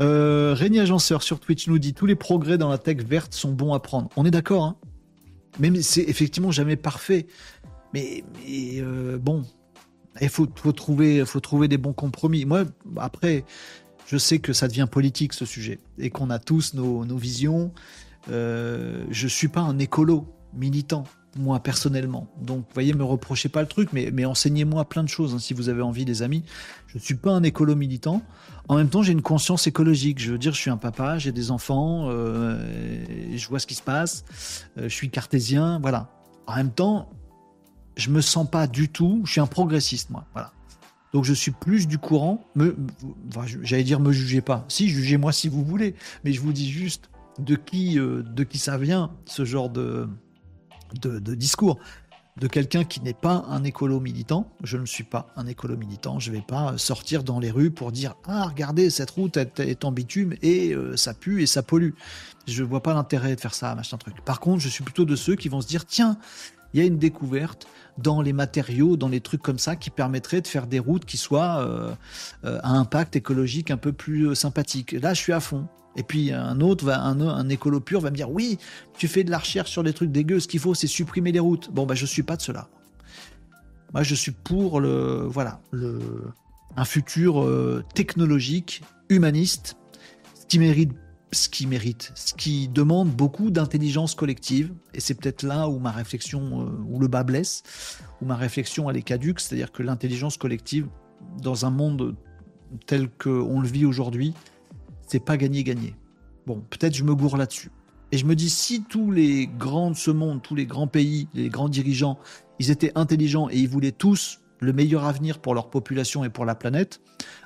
[0.00, 3.52] Euh, Régnier Agenceur sur Twitch nous dit, tous les progrès dans la tech verte sont
[3.52, 4.08] bons à prendre.
[4.16, 4.76] On est d'accord, hein
[5.58, 7.26] Même c'est effectivement jamais parfait.
[7.92, 8.24] Mais
[9.20, 9.44] bon,
[10.20, 12.44] il faut, trouver, des bons compromis.
[12.44, 12.64] Moi,
[12.96, 13.44] après,
[14.06, 17.72] je sais que ça devient politique ce sujet et qu'on a tous nos, visions.
[18.30, 21.04] Euh, je suis pas un écolo militant,
[21.36, 22.28] moi personnellement.
[22.40, 25.38] Donc, vous voyez, me reprochez pas le truc, mais, mais enseignez-moi plein de choses hein,
[25.38, 26.44] si vous avez envie, les amis.
[26.88, 28.22] Je ne suis pas un écolo militant.
[28.68, 30.20] En même temps, j'ai une conscience écologique.
[30.20, 33.74] Je veux dire, je suis un papa, j'ai des enfants, euh, je vois ce qui
[33.74, 34.24] se passe,
[34.76, 36.10] euh, je suis cartésien, voilà.
[36.46, 37.08] En même temps,
[37.96, 39.22] je me sens pas du tout.
[39.24, 40.24] Je suis un progressiste, moi.
[40.32, 40.52] Voilà.
[41.12, 42.44] Donc je suis plus du courant.
[43.62, 44.64] J'allais dire me jugez pas.
[44.68, 45.94] Si jugez-moi si vous voulez,
[46.24, 50.08] mais je vous dis juste de qui, euh, de qui ça vient ce genre de,
[51.00, 51.78] de, discours.
[52.38, 54.50] De quelqu'un qui n'est pas un écolo militant.
[54.64, 56.18] Je ne suis pas un écolo militant.
[56.18, 59.92] Je vais pas sortir dans les rues pour dire ah regardez cette route est, en
[59.92, 61.90] bitume et euh, ça pue et ça pollue.
[62.48, 64.24] Je vois pas l'intérêt de faire ça, machin truc.
[64.24, 66.16] Par contre, je suis plutôt de ceux qui vont se dire tiens
[66.72, 67.66] il y a une découverte
[67.98, 71.16] dans les matériaux, dans les trucs comme ça, qui permettraient de faire des routes qui
[71.16, 71.94] soient euh,
[72.44, 74.92] euh, à impact écologique un peu plus euh, sympathique.
[74.92, 75.66] Là, je suis à fond.
[75.94, 78.58] Et puis un autre, va, un, écolo pur va me dire oui,
[78.96, 81.38] tu fais de la recherche sur des trucs dégueux, ce qu'il faut c'est supprimer les
[81.38, 81.70] routes.
[81.70, 82.68] Bon bah je suis pas de cela.
[83.92, 86.00] Moi je suis pour le voilà le
[86.78, 87.46] un futur
[87.94, 88.80] technologique,
[89.10, 89.76] humaniste,
[90.32, 90.92] ce qui mérite
[91.32, 94.72] ce qui mérite, ce qui demande beaucoup d'intelligence collective.
[94.94, 97.62] Et c'est peut-être là où ma réflexion, euh, où le bas blesse,
[98.20, 100.88] où ma réflexion elle est caduque, c'est-à-dire que l'intelligence collective,
[101.42, 102.16] dans un monde
[102.86, 104.34] tel qu'on le vit aujourd'hui,
[105.06, 105.94] c'est pas gagné-gagné.
[106.46, 107.70] Bon, peut-être je me gourre là-dessus.
[108.12, 111.28] Et je me dis, si tous les grands de ce monde, tous les grands pays,
[111.32, 112.18] les grands dirigeants,
[112.58, 116.44] ils étaient intelligents et ils voulaient tous le meilleur avenir pour leur population et pour
[116.44, 117.00] la planète,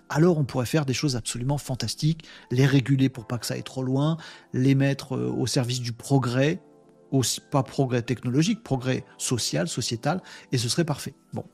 [0.08, 3.62] alors on pourrait faire des choses absolument fantastiques, les réguler pour pas que ça aille
[3.62, 4.16] trop loin,
[4.52, 6.60] les mettre euh, au service du progrès,
[7.10, 10.22] aussi, pas progrès technologique, progrès social, sociétal,
[10.52, 11.14] et ce serait parfait.
[11.32, 11.44] Bon.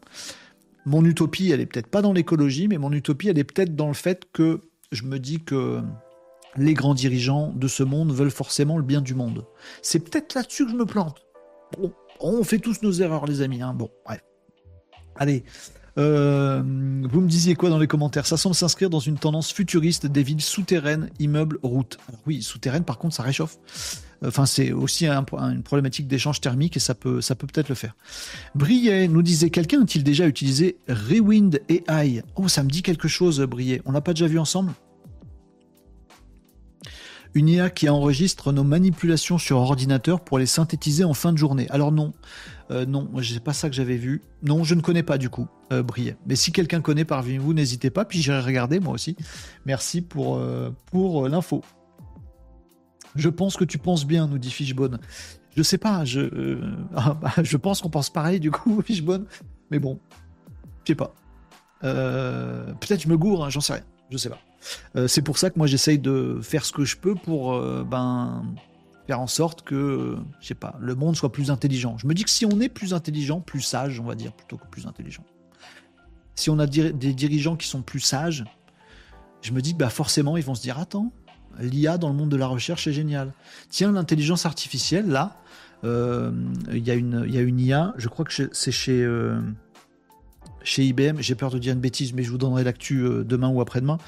[0.84, 3.88] Mon utopie, elle est peut-être pas dans l'écologie, mais mon utopie, elle est peut-être dans
[3.88, 4.60] le fait que
[4.90, 5.80] je me dis que
[6.56, 9.46] les grands dirigeants de ce monde veulent forcément le bien du monde.
[9.80, 11.24] C'est peut-être là-dessus que je me plante.
[11.78, 13.62] Bon, on fait tous nos erreurs, les amis.
[13.62, 13.74] Hein.
[13.74, 14.22] Bon, bref.
[15.16, 15.44] Allez,
[15.98, 18.26] euh, vous me disiez quoi dans les commentaires?
[18.26, 21.98] Ça semble s'inscrire dans une tendance futuriste des villes souterraines, immeubles, routes.
[22.26, 23.58] oui, souterraines, par contre, ça réchauffe.
[24.24, 27.96] Enfin, c'est aussi une problématique d'échange thermique et ça peut, ça peut peut-être le faire.
[28.54, 33.40] Briet nous disait quelqu'un a-t-il déjà utilisé Rewind AI Oh, ça me dit quelque chose,
[33.40, 33.82] Briet.
[33.84, 34.72] On l'a pas déjà vu ensemble?
[37.34, 41.66] Une IA qui enregistre nos manipulations sur ordinateur pour les synthétiser en fin de journée.
[41.70, 42.12] Alors non,
[42.70, 44.22] euh, non, c'est pas ça que j'avais vu.
[44.42, 45.82] Non, je ne connais pas du coup, euh,
[46.26, 49.16] Mais si quelqu'un connaît parmi vous, n'hésitez pas, puis j'irai regarder moi aussi.
[49.66, 51.62] Merci pour, euh, euh, l'info.
[53.14, 54.98] Je pense que tu penses bien, nous dit Fishbone.
[55.56, 56.60] Je sais pas, je,
[56.96, 59.26] ah, bah, je pense qu'on pense pareil du coup, Fishbone.
[59.70, 59.98] Mais bon,
[60.84, 61.14] je sais pas.
[61.80, 63.84] Peut-être je me gourre, hein, j'en sais rien.
[64.10, 65.08] Je sais pas.
[65.08, 68.44] c'est pour ça que moi j'essaye de faire ce que je peux pour ben
[69.06, 71.98] faire en sorte que, je sais pas, le monde soit plus intelligent.
[71.98, 74.56] Je me dis que si on est plus intelligent, plus sage, on va dire, plutôt
[74.56, 75.24] que plus intelligent.
[76.34, 78.44] Si on a des dirigeants qui sont plus sages,
[79.42, 81.12] je me dis que bah forcément ils vont se dire attends,
[81.58, 83.34] l'IA dans le monde de la recherche est génial.
[83.68, 85.36] Tiens, l'intelligence artificielle, là,
[85.84, 86.30] euh,
[86.70, 89.40] il y, a une, y a une IA, je crois que c'est chez, euh,
[90.64, 93.48] chez IBM, j'ai peur de dire une bêtise, mais je vous donnerai l'actu euh, demain
[93.48, 93.98] ou après-demain.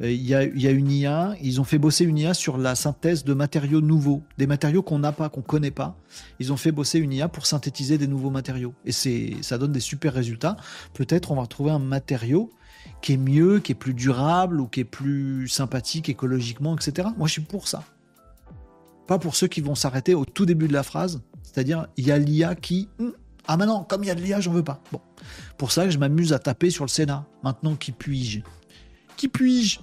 [0.00, 3.24] Euh, il y, a, une IA, ils ont fait bosser une IA sur la synthèse
[3.24, 5.96] de matériaux nouveaux, des matériaux qu'on n'a pas, qu'on connaît pas.
[6.40, 8.74] Ils ont fait bosser une IA pour synthétiser des nouveaux matériaux.
[8.84, 10.56] Et ça donne des super résultats.
[10.94, 12.50] Peut-être on va retrouver un matériau
[13.02, 17.08] qui est mieux, qui est plus durable ou qui est plus sympathique écologiquement, etc.
[17.16, 17.84] Moi, je suis pour ça.
[19.06, 22.12] Pas pour ceux qui vont s'arrêter au tout début de la phrase, c'est-à-dire il y
[22.12, 23.10] a l'IA qui hmm,
[23.48, 24.80] ah maintenant, comme il y a de l'IA, j'en veux pas.
[24.92, 25.00] Bon.
[25.56, 27.26] Pour ça, je m'amuse à taper sur le Sénat.
[27.42, 28.40] Maintenant, qui puis-je?
[29.16, 29.80] Qui puis-je?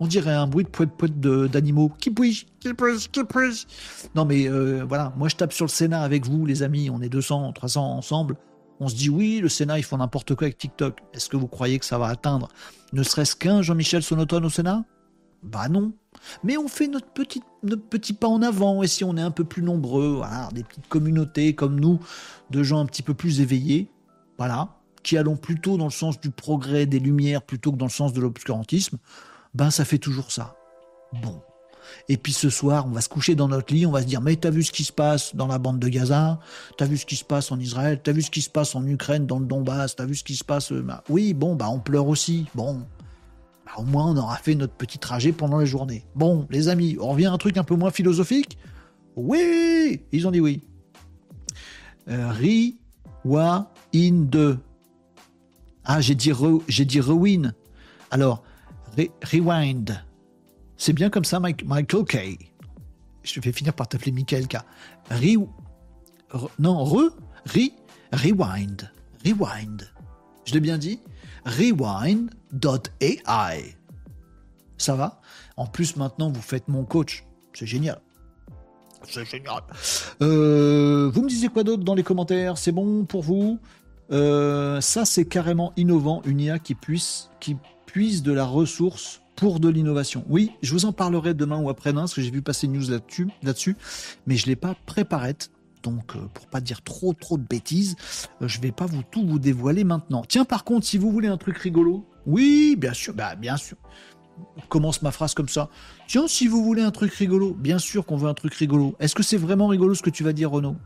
[0.00, 1.92] On dirait un bruit de poète-poète d'animaux.
[2.00, 2.46] Qui puis-je?
[2.60, 3.10] Qui puis-je?
[3.10, 3.66] Qui puis-je?
[4.14, 6.90] Non mais euh, voilà, moi je tape sur le Sénat avec vous, les amis.
[6.90, 8.36] On est 200, 300 ensemble.
[8.80, 10.98] On se dit oui, le Sénat, ils font n'importe quoi avec TikTok.
[11.12, 12.48] Est-ce que vous croyez que ça va atteindre
[12.92, 14.84] ne serait-ce qu'un Jean-Michel Sonotone au Sénat?
[15.42, 15.92] Bah non.
[16.42, 19.62] Mais on fait notre petit, pas en avant, et si on est un peu plus
[19.62, 20.22] nombreux,
[20.52, 22.00] des petites communautés comme nous,
[22.50, 23.88] de gens un petit peu plus éveillés,
[24.38, 27.90] voilà, qui allons plutôt dans le sens du progrès des lumières plutôt que dans le
[27.90, 28.98] sens de l'obscurantisme,
[29.54, 30.56] ben ça fait toujours ça.
[31.22, 31.40] Bon.
[32.08, 34.20] Et puis ce soir, on va se coucher dans notre lit, on va se dire
[34.20, 36.40] Mais t'as vu ce qui se passe dans la bande de Gaza?
[36.78, 38.00] T'as vu ce qui se passe en Israël?
[38.02, 39.96] T'as vu ce qui se passe en Ukraine, dans le Donbass?
[39.96, 42.46] T'as vu ce qui se passe euh, Oui, bon, bah on pleure aussi.
[42.54, 42.82] Bon,
[43.64, 46.04] bah, au moins on aura fait notre petit trajet pendant la journée.
[46.14, 48.58] Bon, les amis, on revient à un truc un peu moins philosophique
[49.16, 50.62] Oui Ils ont dit oui.
[52.08, 52.78] Euh, ri,
[53.24, 54.58] wa, in, de.
[55.84, 57.54] Ah, j'ai dit, rewind.
[58.10, 58.42] Alors,
[59.22, 60.04] rewind.
[60.76, 62.38] C'est bien comme ça, Michael K.
[63.22, 64.58] Je vais finir par t'appeler Michael K.
[65.10, 65.46] Re,
[66.58, 67.10] non, re,
[67.46, 67.70] re,
[68.12, 68.90] rewind.
[69.24, 69.90] Rewind.
[70.44, 71.00] Je l'ai bien dit
[71.44, 73.18] rewind.ai.
[74.78, 75.20] Ça va?
[75.56, 77.24] En plus, maintenant, vous faites mon coach.
[77.52, 78.00] C'est génial.
[79.08, 79.62] C'est génial.
[80.22, 82.58] Euh, vous me disiez quoi d'autre dans les commentaires?
[82.58, 83.58] C'est bon pour vous?
[84.10, 87.56] Euh, Ça, c'est carrément innovant, une IA qui puisse, qui
[87.86, 90.24] puise de la ressource pour de l'innovation.
[90.28, 92.90] Oui, je vous en parlerai demain ou après-demain, parce que j'ai vu passer une news
[93.42, 93.76] là-dessus,
[94.26, 95.36] mais je l'ai pas préparée
[95.84, 97.94] donc euh, pour pas dire trop trop de bêtises,
[98.42, 100.24] euh, je vais pas vous tout vous dévoiler maintenant.
[100.26, 103.76] Tiens, par contre, si vous voulez un truc rigolo, oui, bien sûr, bah bien sûr.
[104.68, 105.68] commence ma phrase comme ça.
[106.08, 108.96] Tiens, si vous voulez un truc rigolo, bien sûr qu'on veut un truc rigolo.
[108.98, 110.76] Est-ce que c'est vraiment rigolo ce que tu vas dire, Renaud?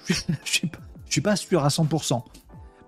[0.08, 0.14] Je,
[0.44, 0.70] suis
[1.06, 2.22] suis pas sûr à 100%.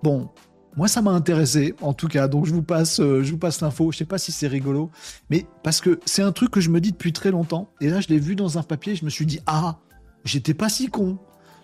[0.01, 0.29] Bon,
[0.75, 2.27] moi, ça m'a intéressé, en tout cas.
[2.27, 3.91] Donc, je vous passe, euh, je vous passe l'info.
[3.91, 4.89] Sais pas si c'est rigolo,
[5.29, 7.69] mais parce que c'est un truc que je me dis depuis très longtemps.
[7.79, 8.95] Et là, je l'ai vu dans un papier.
[8.95, 9.77] Je me suis dit, ah,
[10.23, 11.17] j'étais pas si con.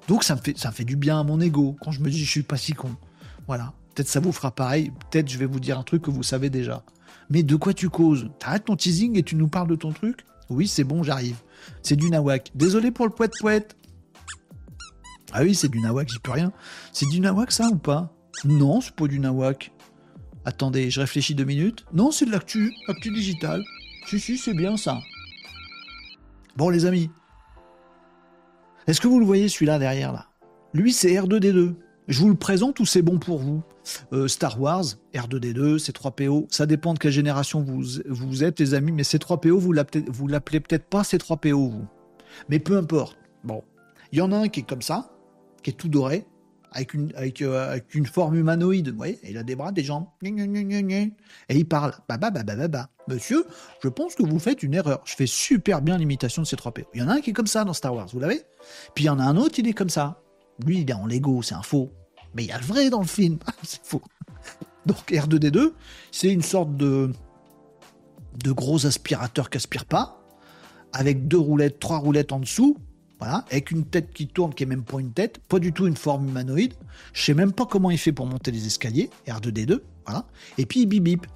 [0.07, 2.43] Donc ça me fait, du bien à mon ego quand je me dis je suis
[2.43, 2.91] pas si con.
[3.47, 3.73] Voilà.
[3.93, 4.91] Peut-être ça vous fera pareil.
[5.11, 6.83] Peut-être je vais vous dire un truc que vous savez déjà.
[7.29, 8.29] Mais de quoi tu causes?
[8.39, 10.25] T'arrêtes ton teasing et tu nous parles de ton truc?
[10.49, 11.37] Oui, c'est bon, j'arrive.
[11.83, 12.51] C'est du nawak.
[12.55, 13.75] Désolé pour le poète poète.
[15.31, 16.51] Ah oui, c'est du nawak, j'y peux rien.
[16.91, 18.15] C'est du nawak ça ou pas?
[18.45, 19.71] Non, c'est pas du nawak.
[20.45, 21.85] Attendez, je réfléchis deux minutes.
[21.93, 23.63] Non, c'est de l'actu, actu digital.
[24.07, 24.99] Si, si, c'est bien ça.
[26.55, 27.11] Bon, les amis.
[28.89, 30.25] Est-ce que vous le voyez celui-là derrière là?
[30.73, 31.75] Lui, c'est R2D2.
[32.07, 33.61] Je vous le présente ou c'est bon pour vous?
[34.13, 34.83] Euh, Star Wars,
[35.13, 39.71] R2D2, C3PO, ça dépend de quelle génération vous, vous êtes, les amis, mais C3PO, vous
[40.27, 41.85] l'appelez peut-être pas C3PO, vous.
[42.49, 43.19] Mais peu importe.
[43.43, 43.63] Bon.
[44.11, 45.11] Il y en a un qui est comme ça,
[45.61, 46.25] qui est tout doré,
[46.71, 47.79] avec une, euh,
[48.11, 48.89] forme humanoïde.
[48.89, 49.19] Vous voyez?
[49.23, 50.07] Il a des bras, des jambes.
[50.23, 50.31] Et
[51.51, 51.93] il parle.
[52.09, 52.89] Bah, bah, bah, bah, bah, bah.
[53.09, 53.45] Monsieur,
[53.83, 55.01] je pense que vous faites une erreur.
[55.03, 56.85] Je fais super bien l'imitation de C3PO.
[56.93, 58.41] Il y en a un qui est comme ça dans Star Wars, vous l'avez?
[58.93, 60.21] Puis il y en a un autre, il est comme ça.
[60.65, 61.91] Lui, il est en Lego, c'est un faux.
[62.35, 63.39] Mais il y a le vrai dans le film.
[63.63, 64.01] c'est faux.
[64.85, 65.73] Donc R2D2,
[66.11, 67.11] c'est une sorte de,
[68.43, 70.21] de gros aspirateur qui aspire pas,
[70.93, 72.77] avec deux roulettes, trois roulettes en dessous,
[73.19, 75.87] voilà, avec une tête qui tourne qui est même pas une tête, pas du tout
[75.87, 76.73] une forme humanoïde.
[77.13, 80.25] Je sais même pas comment il fait pour monter les escaliers, R2D2, voilà.
[80.57, 81.27] Et puis il bip bip.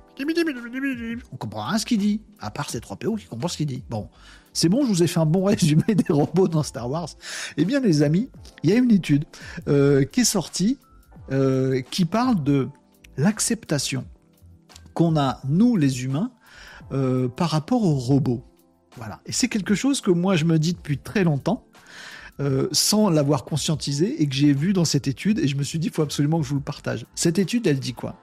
[1.32, 3.66] On comprend rien ce qu'il dit, à part ces trois PO qui comprennent ce qu'il
[3.66, 3.84] dit.
[3.90, 4.10] Bon,
[4.54, 7.10] c'est bon, je vous ai fait un bon résumé des robots dans Star Wars.
[7.58, 8.30] Eh bien, les amis,
[8.64, 9.26] il y a une étude
[9.68, 10.78] euh, qui est sortie
[11.32, 12.70] euh, qui parle de
[13.18, 14.06] l'acceptation
[14.94, 16.32] qu'on a, nous les humains,
[16.92, 18.44] euh, par rapport aux robots.
[18.96, 19.22] Voilà.
[19.26, 21.66] Et c'est quelque chose que moi je me dis depuis très longtemps.
[22.72, 25.88] sans l'avoir conscientisé et que j'ai vu dans cette étude et je me suis dit
[25.88, 27.06] il faut absolument que je vous le partage.
[27.16, 28.16] Cette étude, elle dit quoi?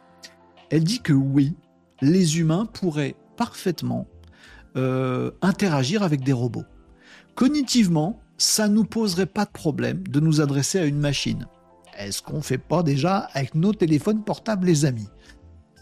[0.68, 1.54] Elle dit que oui,
[2.01, 4.06] les humains pourraient parfaitement
[4.77, 6.64] euh, interagir avec des robots.
[7.35, 11.47] Cognitivement, ça ne nous poserait pas de problème de nous adresser à une machine.
[11.98, 15.09] Est-ce qu'on ne fait pas déjà avec nos téléphones portables, les amis?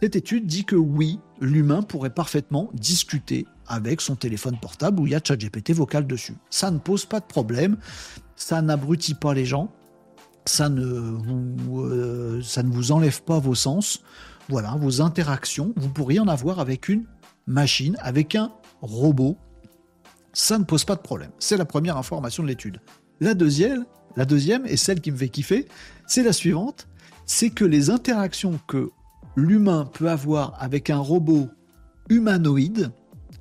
[0.01, 5.13] Cette étude dit que oui, l'humain pourrait parfaitement discuter avec son téléphone portable où il
[5.13, 6.37] y a ChatGPT vocal dessus.
[6.51, 7.77] Ça ne pose pas de problème,
[8.37, 9.71] ça n'abrutit pas les gens,
[10.47, 14.03] ça ne vous, euh, ça ne vous enlève pas vos sens.
[14.49, 17.05] Voilà, vos interactions, vous pourriez en avoir avec une
[17.47, 19.37] machine, avec un robot,
[20.33, 21.31] ça ne pose pas de problème.
[21.39, 22.81] C'est la première information de l'étude.
[23.21, 23.85] La deuxième,
[24.17, 25.69] la deuxième, et celle qui me fait kiffer,
[26.07, 26.89] c'est la suivante,
[27.27, 28.91] c'est que les interactions que
[29.37, 31.49] l'humain peut avoir avec un robot
[32.09, 32.91] humanoïde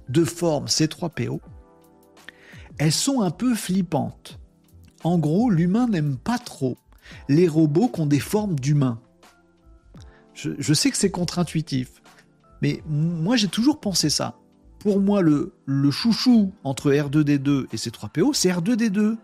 [0.10, 1.40] de forme C3PO,
[2.78, 4.40] elles sont un peu flippantes.
[5.04, 6.78] En gros, l'humain n'aime pas trop
[7.30, 9.00] les robots qui ont des formes d'humains.
[10.38, 12.02] Je, sais que c'est contre-intuitif,
[12.62, 14.38] mais moi j'ai toujours pensé ça
[14.80, 19.18] pour moi, le, le chouchou entre R2D2 et C3PO, c'est R2D2.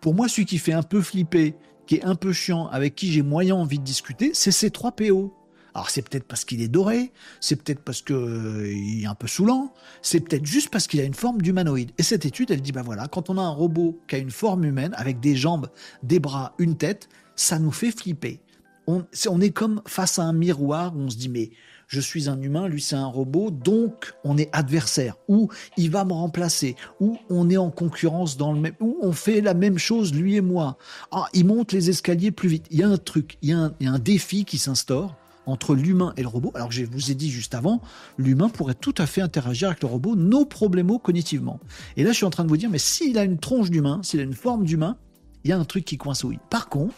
[0.00, 1.54] Pour moi, celui qui fait un peu flipper,
[1.86, 5.32] qui est un peu chiant, avec qui j'ai moyen envie de discuter, c'est C3PO.
[5.74, 9.26] Alors c'est peut-être parce qu'il est doré, c'est peut-être parce qu'il euh, est un peu
[9.26, 9.72] saoulant,
[10.02, 11.92] c'est peut-être juste parce qu'il a une forme d'humanoïde.
[11.96, 14.30] Et cette étude, elle dit, bah voilà, quand on a un robot qui a une
[14.30, 15.70] forme humaine, avec des jambes,
[16.02, 18.42] des bras, une tête, ça nous fait flipper.
[18.86, 21.50] On, est comme face à un miroir où on se dit, mais
[21.86, 26.04] je suis un humain, lui c'est un robot, donc on est adversaire, ou il va
[26.04, 29.78] me remplacer, ou on est en concurrence dans le même, ou on fait la même
[29.78, 30.78] chose lui et moi.
[31.10, 32.66] Ah, il monte les escaliers plus vite.
[32.70, 36.22] Il y a un truc, il y a un, défi qui s'instaure entre l'humain et
[36.22, 36.50] le robot.
[36.54, 37.82] Alors que je vous ai dit juste avant,
[38.16, 41.60] l'humain pourrait tout à fait interagir avec le robot, nos problèmes cognitivement.
[41.96, 44.00] Et là, je suis en train de vous dire, mais s'il a une tronche d'humain,
[44.02, 44.96] s'il a une forme d'humain,
[45.44, 46.38] il y a un truc qui coince-ouille.
[46.50, 46.94] Par contre,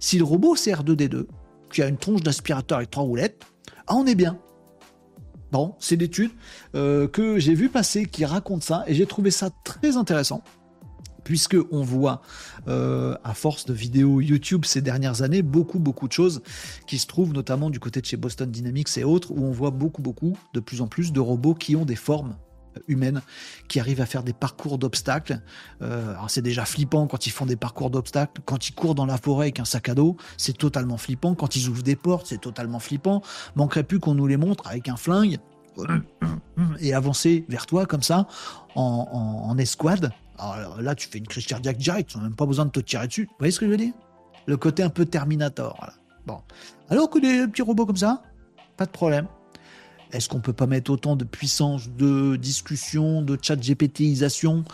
[0.00, 1.26] si le robot c'est R2D2,
[1.72, 3.44] qui a une tronche d'aspirateur avec trois roulettes,
[3.86, 4.38] ah, on est bien.
[5.50, 6.30] Bon, c'est l'étude
[6.74, 10.42] euh, que j'ai vu passer qui raconte ça et j'ai trouvé ça très intéressant
[11.24, 12.22] puisque on voit
[12.68, 16.42] euh, à force de vidéos YouTube ces dernières années beaucoup beaucoup de choses
[16.86, 19.70] qui se trouvent notamment du côté de chez Boston Dynamics et autres où on voit
[19.70, 22.36] beaucoup beaucoup de plus en plus de robots qui ont des formes
[22.86, 23.22] humaines
[23.68, 25.40] qui arrivent à faire des parcours d'obstacles.
[25.82, 29.06] Euh, alors c'est déjà flippant quand ils font des parcours d'obstacles, quand ils courent dans
[29.06, 31.34] la forêt avec un sac à dos, c'est totalement flippant.
[31.34, 33.22] Quand ils ouvrent des portes, c'est totalement flippant.
[33.56, 35.38] Manquerait plus qu'on nous les montre avec un flingue
[36.80, 38.26] et avancer vers toi comme ça
[38.74, 40.12] en, escouade.
[40.38, 42.80] Alors là, tu fais une crise cardiaque directe, tu n'as même pas besoin de te
[42.80, 43.24] tirer dessus.
[43.24, 43.92] Vous voyez ce que je veux dire?
[44.46, 45.90] Le côté un peu Terminator.
[46.26, 46.40] Bon.
[46.90, 48.22] Alors que des petits robots comme ça,
[48.76, 49.26] pas de problème.
[50.12, 54.64] Est-ce qu'on peut pas mettre autant de puissance de discussion, de chat GPTisation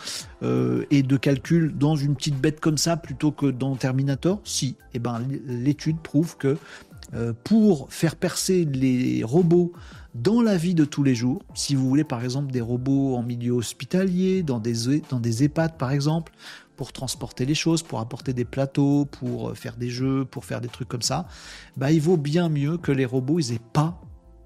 [0.43, 4.39] euh, et de calcul dans une petite bête comme ça plutôt que dans Terminator?
[4.43, 4.75] Si.
[4.93, 6.57] Eh ben, l'étude prouve que
[7.13, 9.73] euh, pour faire percer les robots
[10.15, 13.21] dans la vie de tous les jours, si vous voulez par exemple des robots en
[13.21, 16.31] milieu hospitalier, dans des, dans des EHPAD par exemple,
[16.77, 20.67] pour transporter les choses, pour apporter des plateaux, pour faire des jeux, pour faire des
[20.67, 21.27] trucs comme ça,
[21.77, 24.01] bah, il vaut bien mieux que les robots ils aient pas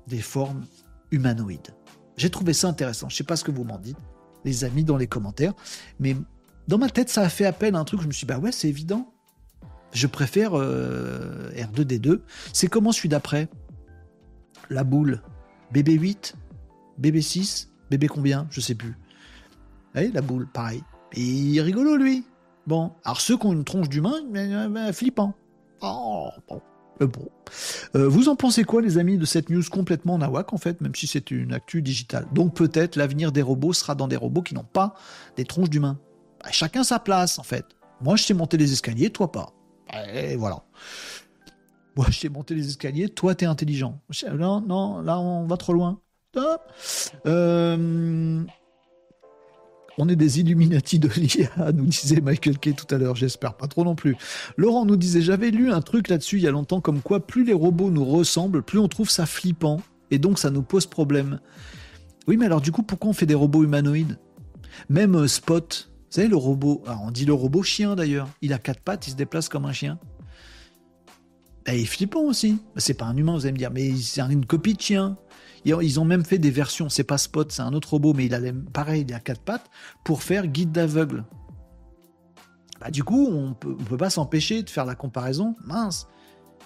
[0.07, 0.66] des formes
[1.11, 1.76] humanoïdes.
[2.18, 3.10] J'ai trouvé ça intéressant.
[3.10, 3.98] Je sais pas ce que vous m'en dites,
[4.45, 5.53] les amis, dans les commentaires.
[5.99, 6.15] Mais
[6.68, 8.02] dans ma tête, ça a fait appel à un truc.
[8.02, 9.14] Je me suis dit, bah ouais, c'est évident.
[9.94, 12.22] Je préfère euh, R2D2.
[12.53, 13.48] C'est comment celui d'après?
[14.69, 15.22] La boule.
[15.73, 16.34] BB8
[16.99, 18.48] BB6 BB combien?
[18.52, 18.95] Je sais plus.
[19.95, 20.84] Allez, la boule, pareil.
[21.14, 22.26] Et il est rigolo, lui.
[22.68, 25.34] Bon, alors ceux qui ont une tronche d'humain, flippant.
[25.81, 26.61] Oh, bon.
[27.02, 27.30] Euh, bon.
[27.95, 30.94] Euh, vous en pensez quoi, les amis, de cette news complètement nawak, en fait, même
[30.95, 32.28] si c'est une actu digitale?
[32.34, 34.94] Donc peut-être l'avenir des robots sera dans des robots qui n'ont pas
[35.36, 35.99] des tronches d'humains.
[36.52, 37.66] Chacun sa place, en fait.
[38.02, 39.53] Moi, je sais monter les escaliers, toi pas.
[40.14, 40.64] Et voilà.
[41.95, 43.99] Moi, je sais monter les escaliers, toi, t'es intelligent.
[44.34, 45.99] Non, non, là, on va trop loin.
[47.26, 48.44] Euh,
[49.99, 53.67] on est des Illuminati de l'IA, nous disait Michael Kay tout à l'heure, j'espère pas
[53.67, 54.15] trop non plus.
[54.57, 57.43] Laurent nous disait, j'avais lu un truc là-dessus il y a longtemps, comme quoi plus
[57.43, 61.39] les robots nous ressemblent, plus on trouve ça flippant, et donc ça nous pose problème.
[62.27, 64.17] Oui, mais alors du coup, pourquoi on fait des robots humanoïdes?
[64.88, 68.57] Même euh, Spot, vous savez, le robot, on dit le robot chien d'ailleurs, il a
[68.57, 69.99] quatre pattes, il se déplace comme un chien.
[71.67, 72.57] Et il est flippant aussi.
[72.77, 75.17] C'est pas un humain, vous allez me dire, mais c'est une copie de chien.
[75.65, 78.34] Ils ont même fait des versions, c'est pas Spot, c'est un autre robot, mais il
[78.34, 78.40] a
[78.73, 79.69] pareil, il a quatre pattes,
[80.03, 81.26] pour faire guide d'aveugle.
[82.80, 85.56] Bah, du coup, on peut, peut pas s'empêcher de faire la comparaison.
[85.65, 86.07] Mince,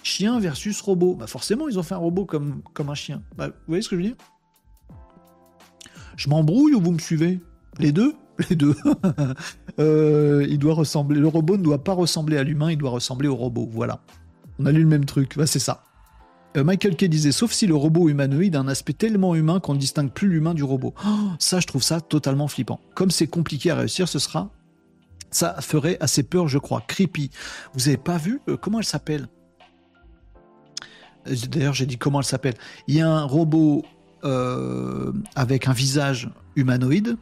[0.02, 1.16] chien versus robot.
[1.16, 3.22] Bah, forcément, ils ont fait un robot comme, comme un chien.
[3.36, 4.16] Bah, vous voyez ce que je veux dire?
[6.16, 7.40] Je m'embrouille ou vous me suivez?
[7.78, 8.14] Les deux?
[8.50, 8.76] Les deux.
[9.80, 11.18] Euh, il doit ressembler.
[11.18, 13.68] Le robot ne doit pas ressembler à l'humain, il doit ressembler au robot.
[13.72, 14.04] Voilà.
[14.60, 15.36] On a lu le même truc.
[15.36, 15.82] Bah, c'est ça.
[16.56, 19.74] Euh, Michael Kay disait, sauf si le robot humanoïde a un aspect tellement humain qu'on
[19.74, 20.94] ne distingue plus l'humain du robot.
[21.04, 22.80] Oh, ça, je trouve ça totalement flippant.
[22.94, 24.50] Comme c'est compliqué à réussir, ce sera...
[25.30, 26.80] Ça ferait assez peur, je crois.
[26.86, 27.30] Creepy.
[27.72, 29.26] Vous avez pas vu euh, Comment elle s'appelle?
[31.26, 32.54] Euh, D'ailleurs, j'ai dit comment elle s'appelle.
[32.86, 33.84] Il y a un robot
[35.34, 37.18] avec un visage humanoïde.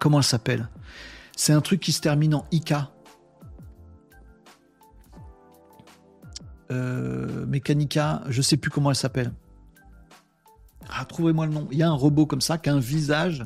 [0.00, 0.68] Comment elle s'appelle?
[1.36, 2.74] C'est un truc qui se termine en IK.
[6.70, 9.32] Euh, Mechanica, je sais plus comment elle s'appelle.
[10.90, 11.68] Ah, trouvez-moi le nom.
[11.70, 13.44] Il y a un robot comme ça qui a un visage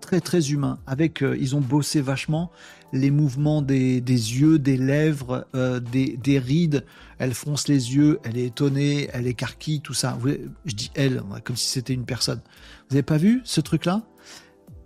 [0.00, 0.78] très très humain.
[0.86, 2.50] Avec, euh, ils ont bossé vachement
[2.92, 6.84] les mouvements des, yeux, des lèvres, euh, des, rides.
[7.18, 10.16] Elle fronce les yeux, elle est étonnée, elle écarquille, tout ça.
[10.64, 12.40] je dis elle, comme si c'était une personne.
[12.88, 14.02] Vous avez pas vu ce truc-là?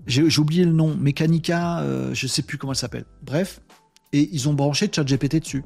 [0.06, 0.96] J'ai oublié le nom.
[0.96, 1.84] Mechanica,
[2.14, 3.04] je sais plus comment elle s'appelle.
[3.22, 3.60] Bref,
[4.14, 5.64] et ils ont branché ChatGPT dessus.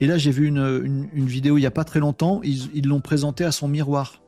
[0.00, 3.44] Et là, j'ai vu une, vidéo il n'y a pas très longtemps, ils l'ont présenté
[3.44, 4.20] à son miroir.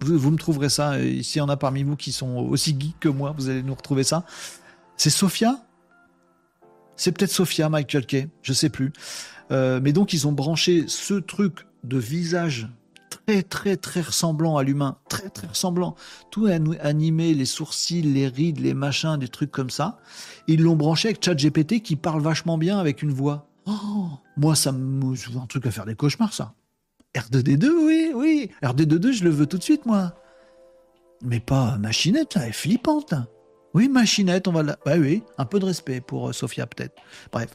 [0.00, 3.08] Vous, me trouverez ça, s'il y en a parmi vous qui sont aussi geeks que
[3.08, 4.24] moi, vous allez nous retrouver ça.
[4.96, 5.64] C'est Sophia?
[6.96, 8.92] C'est peut-être Sophia, Michael Kay, je sais plus.
[9.50, 12.68] Euh, mais donc, ils ont branché ce truc de visage
[13.26, 15.94] très très très ressemblant à l'humain, très très ressemblant,
[16.30, 19.98] tout animé, les sourcils, les rides, les machins, des trucs comme ça.
[20.48, 23.48] Ils l'ont branché avec ChatGPT qui parle vachement bien avec une voix.
[23.66, 25.14] Oh, moi, ça me.
[25.16, 26.54] C'est un truc à faire des cauchemars, ça.
[27.14, 28.50] R2D2, oui, oui.
[28.62, 30.14] R2D2, je le veux tout de suite, moi.
[31.22, 33.14] Mais pas machinette, elle est flippante.
[33.72, 34.78] Oui, machinette, on va la.
[34.84, 36.94] Bah oui, un peu de respect pour euh, Sophia, peut-être.
[37.32, 37.48] Bref.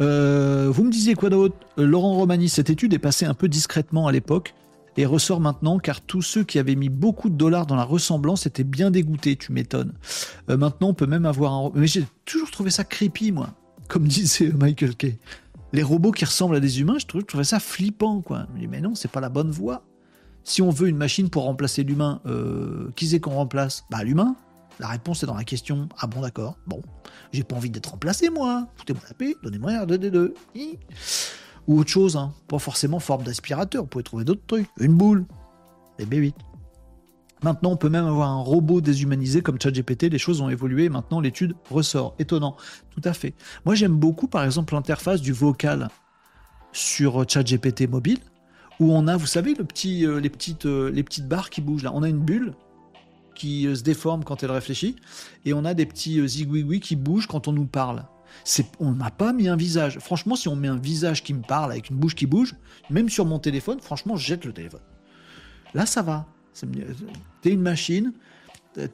[0.00, 1.56] Euh, vous me disiez quoi d'autre?
[1.78, 4.54] Euh, Laurent Romani, cette étude est passée un peu discrètement à l'époque
[4.98, 8.46] et ressort maintenant car tous ceux qui avaient mis beaucoup de dollars dans la ressemblance
[8.46, 9.92] étaient bien dégoûtés, tu m'étonnes.
[10.48, 11.70] maintenant, on peut même avoir un.
[11.74, 13.50] Mais j'ai toujours trouvé ça creepy, moi
[13.88, 15.18] comme disait Michael Kay.
[15.72, 18.46] Les robots qui ressemblent à des humains, je, trouvais ça flippant, quoi.
[18.54, 19.84] mais non, c'est pas la bonne voie.
[20.44, 23.84] Si on veut une machine pour remplacer l'humain, euh, qui c'est qu'on remplace?
[23.90, 24.36] Bah l'humain.
[24.78, 25.88] La réponse est dans la question.
[25.98, 26.56] Ah bon, d'accord.
[26.66, 26.82] Bon,
[27.32, 28.68] j'ai pas envie d'être remplacé, moi.
[28.76, 30.34] Foutez-moi la paix, donnez-moi un 2D2.
[31.66, 32.32] Ou autre chose, hein.
[32.46, 34.68] Pas forcément forme d'aspirateur, vous pouvez trouver d'autres trucs.
[34.78, 35.26] Une boule.
[35.98, 36.34] Les B8.
[37.42, 40.04] Maintenant, on peut même avoir un robot déshumanisé comme ChatGPT.
[40.04, 40.88] Les choses ont évolué.
[40.88, 42.14] Maintenant, l'étude ressort.
[42.18, 42.56] Étonnant.
[42.90, 43.34] Tout à fait.
[43.64, 45.88] Moi, j'aime beaucoup, par exemple, l'interface du vocal
[46.72, 48.18] sur ChatGPT mobile,
[48.80, 51.92] où on a, vous savez, euh, les, petites, euh, les petites barres qui bougent là.
[51.94, 52.54] On a une bulle
[53.34, 54.96] qui euh, se déforme quand elle réfléchit,
[55.44, 58.04] et on a des petits zigouigouis qui bougent quand on nous parle.
[58.80, 59.98] on n'a pas mis un visage.
[59.98, 62.54] Franchement, si on met un visage qui me parle avec une bouche qui bouge,
[62.90, 64.82] même sur mon téléphone, franchement, je jette le téléphone.
[65.74, 66.26] Là, ça va.
[67.42, 68.12] T'es une machine,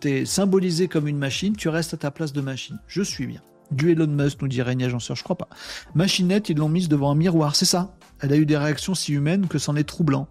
[0.01, 2.79] t'es symbolisé comme une machine, tu restes à ta place de machine.
[2.87, 3.41] Je suis bien.
[3.71, 5.49] Du Elon Musk, nous dit Régnier Agenceur, je crois pas.
[5.95, 7.95] Machinette, ils l'ont mise devant un miroir, c'est ça.
[8.21, 10.29] Elle a eu des réactions si humaines que c'en est troublant.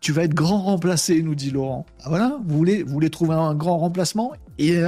[0.00, 1.86] Tu vas être grand remplacé, nous dit Laurent.
[2.02, 4.32] Ah voilà, vous voulez, vous trouver un grand remplacement?
[4.58, 4.82] Et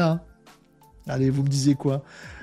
[1.07, 2.03] Allez, vous me disiez quoi?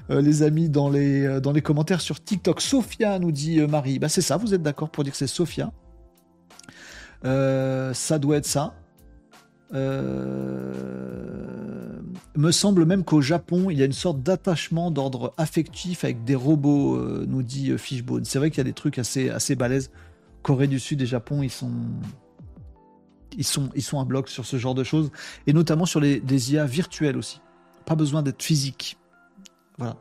[0.10, 2.62] Euh, les amis dans les, euh, dans les commentaires sur TikTok.
[2.62, 4.00] Sophia nous dit euh, Marie.
[4.00, 5.72] Bah c'est ça, vous êtes d'accord pour dire que c'est Sophia?
[7.24, 8.76] Ça doit être ça.
[9.74, 10.74] Euh,
[12.36, 16.36] me semble même qu'au Japon, il y a une sorte d'attachement d'ordre affectif avec des
[16.36, 18.26] robots, euh, nous dit Fishbone.
[18.26, 19.92] C'est vrai qu'il y a des trucs assez, assez balèzes.
[20.44, 21.72] Corée du Sud et Japon, ils sont,
[23.38, 25.12] ils sont, ils sont un bloc sur ce genre de choses,
[25.46, 26.22] et notamment sur les,
[26.52, 27.42] IA virtuelles aussi.
[27.86, 28.98] Pas besoin d'être physique.
[29.78, 29.98] Voilà.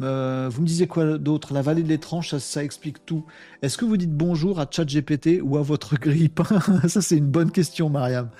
[0.00, 1.52] Euh, vous me disiez quoi d'autre?
[1.52, 3.24] La vallée de l'étrange, ça, explique tout.
[3.62, 6.40] Est-ce que vous dites bonjour à ChatGPT ou à votre grippe
[6.86, 8.30] Ça, c'est une bonne question, Mariam.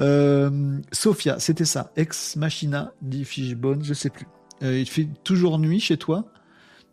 [0.00, 1.92] Euh, Sophia, c'était ça.
[1.96, 4.26] Ex Machina, dit Fishbone, je sais plus.
[4.62, 6.24] Euh, il fait toujours nuit chez toi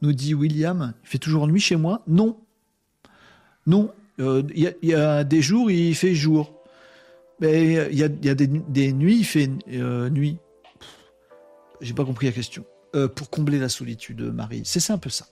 [0.02, 0.94] Nous dit William.
[1.04, 2.02] Il fait toujours nuit chez moi?
[2.08, 2.38] Non.
[3.66, 3.92] Non.
[4.18, 6.54] Il y, a des jours, il fait jour.
[7.42, 10.38] Mais il y a, des, nuits, il fait nuit.
[11.82, 12.66] J'ai pas compris la question.
[12.96, 14.62] Euh, pour combler la solitude, Marie.
[14.64, 15.26] C'est un peu ça.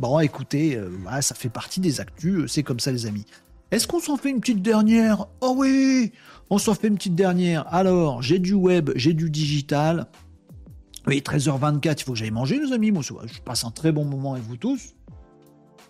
[0.00, 0.90] Bon, écoutez, euh,
[1.20, 3.26] ça fait partie des actus, euh, c'est comme ça, les amis.
[3.70, 5.26] Est-ce qu'on s'en fait une petite dernière?
[5.40, 6.12] Oh oui
[6.50, 7.72] On s'en fait une petite dernière.
[7.72, 10.08] Alors, j'ai du web, j'ai du digital.
[11.06, 12.90] Oui, 13h24, il faut que j'aille manger, les amis.
[12.90, 14.94] Moi, je passe un très bon moment avec vous tous.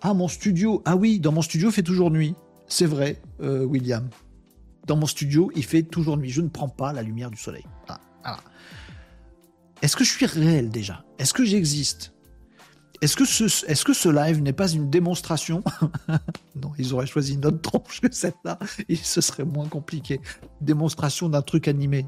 [0.01, 0.81] Ah, mon studio.
[0.85, 2.35] Ah oui, dans mon studio, il fait toujours nuit.
[2.67, 4.07] C'est vrai, William.
[4.87, 6.29] Dans mon studio, il fait toujours nuit.
[6.29, 7.65] Je ne prends pas la lumière du soleil.
[7.89, 8.39] Ah, voilà.
[9.81, 11.03] Est-ce que je suis réel déjà?
[11.17, 12.13] Est-ce que j'existe?
[13.01, 13.25] Est-ce que,
[13.93, 15.63] ce, live n'est pas une démonstration
[16.55, 18.59] Non, ils auraient choisi une autre tronche que celle-là,
[18.89, 20.21] et ce serait moins compliqué.
[20.61, 22.05] Démonstration d'un truc animé.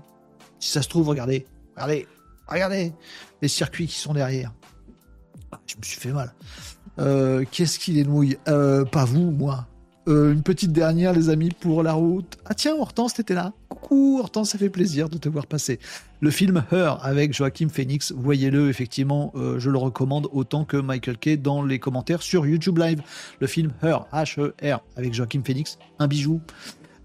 [0.60, 2.08] Si ça se trouve, regardez, regardez,
[2.48, 2.94] regardez
[3.42, 4.54] les circuits qui sont derrière.
[5.52, 6.34] Ah, je me suis fait mal.
[7.00, 9.68] Euh, Qu'est-ce qui les nouille euh, Pas vous, moi.
[10.10, 12.38] Euh, une petite dernière, les amis, pour la route.
[12.46, 13.54] Ah tiens, Hortense, t'étais là.
[13.70, 15.80] Coucou, Hortense, ça fait plaisir de te voir passer.
[16.20, 21.18] Le film Her avec Joachim Phoenix, voyez-le, effectivement, euh, je le recommande autant que Michael
[21.18, 23.02] Kay dans les commentaires sur YouTube Live.
[23.40, 26.42] Le film Her, H-E-R, avec Joachim Phoenix, un bijou.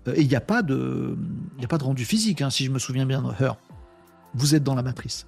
[0.09, 1.17] Euh, et il n'y a, pas de,
[1.63, 3.59] a pas de rendu physique, hein, si je me souviens bien, Her.
[4.35, 5.25] Vous êtes dans la matrice.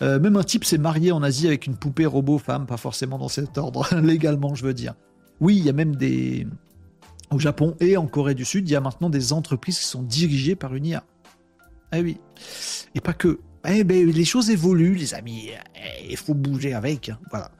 [0.00, 3.28] même un type s'est marié en Asie avec une poupée robot femme, pas forcément dans
[3.28, 4.94] cet ordre, légalement, je veux dire.
[5.40, 6.46] Oui, il y a même des,
[7.34, 10.02] au Japon et en Corée du Sud, il y a maintenant des entreprises qui sont
[10.02, 11.04] dirigées par une IA.
[11.92, 12.18] Ah oui.
[12.94, 13.40] Et pas que.
[13.68, 15.50] Eh ben, les choses évoluent, les amis.
[15.76, 17.10] Eh, il faut bouger avec.
[17.10, 17.18] Hein.
[17.30, 17.50] Voilà.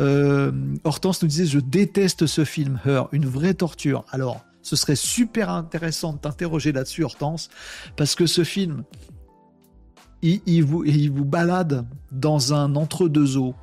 [0.00, 0.52] Euh,
[0.84, 4.04] Hortense nous disait Je déteste ce film, Her, une vraie torture.
[4.10, 7.48] Alors, ce serait super intéressant de t'interroger là-dessus, Hortense,
[7.96, 8.84] parce que ce film,
[10.22, 13.54] il, vous, il vous balade dans un entre-deux eaux.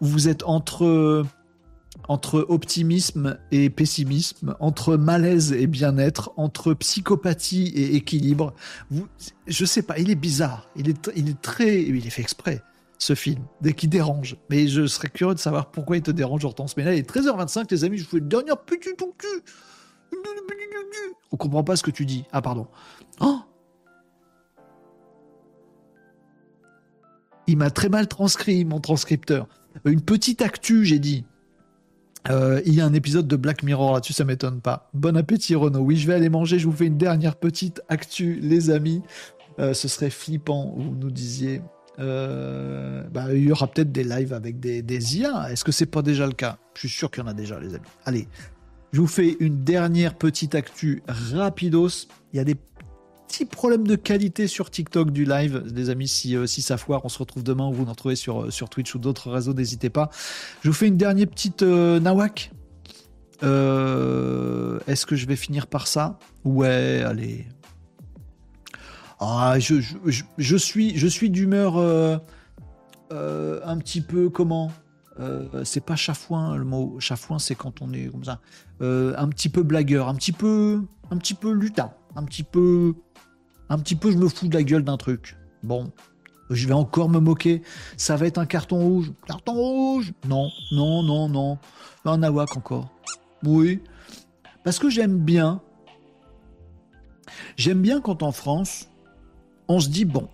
[0.00, 1.24] Vous êtes entre
[2.08, 8.54] entre optimisme et pessimisme, entre malaise et bien-être, entre psychopathie et équilibre.
[8.90, 9.06] Vous,
[9.46, 10.68] je sais pas, il est bizarre.
[10.76, 12.62] Il est, il est très, il est fait exprès
[12.98, 14.36] ce film, dès qu'il dérange.
[14.48, 16.76] Mais je serais curieux de savoir pourquoi il te dérange, Hortense.
[16.76, 19.42] Mais là, il est 13h25, les amis, je vous fais une dernière petite ton cul.
[21.32, 22.24] On comprend pas ce que tu dis.
[22.32, 22.68] Ah, pardon.
[23.20, 23.40] Oh
[27.46, 29.46] il m'a très mal transcrit, mon transcripteur.
[29.84, 31.24] Une petite actu, j'ai dit.
[32.30, 34.88] Euh, il y a un épisode de Black Mirror là-dessus, ça m'étonne pas.
[34.94, 35.80] Bon appétit Renaud.
[35.80, 36.58] Oui, je vais aller manger.
[36.58, 39.02] Je vous fais une dernière petite actu, les amis.
[39.58, 41.62] Euh, ce serait flippant, vous nous disiez.
[41.98, 45.50] Euh, bah, il y aura peut-être des lives avec des, des IA.
[45.50, 46.58] Est-ce que c'est pas déjà le cas?
[46.74, 47.84] Je suis sûr qu'il y en a déjà, les amis.
[48.04, 48.28] Allez,
[48.92, 52.06] je vous fais une dernière petite actu rapidos.
[52.32, 52.56] Il y a des
[53.32, 55.64] petit problème de qualité sur TikTok du live.
[55.74, 57.70] Les amis, si, euh, si ça foire, on se retrouve demain.
[57.72, 60.10] Vous nous retrouvez sur, euh, sur Twitch ou d'autres réseaux, n'hésitez pas.
[60.62, 62.52] Je vous fais une dernière petite euh, nawak.
[63.40, 66.18] Est-ce que je vais finir par ça?
[66.44, 67.46] Ouais, allez.
[69.18, 69.76] Ah, je,
[70.36, 74.70] je, suis, je suis d'humeur un petit peu comment?
[75.64, 78.40] C'est pas chafouin le mot chafouin c'est quand on est comme ça
[78.80, 82.94] un petit peu blagueur un petit peu un petit peu lutin un petit peu
[83.72, 85.38] un petit peu je me fous de la gueule d'un truc.
[85.62, 85.90] Bon,
[86.50, 87.62] je vais encore me moquer.
[87.96, 89.12] Ça va être un carton rouge.
[89.26, 91.58] Carton rouge Non, non, non, non.
[92.04, 92.90] Un nawak encore.
[93.42, 93.80] Oui.
[94.62, 95.62] Parce que j'aime bien.
[97.56, 98.90] J'aime bien quand en France,
[99.68, 100.28] on se dit bon.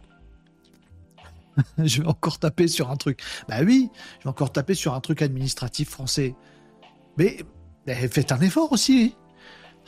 [1.78, 3.22] je vais encore taper sur un truc.
[3.48, 3.88] Bah oui,
[4.18, 6.34] je vais encore taper sur un truc administratif français.
[7.16, 7.38] Mais,
[7.86, 9.14] mais faites un effort aussi.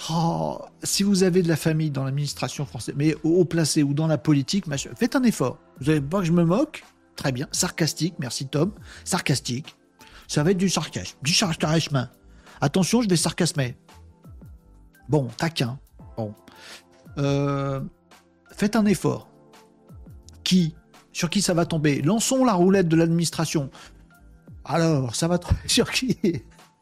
[0.09, 4.06] Oh, si vous avez de la famille dans l'administration française, mais haut placé ou dans
[4.06, 4.64] la politique,
[4.97, 5.59] faites un effort.
[5.78, 6.85] Vous n'avez pas que je me moque
[7.16, 7.48] Très bien.
[7.52, 8.72] Sarcastique, merci Tom.
[9.05, 9.77] Sarcastique.
[10.27, 11.18] Ça va être du sarcasme.
[11.22, 12.09] Du sarcasme.
[12.62, 13.77] Attention, je vais sarcasmer.
[15.09, 15.78] Bon, taquin.
[16.16, 16.35] Bon.
[17.18, 17.81] Euh,
[18.56, 19.28] faites un effort.
[20.44, 20.74] Qui
[21.12, 22.01] Sur qui ça va tomber?
[22.01, 23.70] Lançons la roulette de l'administration.
[24.64, 26.16] Alors, ça va tomber sur qui?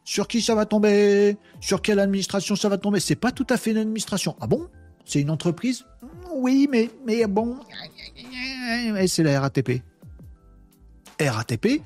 [0.09, 1.37] Sur qui ça va tomber?
[1.61, 2.99] Sur quelle administration ça va tomber?
[2.99, 4.35] C'est pas tout à fait une administration.
[4.41, 4.67] Ah bon?
[5.05, 5.85] C'est une entreprise?
[6.33, 7.59] Oui, mais, mais bon.
[9.05, 9.83] C'est la RATP.
[11.21, 11.83] RATP,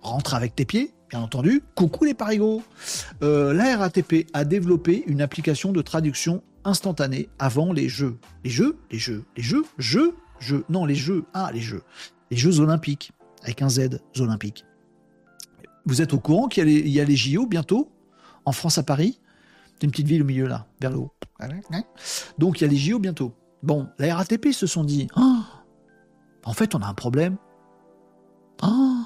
[0.00, 1.62] rentre avec tes pieds, bien entendu.
[1.74, 2.62] Coucou les parigots.
[3.22, 8.16] Euh, la RATP a développé une application de traduction instantanée avant les jeux.
[8.44, 8.78] Les jeux?
[8.90, 9.24] Les jeux?
[9.36, 9.66] Les jeux?
[9.76, 10.14] Jeux?
[10.40, 10.64] Jeux?
[10.70, 11.26] Non, les jeux.
[11.34, 11.82] Ah, les jeux.
[12.30, 13.12] Les Jeux Olympiques.
[13.42, 14.64] Avec un Z, Olympiques.
[15.86, 17.90] Vous êtes au courant qu'il y, a les JO bientôt
[18.44, 19.20] En France, à Paris?
[19.74, 21.12] C'est une petite ville au milieu là, vers le haut.
[22.38, 23.32] Donc il y a les JO bientôt.
[23.62, 25.40] Bon, la RATP se sont dit oh,
[26.44, 27.36] En fait, on a un problème.
[28.62, 29.02] Oh,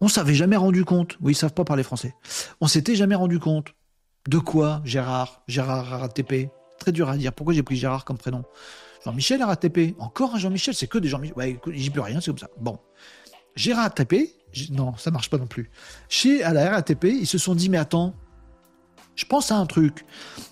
[0.00, 1.16] on s'avait jamais rendu compte.
[1.20, 2.14] Oui, ils savent pas parler français.
[2.60, 3.74] On s'était jamais rendu compte.
[4.28, 7.32] De quoi, Gérard Gérard RATP Très dur à dire.
[7.32, 8.44] Pourquoi j'ai pris Gérard comme prénom?
[9.04, 9.94] Jean-Michel RATP.
[9.98, 11.36] Encore un Jean-Michel, c'est que des Jean-Michel.
[11.36, 12.50] Ouais, j'y peux rien, c'est comme ça.
[12.58, 12.78] Bon.
[13.54, 14.34] Gérard RATP,
[14.70, 15.70] non, ça marche pas non plus.
[16.08, 18.14] Chez à la RATP, ils se sont dit, mais attends,
[19.16, 20.04] je pense à un truc.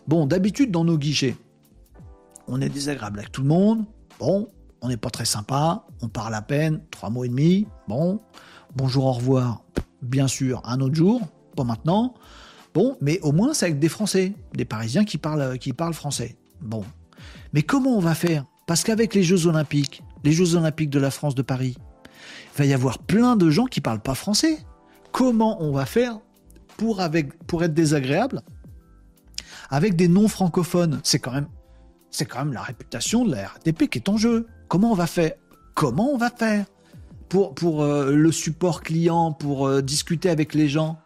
[0.07, 1.37] Bon, d'habitude, dans nos guichets,
[2.47, 3.85] on est désagréable avec tout le monde.
[4.19, 4.49] Bon,
[4.81, 5.87] on n'est pas très sympa.
[6.01, 7.67] On parle à peine, trois mots et demi.
[7.89, 8.21] Bon,
[8.75, 9.65] bonjour, au revoir,
[10.03, 11.21] bien sûr, un autre jour,
[11.57, 12.15] pas maintenant.
[12.75, 16.37] Bon, mais au moins c'est avec des Français, des Parisiens qui parlent, qui parlent français.
[16.61, 16.85] Bon.
[17.53, 18.47] Mais comment on va faire?
[18.67, 21.77] Parce qu'avec les Jeux Olympiques, les Jeux Olympiques de la France de Paris,
[22.57, 24.59] va y avoir plein de gens qui parlent pas français.
[25.11, 26.19] Comment on va faire
[26.77, 28.43] pour, être désagréable
[29.71, 31.01] avec des non francophones?
[31.05, 31.49] C'est quand même,
[32.29, 34.47] quand la réputation de la RATP qui est en jeu.
[34.69, 35.33] Comment on va faire?
[35.75, 36.67] Comment on va faire
[37.29, 40.99] pour, euh, le support client, pour euh, discuter avec les gens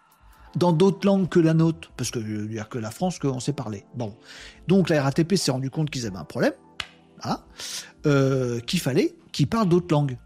[0.56, 3.40] dans d'autres langues que la nôtre, parce que il n'y a que la France qu'on
[3.40, 3.84] sait parler.
[3.94, 4.16] Bon,
[4.66, 6.54] donc la RATP s'est rendu compte qu'ils avaient un problème,
[8.06, 10.18] euh, qu'il fallait qu'ils parlent d'autres langues.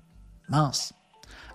[0.49, 0.95] Mince.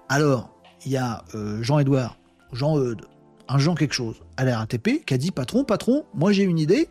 [0.10, 0.50] Alors,
[0.86, 1.24] il y a
[1.62, 2.18] Jean-Édouard,
[2.52, 3.06] Jean-Eudes,
[3.48, 6.60] un Jean quelque chose à la RATP qui a dit patron, patron, moi j'ai une
[6.60, 6.90] idée.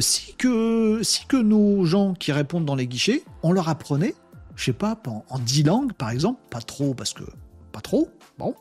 [0.00, 4.14] si, que, si que nos gens qui répondent dans les guichets, on leur apprenait
[4.58, 7.22] je sais pas, en, dix langues, par exemple, pas trop, parce que
[7.70, 8.56] pas trop, bon,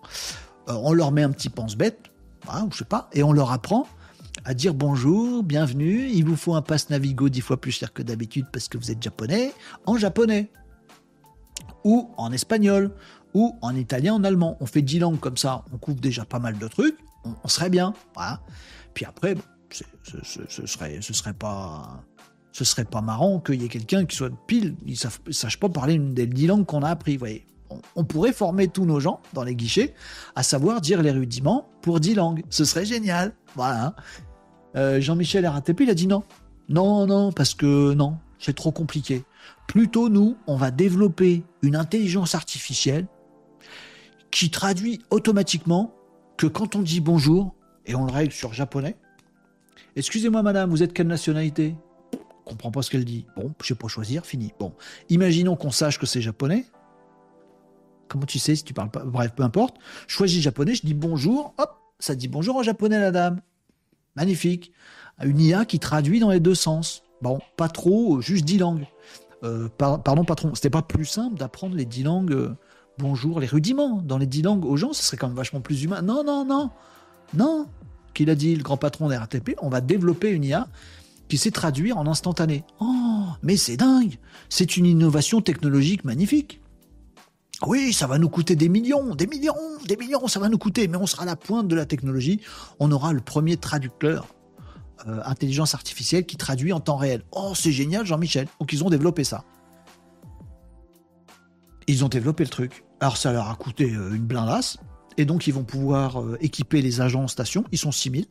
[0.69, 1.99] euh, on leur met un petit pense-bête,
[2.48, 3.88] hein, je sais pas, et on leur apprend
[4.45, 8.03] à dire bonjour, bienvenue, il vous faut un passe Navigo dix fois plus cher que
[8.03, 9.52] d'habitude parce que vous êtes japonais,
[9.88, 10.52] en japonais,
[11.84, 12.91] ou en espagnol,
[13.62, 14.58] en italien, en allemand.
[14.60, 16.98] On fait dix langues comme ça, on couvre déjà pas mal de trucs,
[17.44, 17.94] on, serait bien.
[18.94, 19.36] Puis après,
[19.70, 19.84] ce,
[20.48, 21.24] ce, serait,
[22.86, 24.98] pas marrant qu'il y ait quelqu'un qui soit pile, il
[25.28, 27.18] ne sache pas parler une des dix langues qu'on a appris.
[27.18, 27.46] voyez.
[27.96, 29.94] On, pourrait former tous nos gens dans les guichets
[30.36, 32.44] à savoir dire les rudiments pour dix langues.
[32.50, 33.34] Ce serait génial.
[33.56, 33.94] Voilà.
[34.78, 36.24] Euh, Jean-Michel RATP, il a dit non.
[36.70, 39.26] Non, non, parce que non, c'est trop compliqué.
[39.68, 43.08] Plutôt, nous, on va développer une intelligence artificielle
[44.38, 45.96] qui traduit automatiquement
[46.38, 47.56] que quand on dit bonjour,
[47.88, 48.96] et on le règle sur japonais,
[49.96, 51.76] excusez-moi madame, vous êtes quelle nationalité?
[52.46, 53.26] Comprend pas ce qu'elle dit.
[53.36, 54.54] Bon, je sais pas choisir, fini.
[54.60, 54.74] Bon,
[55.10, 56.68] imaginons qu'on sache que c'est japonais.
[58.10, 59.04] Comment tu sais si tu parles pas?
[59.04, 59.78] Bref, peu importe.
[60.08, 63.42] Je choisis japonais, je dis bonjour, hop, ça dit bonjour en japonais la dame.
[64.16, 64.72] Magnifique.
[65.24, 67.02] Une IA qui traduit dans les deux sens.
[67.24, 68.86] Bon, pas trop, juste dix langues.
[69.44, 72.56] Euh, pardon, patron, c'était pas plus simple d'apprendre les dix langues, euh,
[72.98, 75.84] bonjour, les rudiments dans les dix langues aux gens, ce serait quand même vachement plus
[75.84, 76.02] humain.
[76.02, 76.69] Non, non, non,
[77.34, 77.68] non.
[78.14, 80.68] Qu'il a dit le grand patron de RATP, on va développer une IA
[81.28, 82.64] qui sait traduire en instantané.
[82.80, 84.18] Oh, mais c'est dingue
[84.49, 86.61] C'est une innovation technologique magnifique.
[87.65, 89.56] Oui, ça va nous coûter des millions, des millions,
[89.86, 92.40] des millions, ça va nous coûter, mais on sera à la pointe de la technologie.
[92.80, 94.28] On aura le premier traducteur
[95.07, 97.24] euh, intelligence artificielle qui traduit en temps réel.
[97.32, 98.48] Oh, c'est génial, Jean-Michel.
[98.60, 99.44] Donc ils ont développé ça.
[101.88, 102.84] Ils ont développé le truc.
[102.99, 104.78] Alors ça leur a coûté euh, une blindasse.
[105.18, 107.64] Et donc ils vont pouvoir euh, équiper les agents en station.
[107.72, 108.26] Ils sont 6000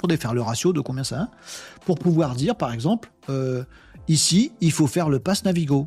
[0.00, 1.28] faudrait faire le ratio de combien ça a,
[1.84, 3.62] pour pouvoir dire, par exemple, euh,
[4.08, 5.86] ici, il faut faire le pass Navigo.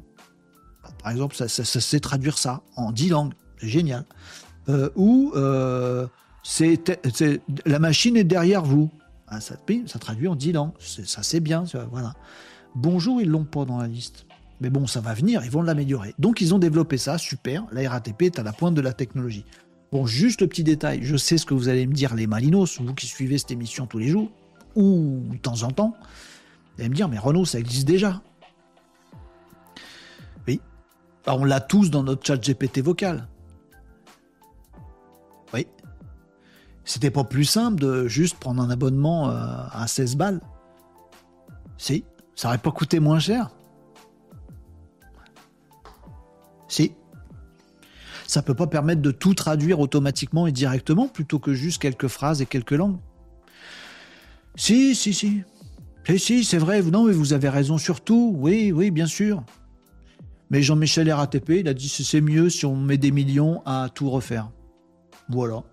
[1.03, 3.33] Par exemple, ça, ça, traduire ça en 10 langues.
[3.59, 4.05] C'est génial.
[4.95, 6.07] Ou euh,
[6.43, 6.79] c'est,
[7.65, 8.89] la machine est derrière vous.
[9.27, 9.55] Ah, ça,
[9.87, 10.73] ça, traduit en 10 langues.
[10.79, 11.65] ça, c'est bien.
[11.91, 12.13] Voilà.
[12.75, 14.24] Bonjour, ils l'ont pas dans la liste.
[14.61, 16.15] Mais bon, ça va venir, ils vont l'améliorer.
[16.17, 17.65] Donc, ils ont développé ça, super.
[17.71, 19.45] La RATP est à la pointe de la technologie.
[19.91, 22.79] Bon, juste le petit détail, je sais ce que vous allez me dire, les Malinos,
[22.79, 24.31] vous qui suivez cette émission tous les jours,
[24.75, 25.95] ou de temps en temps,
[26.75, 28.21] vous allez me dire, mais Renault, ça existe déjà.
[30.47, 30.59] Oui.
[31.25, 33.27] Bah, on l'a tous dans notre chat GPT vocal.
[35.53, 35.67] Oui.
[36.83, 39.35] C'était pas plus simple de juste prendre un abonnement euh,
[39.71, 40.41] à 16 balles.
[41.77, 42.03] Si.
[42.35, 43.49] Ça aurait pas coûté moins cher.
[46.75, 46.91] Si.
[48.27, 52.41] Ça peut pas permettre de tout traduire automatiquement et directement plutôt que juste quelques phrases
[52.41, 52.97] et quelques langues.
[54.55, 55.43] Si, si, si.
[56.05, 56.81] Si, si, c'est vrai.
[56.81, 58.35] Non, mais vous avez raison sur tout.
[58.37, 59.41] Oui, oui, bien sûr.
[60.49, 63.87] Mais Jean-Michel RATP, il a dit que c'est mieux si on met des millions à
[63.93, 64.49] tout refaire.
[65.29, 65.63] Voilà.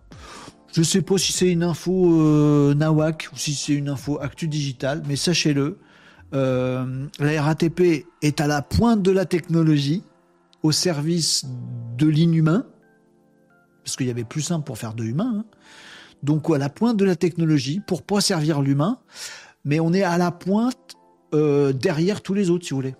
[0.73, 4.47] Je sais pas si c'est une info euh, Nawak ou si c'est une info Actu
[4.47, 5.79] Digital, mais sachez-le,
[6.33, 10.03] euh, la RATP est à la pointe de la technologie,
[10.63, 11.45] au service
[11.97, 12.67] de l'inhumain,
[13.85, 15.39] parce qu'il y avait plus simple pour faire de l'humain.
[15.39, 15.45] Hein.
[16.23, 19.01] Donc à la pointe de la technologie pour pas servir l'humain,
[19.65, 20.97] mais on est à la pointe
[21.35, 22.95] euh, derrière tous les autres, si vous voulez.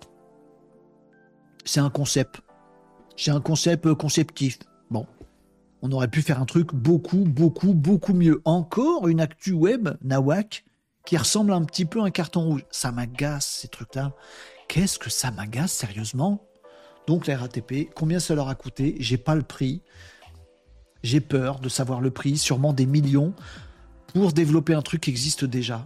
[1.65, 2.41] C'est un concept.
[3.15, 4.59] C'est un concept conceptif.
[4.89, 5.05] Bon,
[5.81, 8.41] on aurait pu faire un truc beaucoup, beaucoup, beaucoup mieux.
[8.43, 10.65] Encore une actu web, Nawak,
[11.05, 12.65] qui ressemble un petit peu à un carton rouge.
[12.71, 14.13] Ça m'agace, ces trucs-là.
[14.67, 16.41] Qu'est-ce que ça m'agace, sérieusement?
[17.07, 18.95] Donc, la RATP, combien ça leur a coûté?
[18.99, 19.81] J'ai pas le prix.
[21.03, 23.33] J'ai peur de savoir le prix, sûrement des millions,
[24.13, 25.83] pour développer un truc qui existe déjà.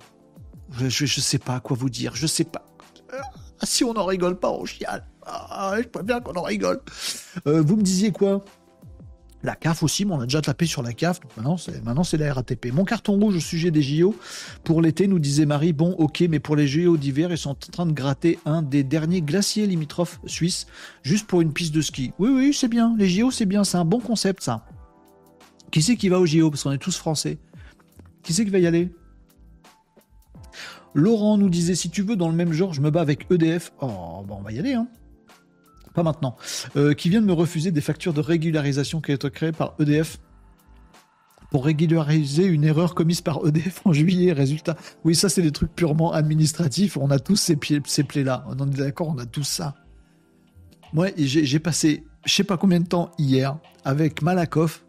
[0.71, 2.65] Je, ne sais pas quoi vous dire, je sais pas.
[3.11, 5.07] Ah, si on n'en rigole pas, on chiale.
[5.25, 6.81] Ah, je bien qu'on en rigole.
[7.47, 8.45] Euh, vous me disiez quoi?
[9.43, 12.33] La CAF aussi, mais on a déjà tapé sur la CAF, donc maintenant c'est, la
[12.33, 12.73] RATP.
[12.73, 14.15] Mon carton rouge au sujet des JO
[14.63, 17.55] pour l'été, nous disait Marie, bon ok, mais pour les JO d'hiver, ils sont en
[17.55, 20.67] train de gratter un des derniers glaciers limitrophes suisses,
[21.03, 22.13] juste pour une piste de ski.
[22.19, 24.65] Oui, oui, c'est bien, les JO c'est bien, c'est un bon concept ça.
[25.71, 27.37] Qui c'est qui va aux JO Parce qu'on est tous français.
[28.23, 28.89] Qui c'est qui va y aller?
[30.93, 33.71] Laurent nous disait, si tu veux, dans le même genre, je me bats avec EDF.
[33.81, 34.87] Oh, bon, on va y aller, hein
[35.97, 36.37] pas maintenant,
[36.75, 39.73] euh, qui vient de me refuser des factures de régularisation qui ont été créées par
[39.79, 40.19] EDF
[41.49, 44.31] pour régulariser une erreur commise par EDF en juillet.
[44.31, 46.97] Résultat, oui, ça c'est des trucs purement administratifs.
[46.97, 48.45] On a tous ces, ces plaies-là.
[48.47, 49.75] On est d'accord, on a tous ça.
[50.93, 54.83] Moi, j'ai passé je sais pas combien de temps hier avec Malakoff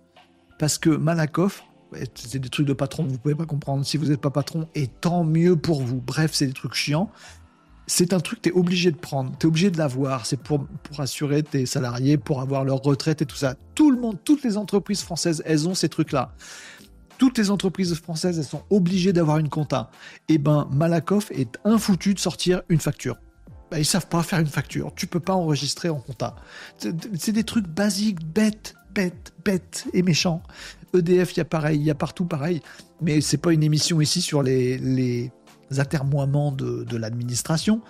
[0.58, 1.62] parce que Malakoff,
[2.14, 4.88] c'est des trucs de patron, vous pouvez pas comprendre si vous n'êtes pas patron, et
[4.88, 6.00] tant mieux pour vous.
[6.00, 7.10] Bref, c'est des trucs chiants
[7.88, 10.40] c'est un truc que tu es obligé de prendre, tu es obligé de l'avoir, c'est
[10.40, 10.66] pour,
[10.98, 13.54] assurer tes salariés, pour avoir leur retraite et tout ça.
[13.74, 16.34] Tout le monde, toutes les entreprises françaises, elles ont ces trucs-là.
[17.16, 19.90] Toutes les entreprises françaises, elles sont obligées d'avoir une compta.
[20.28, 23.16] Et eh ben, Malakoff est infoutu de sortir une facture.
[23.70, 24.92] Ben, ils savent pas faire une facture.
[24.94, 26.36] Tu peux pas enregistrer en compta.
[26.76, 30.42] C'est des trucs basiques, bêtes, bêtes, bêtes et méchants.
[30.94, 32.62] EDF, il y a pareil, il y a partout pareil.
[33.00, 35.30] Mais c'est pas une émission ici sur les,
[35.76, 37.80] atermoiements de, l'administration.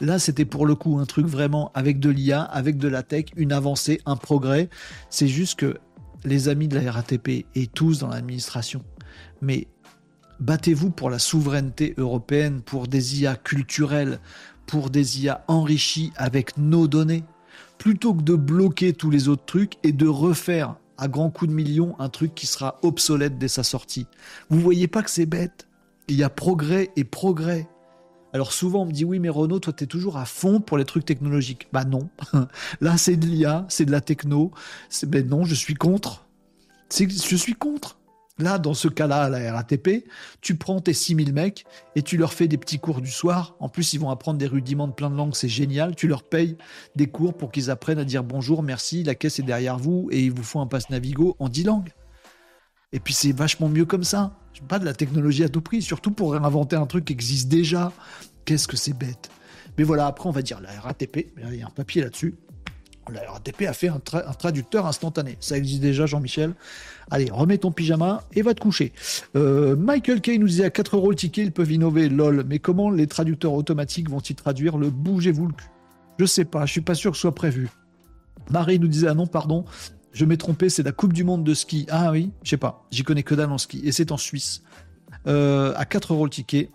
[0.00, 3.26] Là, c'était pour le coup un truc vraiment avec de l'IA, avec de la tech,
[3.36, 4.68] une avancée, un progrès.
[5.10, 5.78] C'est juste que
[6.24, 8.82] les amis de la RATP et tous dans l'administration,
[9.40, 9.68] mais
[10.40, 14.18] battez-vous pour la souveraineté européenne, pour des IA culturelles,
[14.66, 17.24] pour des IA enrichies avec nos données,
[17.78, 21.54] plutôt que de bloquer tous les autres trucs et de refaire à grands coups de
[21.54, 24.06] millions un truc qui sera obsolète dès sa sortie.
[24.48, 25.65] Vous voyez pas que c'est bête?
[26.08, 27.68] Il y a progrès et progrès.
[28.32, 30.78] Alors souvent on me dit oui mais Renault, toi tu es toujours à fond pour
[30.78, 31.68] les trucs technologiques.
[31.72, 32.08] Bah non.
[32.80, 34.50] Là c'est de l'IA, c'est de la techno.
[35.06, 36.26] Ben non, je suis contre.
[36.90, 37.98] Je suis contre.
[38.38, 40.04] Là, dans ce cas-là, à la RATP,
[40.42, 41.64] tu prends tes 6000 mecs
[41.94, 43.56] et tu leur fais des petits cours du soir.
[43.60, 45.96] En plus, ils vont apprendre des rudiments de plein de langues, c'est génial.
[45.96, 46.58] Tu leur payes
[46.96, 50.20] des cours pour qu'ils apprennent à dire bonjour, merci, la caisse est derrière vous et
[50.22, 51.92] ils vous font un passe Navigo en 10 langues.
[52.92, 54.36] Et puis c'est vachement mieux comme ça.
[54.68, 57.92] Pas de la technologie à tout prix, surtout pour inventer un truc qui existe déjà.
[58.44, 59.30] Qu'est-ce que c'est bête.
[59.78, 62.34] Mais voilà, après on va dire la RATP, il y a un papier là-dessus.
[63.12, 65.36] La RATP a fait un, traducteur instantané.
[65.38, 66.54] Ça existe déjà, Jean-Michel.
[67.10, 68.92] Allez, remets ton pyjama et va te coucher.
[69.36, 72.44] Euh, Michael Kay nous disait à 4 euros le ticket, ils peuvent innover, lol.
[72.48, 75.68] Mais comment les traducteurs automatiques vont-ils traduire le bougez-vous le cul?
[76.18, 77.68] Je sais pas, je suis pas sûr que ce soit prévu.
[78.50, 79.64] Marie nous disait, ah non, pardon,
[80.16, 81.86] je m'ai trompé, c'est la Coupe du Monde de ski.
[81.90, 83.82] Ah oui, je sais pas, j'y connais que dalle en ski.
[83.84, 84.62] Et c'est en Suisse.
[85.26, 86.70] Euh, à 4 euros le ticket.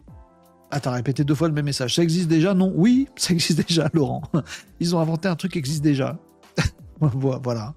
[0.69, 1.95] Ah, t'as répété deux fois le même message.
[1.95, 2.53] Ça existe déjà?
[2.53, 4.21] Non Oui, ça existe déjà, Laurent.
[4.79, 6.19] Ils ont inventé un truc qui existe déjà.
[6.99, 7.73] voilà.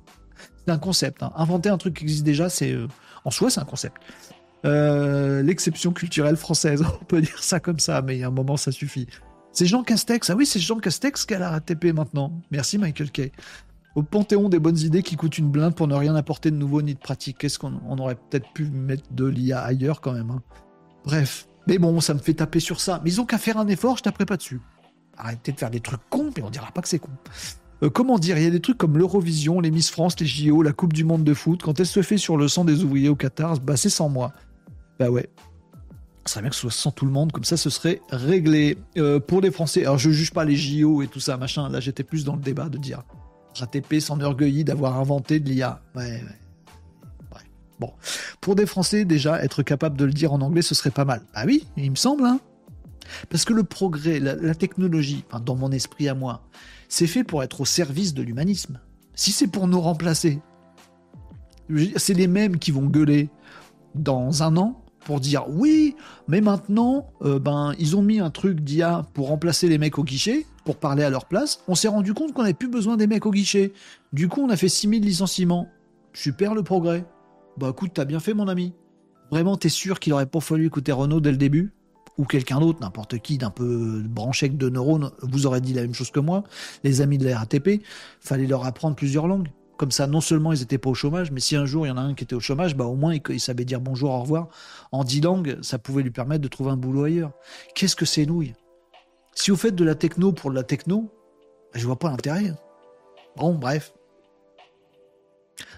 [0.66, 1.22] C'est un concept.
[1.22, 1.32] Hein.
[1.34, 2.72] Inventer un truc qui existe déjà, c'est.
[2.72, 2.86] Euh,
[3.24, 3.96] en soi, c'est un concept.
[4.66, 8.30] Euh, l'exception culturelle française, on peut dire ça comme ça, mais il y a un
[8.30, 9.06] moment, ça suffit.
[9.50, 10.28] C'est Jean Castex.
[10.28, 12.42] Ah oui, c'est Jean Castex qui a la RATP maintenant.
[12.50, 13.32] Merci, Michael Kay
[13.94, 16.82] au panthéon des bonnes idées qui coûtent une blinde pour ne rien apporter de nouveau
[16.82, 17.38] ni de pratique.
[17.38, 20.30] Qu'est-ce qu'on aurait peut-être pu mettre de l'IA ailleurs quand même.
[20.30, 20.42] Hein.
[21.04, 21.48] Bref.
[21.66, 23.00] Mais bon, ça me fait taper sur ça.
[23.04, 24.60] Mais ils ont qu'à faire un effort, je taperai pas dessus.
[25.16, 27.10] Arrêtez de faire des trucs cons, mais on dira pas que c'est con.
[27.82, 30.62] Euh, comment dire, il y a des trucs comme l'Eurovision, les Miss France, les JO,
[30.62, 31.62] la Coupe du Monde de foot.
[31.62, 34.32] Quand elle se fait sur le sang des ouvriers au Qatar, bah c'est sans moi.
[34.98, 35.30] Bah ouais.
[36.26, 38.78] Ça serait bien que ce soit sans tout le monde, comme ça ce serait réglé.
[38.96, 41.80] Euh, pour les Français, alors je juge pas les JO et tout ça, machin, là
[41.80, 43.02] j'étais plus dans le débat de dire
[43.55, 45.81] RATP s'enorgueillit d'avoir inventé de l'IA.
[45.94, 46.20] Ouais, ouais.
[47.81, 47.93] Bon,
[48.40, 51.22] pour des Français, déjà, être capable de le dire en anglais, ce serait pas mal.
[51.35, 52.40] Bah oui, il me semble, hein.
[53.28, 56.43] Parce que le progrès, la, technologie, dans mon esprit à moi,
[56.89, 58.81] c'est fait pour être au service de l'humanisme.
[59.14, 60.40] Si c'est pour nous remplacer,
[61.97, 63.28] c'est les mêmes qui vont gueuler
[63.94, 65.97] dans un an pour dire oui,
[66.28, 70.05] mais maintenant, euh, ben, ils ont mis un truc d'IA pour remplacer les mecs au
[70.05, 71.60] guichet, pour parler à leur place.
[71.68, 73.72] On s'est rendu compte qu'on n'avait plus besoin des mecs au guichet.
[74.12, 75.68] Du coup, on a fait 6000 licenciements.
[76.12, 77.04] Super le progrès.
[77.56, 78.74] Bah écoute, t'as bien fait mon ami.
[79.30, 81.72] Vraiment, t'es sûr qu'il aurait pas fallu écouter Renault dès le début?
[82.18, 85.94] Ou quelqu'un d'autre, n'importe qui d'un peu branché de neurones, vous aurait dit la même
[85.94, 86.44] chose que moi.
[86.84, 87.82] Les amis de la RATP,
[88.20, 89.48] fallait leur apprendre plusieurs langues.
[89.76, 91.92] Comme ça, non seulement ils n'étaient pas au chômage, mais si un jour il y
[91.92, 94.20] en a un qui était au chômage, bah au moins il, savait dire bonjour, au
[94.20, 94.48] revoir.
[94.92, 97.32] En dix langues, ça pouvait lui permettre de trouver un boulot ailleurs.
[97.74, 98.54] Qu'est-ce que c'est nouilles?
[99.35, 101.11] Si vous faites de la techno pour de la techno,
[101.73, 102.52] bah, je vois pas l'intérêt.
[103.36, 103.93] Bon, bref.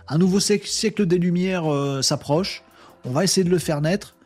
[0.09, 2.63] Un nouveau siècle des Lumières euh, s'approche.
[3.05, 4.17] On va essayer de le faire naître.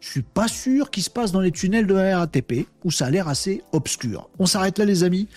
[0.00, 3.06] Je suis pas sûr qu'il se passe dans les tunnels de la RATP, où ça
[3.06, 4.28] a l'air assez obscur.
[4.38, 5.28] On s'arrête là, les amis.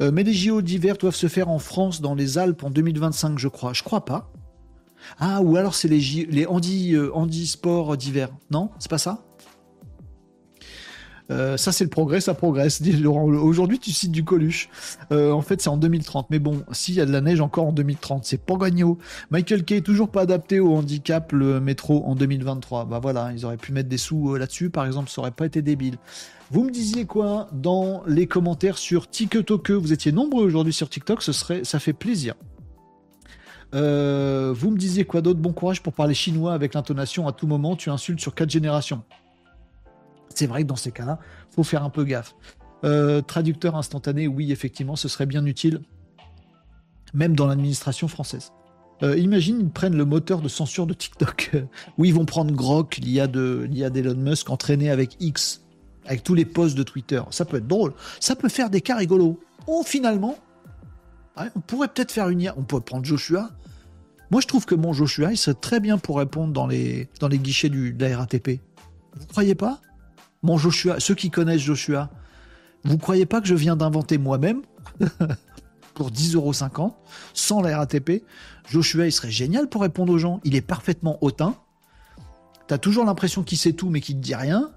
[0.00, 3.38] Euh, mais les JO d'hiver doivent se faire en France, dans les Alpes, en 2025,
[3.38, 3.72] je crois.
[3.72, 4.30] Je crois pas.
[5.18, 6.00] Ah, ou alors c'est les,
[6.30, 8.30] les handi, euh, handisports d'hiver.
[8.50, 9.22] Non C'est pas ça?
[11.30, 12.82] Euh, ça, c'est le progrès, ça progresse.
[12.82, 13.24] Dit Laurent.
[13.24, 14.68] Aujourd'hui, tu cites du Coluche.
[15.12, 16.28] Euh, en fait, c'est en 2030.
[16.30, 18.98] Mais bon, s'il y a de la neige encore en 2030, c'est pas gagnant.
[19.30, 22.84] Michael Kay, toujours pas adapté au handicap, le métro en 2023.
[22.84, 25.46] Bah voilà, ils auraient pu mettre des sous euh, là-dessus, par exemple, ça aurait pas
[25.46, 25.96] été débile.
[26.50, 29.70] Vous me disiez quoi dans les commentaires sur TikTok?
[29.70, 32.34] Vous étiez nombreux aujourd'hui sur TikTok, ce serait, ça fait plaisir.
[33.72, 35.40] vous me disiez quoi d'autre?
[35.40, 37.76] Bon courage pour parler chinois avec l'intonation à tout moment.
[37.76, 39.02] Tu insultes sur quatre générations.
[40.34, 41.18] C'est vrai que dans ces cas-là,
[41.50, 42.34] faut faire un peu gaffe.
[42.84, 45.80] Euh, traducteur instantané, oui, effectivement, ce serait bien utile,
[47.14, 48.52] même dans l'administration française.
[49.02, 51.52] Euh, imagine, ils prennent le moteur de censure de TikTok,
[51.98, 55.62] où ils vont prendre Grok, l'IA d'Elon Musk, entraîné avec X,
[56.06, 57.22] avec tous les posts de Twitter.
[57.30, 57.94] Ça peut être drôle.
[58.20, 59.40] Ça peut faire des cas rigolos.
[59.66, 60.36] Oh, finalement,
[61.36, 62.54] on pourrait peut-être faire une IA.
[62.56, 63.50] On pourrait prendre Joshua.
[64.30, 67.28] Moi, je trouve que mon Joshua, il serait très bien pour répondre dans les, dans
[67.28, 68.60] les guichets de la RATP.
[69.16, 69.80] Vous croyez pas?
[70.44, 72.10] Mon Joshua, ceux qui connaissent Joshua,
[72.84, 74.62] vous croyez pas que je viens d'inventer moi-même
[75.94, 76.92] pour 10,50€
[77.32, 78.22] sans la RATP
[78.68, 80.40] Joshua, il serait génial pour répondre aux gens.
[80.44, 81.54] Il est parfaitement hautain.
[82.66, 84.70] T'as toujours l'impression qu'il sait tout mais qu'il ne dit rien.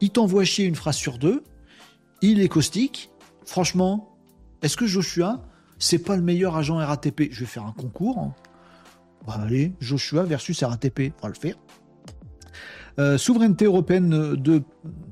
[0.00, 1.44] Il t'envoie chier une phrase sur deux.
[2.22, 3.10] Il est caustique.
[3.44, 4.16] Franchement,
[4.62, 5.42] est-ce que Joshua,
[5.78, 8.32] c'est pas le meilleur agent RATP Je vais faire un concours.
[9.28, 11.12] allez, Joshua versus RATP.
[11.18, 11.56] On va le faire.
[12.98, 14.08] Euh, souveraineté européenne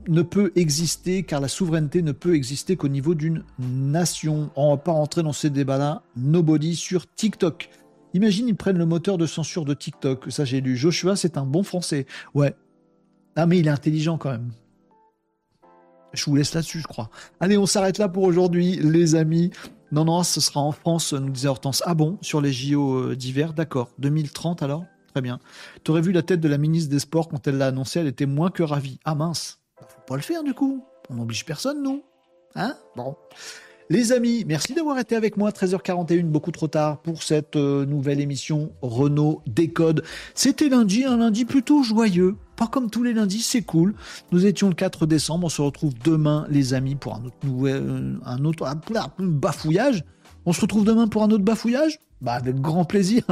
[0.08, 4.50] ne, peut exister car la souveraineté ne peut exister qu'au niveau d'une nation.
[4.56, 6.02] On va pas rentrer dans ces débats-là.
[6.16, 7.70] Nobody sur TikTok.
[8.12, 10.30] Imagine, ils prennent le moteur de censure de TikTok.
[10.30, 10.76] Ça, j'ai lu.
[10.76, 12.06] Joshua, c'est un bon français.
[12.34, 12.54] Ouais.
[13.36, 14.50] Ah, mais il est intelligent quand même.
[16.12, 17.08] Je vous laisse là-dessus, je crois.
[17.38, 19.50] Allez, on s'arrête là pour aujourd'hui, les amis.
[19.92, 21.82] Non, non, ce sera en France, nous disait Hortense.
[21.86, 23.90] Ah bon, sur les JO euh, d'hiver, d'accord.
[23.98, 24.84] 2030 alors?
[25.10, 25.40] Très bien.
[25.84, 28.06] Tu aurais vu la tête de la ministre des Sports quand elle l'a annoncé, elle
[28.06, 28.98] était moins que ravie.
[29.04, 30.84] Ah mince, bah, faut pas le faire du coup.
[31.08, 32.02] On n'oblige personne, nous.
[32.54, 32.74] Hein?
[32.96, 33.16] Bon.
[33.92, 35.50] Les amis, merci d'avoir été avec moi.
[35.50, 40.04] 13h41, beaucoup trop tard pour cette euh, nouvelle émission Renault Décode.
[40.36, 42.36] C'était lundi, un lundi plutôt joyeux.
[42.54, 43.96] Pas comme tous les lundis, c'est cool.
[44.30, 45.46] Nous étions le 4 décembre.
[45.46, 48.76] On se retrouve demain, les amis, pour un autre, nouvel, euh, un autre ah,
[49.18, 50.04] bafouillage.
[50.46, 51.98] On se retrouve demain pour un autre bafouillage?
[52.20, 53.22] Bah, avec grand plaisir.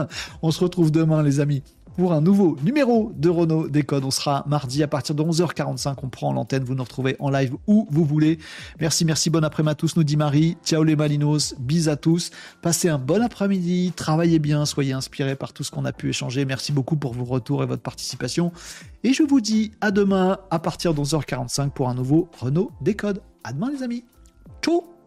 [0.43, 1.63] On se retrouve demain, les amis,
[1.99, 4.05] pour un nouveau numéro de Renault Décode.
[4.05, 5.97] On sera mardi à partir de 11h45.
[6.03, 6.63] On prend l'antenne.
[6.63, 8.39] Vous nous retrouvez en live où vous voulez.
[8.81, 9.31] Merci, merci.
[9.31, 10.57] Bon après-midi à tous, nous dit Marie.
[10.65, 11.57] Ciao les Malinos.
[11.59, 12.31] Bis à tous.
[12.63, 13.93] Passez un bon après-midi.
[13.97, 14.65] Travaillez bien.
[14.65, 16.45] Soyez inspirés par tout ce qu'on a pu échanger.
[16.45, 18.53] Merci beaucoup pour vos retours et votre participation.
[19.03, 23.23] Et je vous dis à demain à partir de 11h45 pour un nouveau Renault Décode.
[23.43, 24.05] À demain, les amis.
[24.63, 24.98] Ciao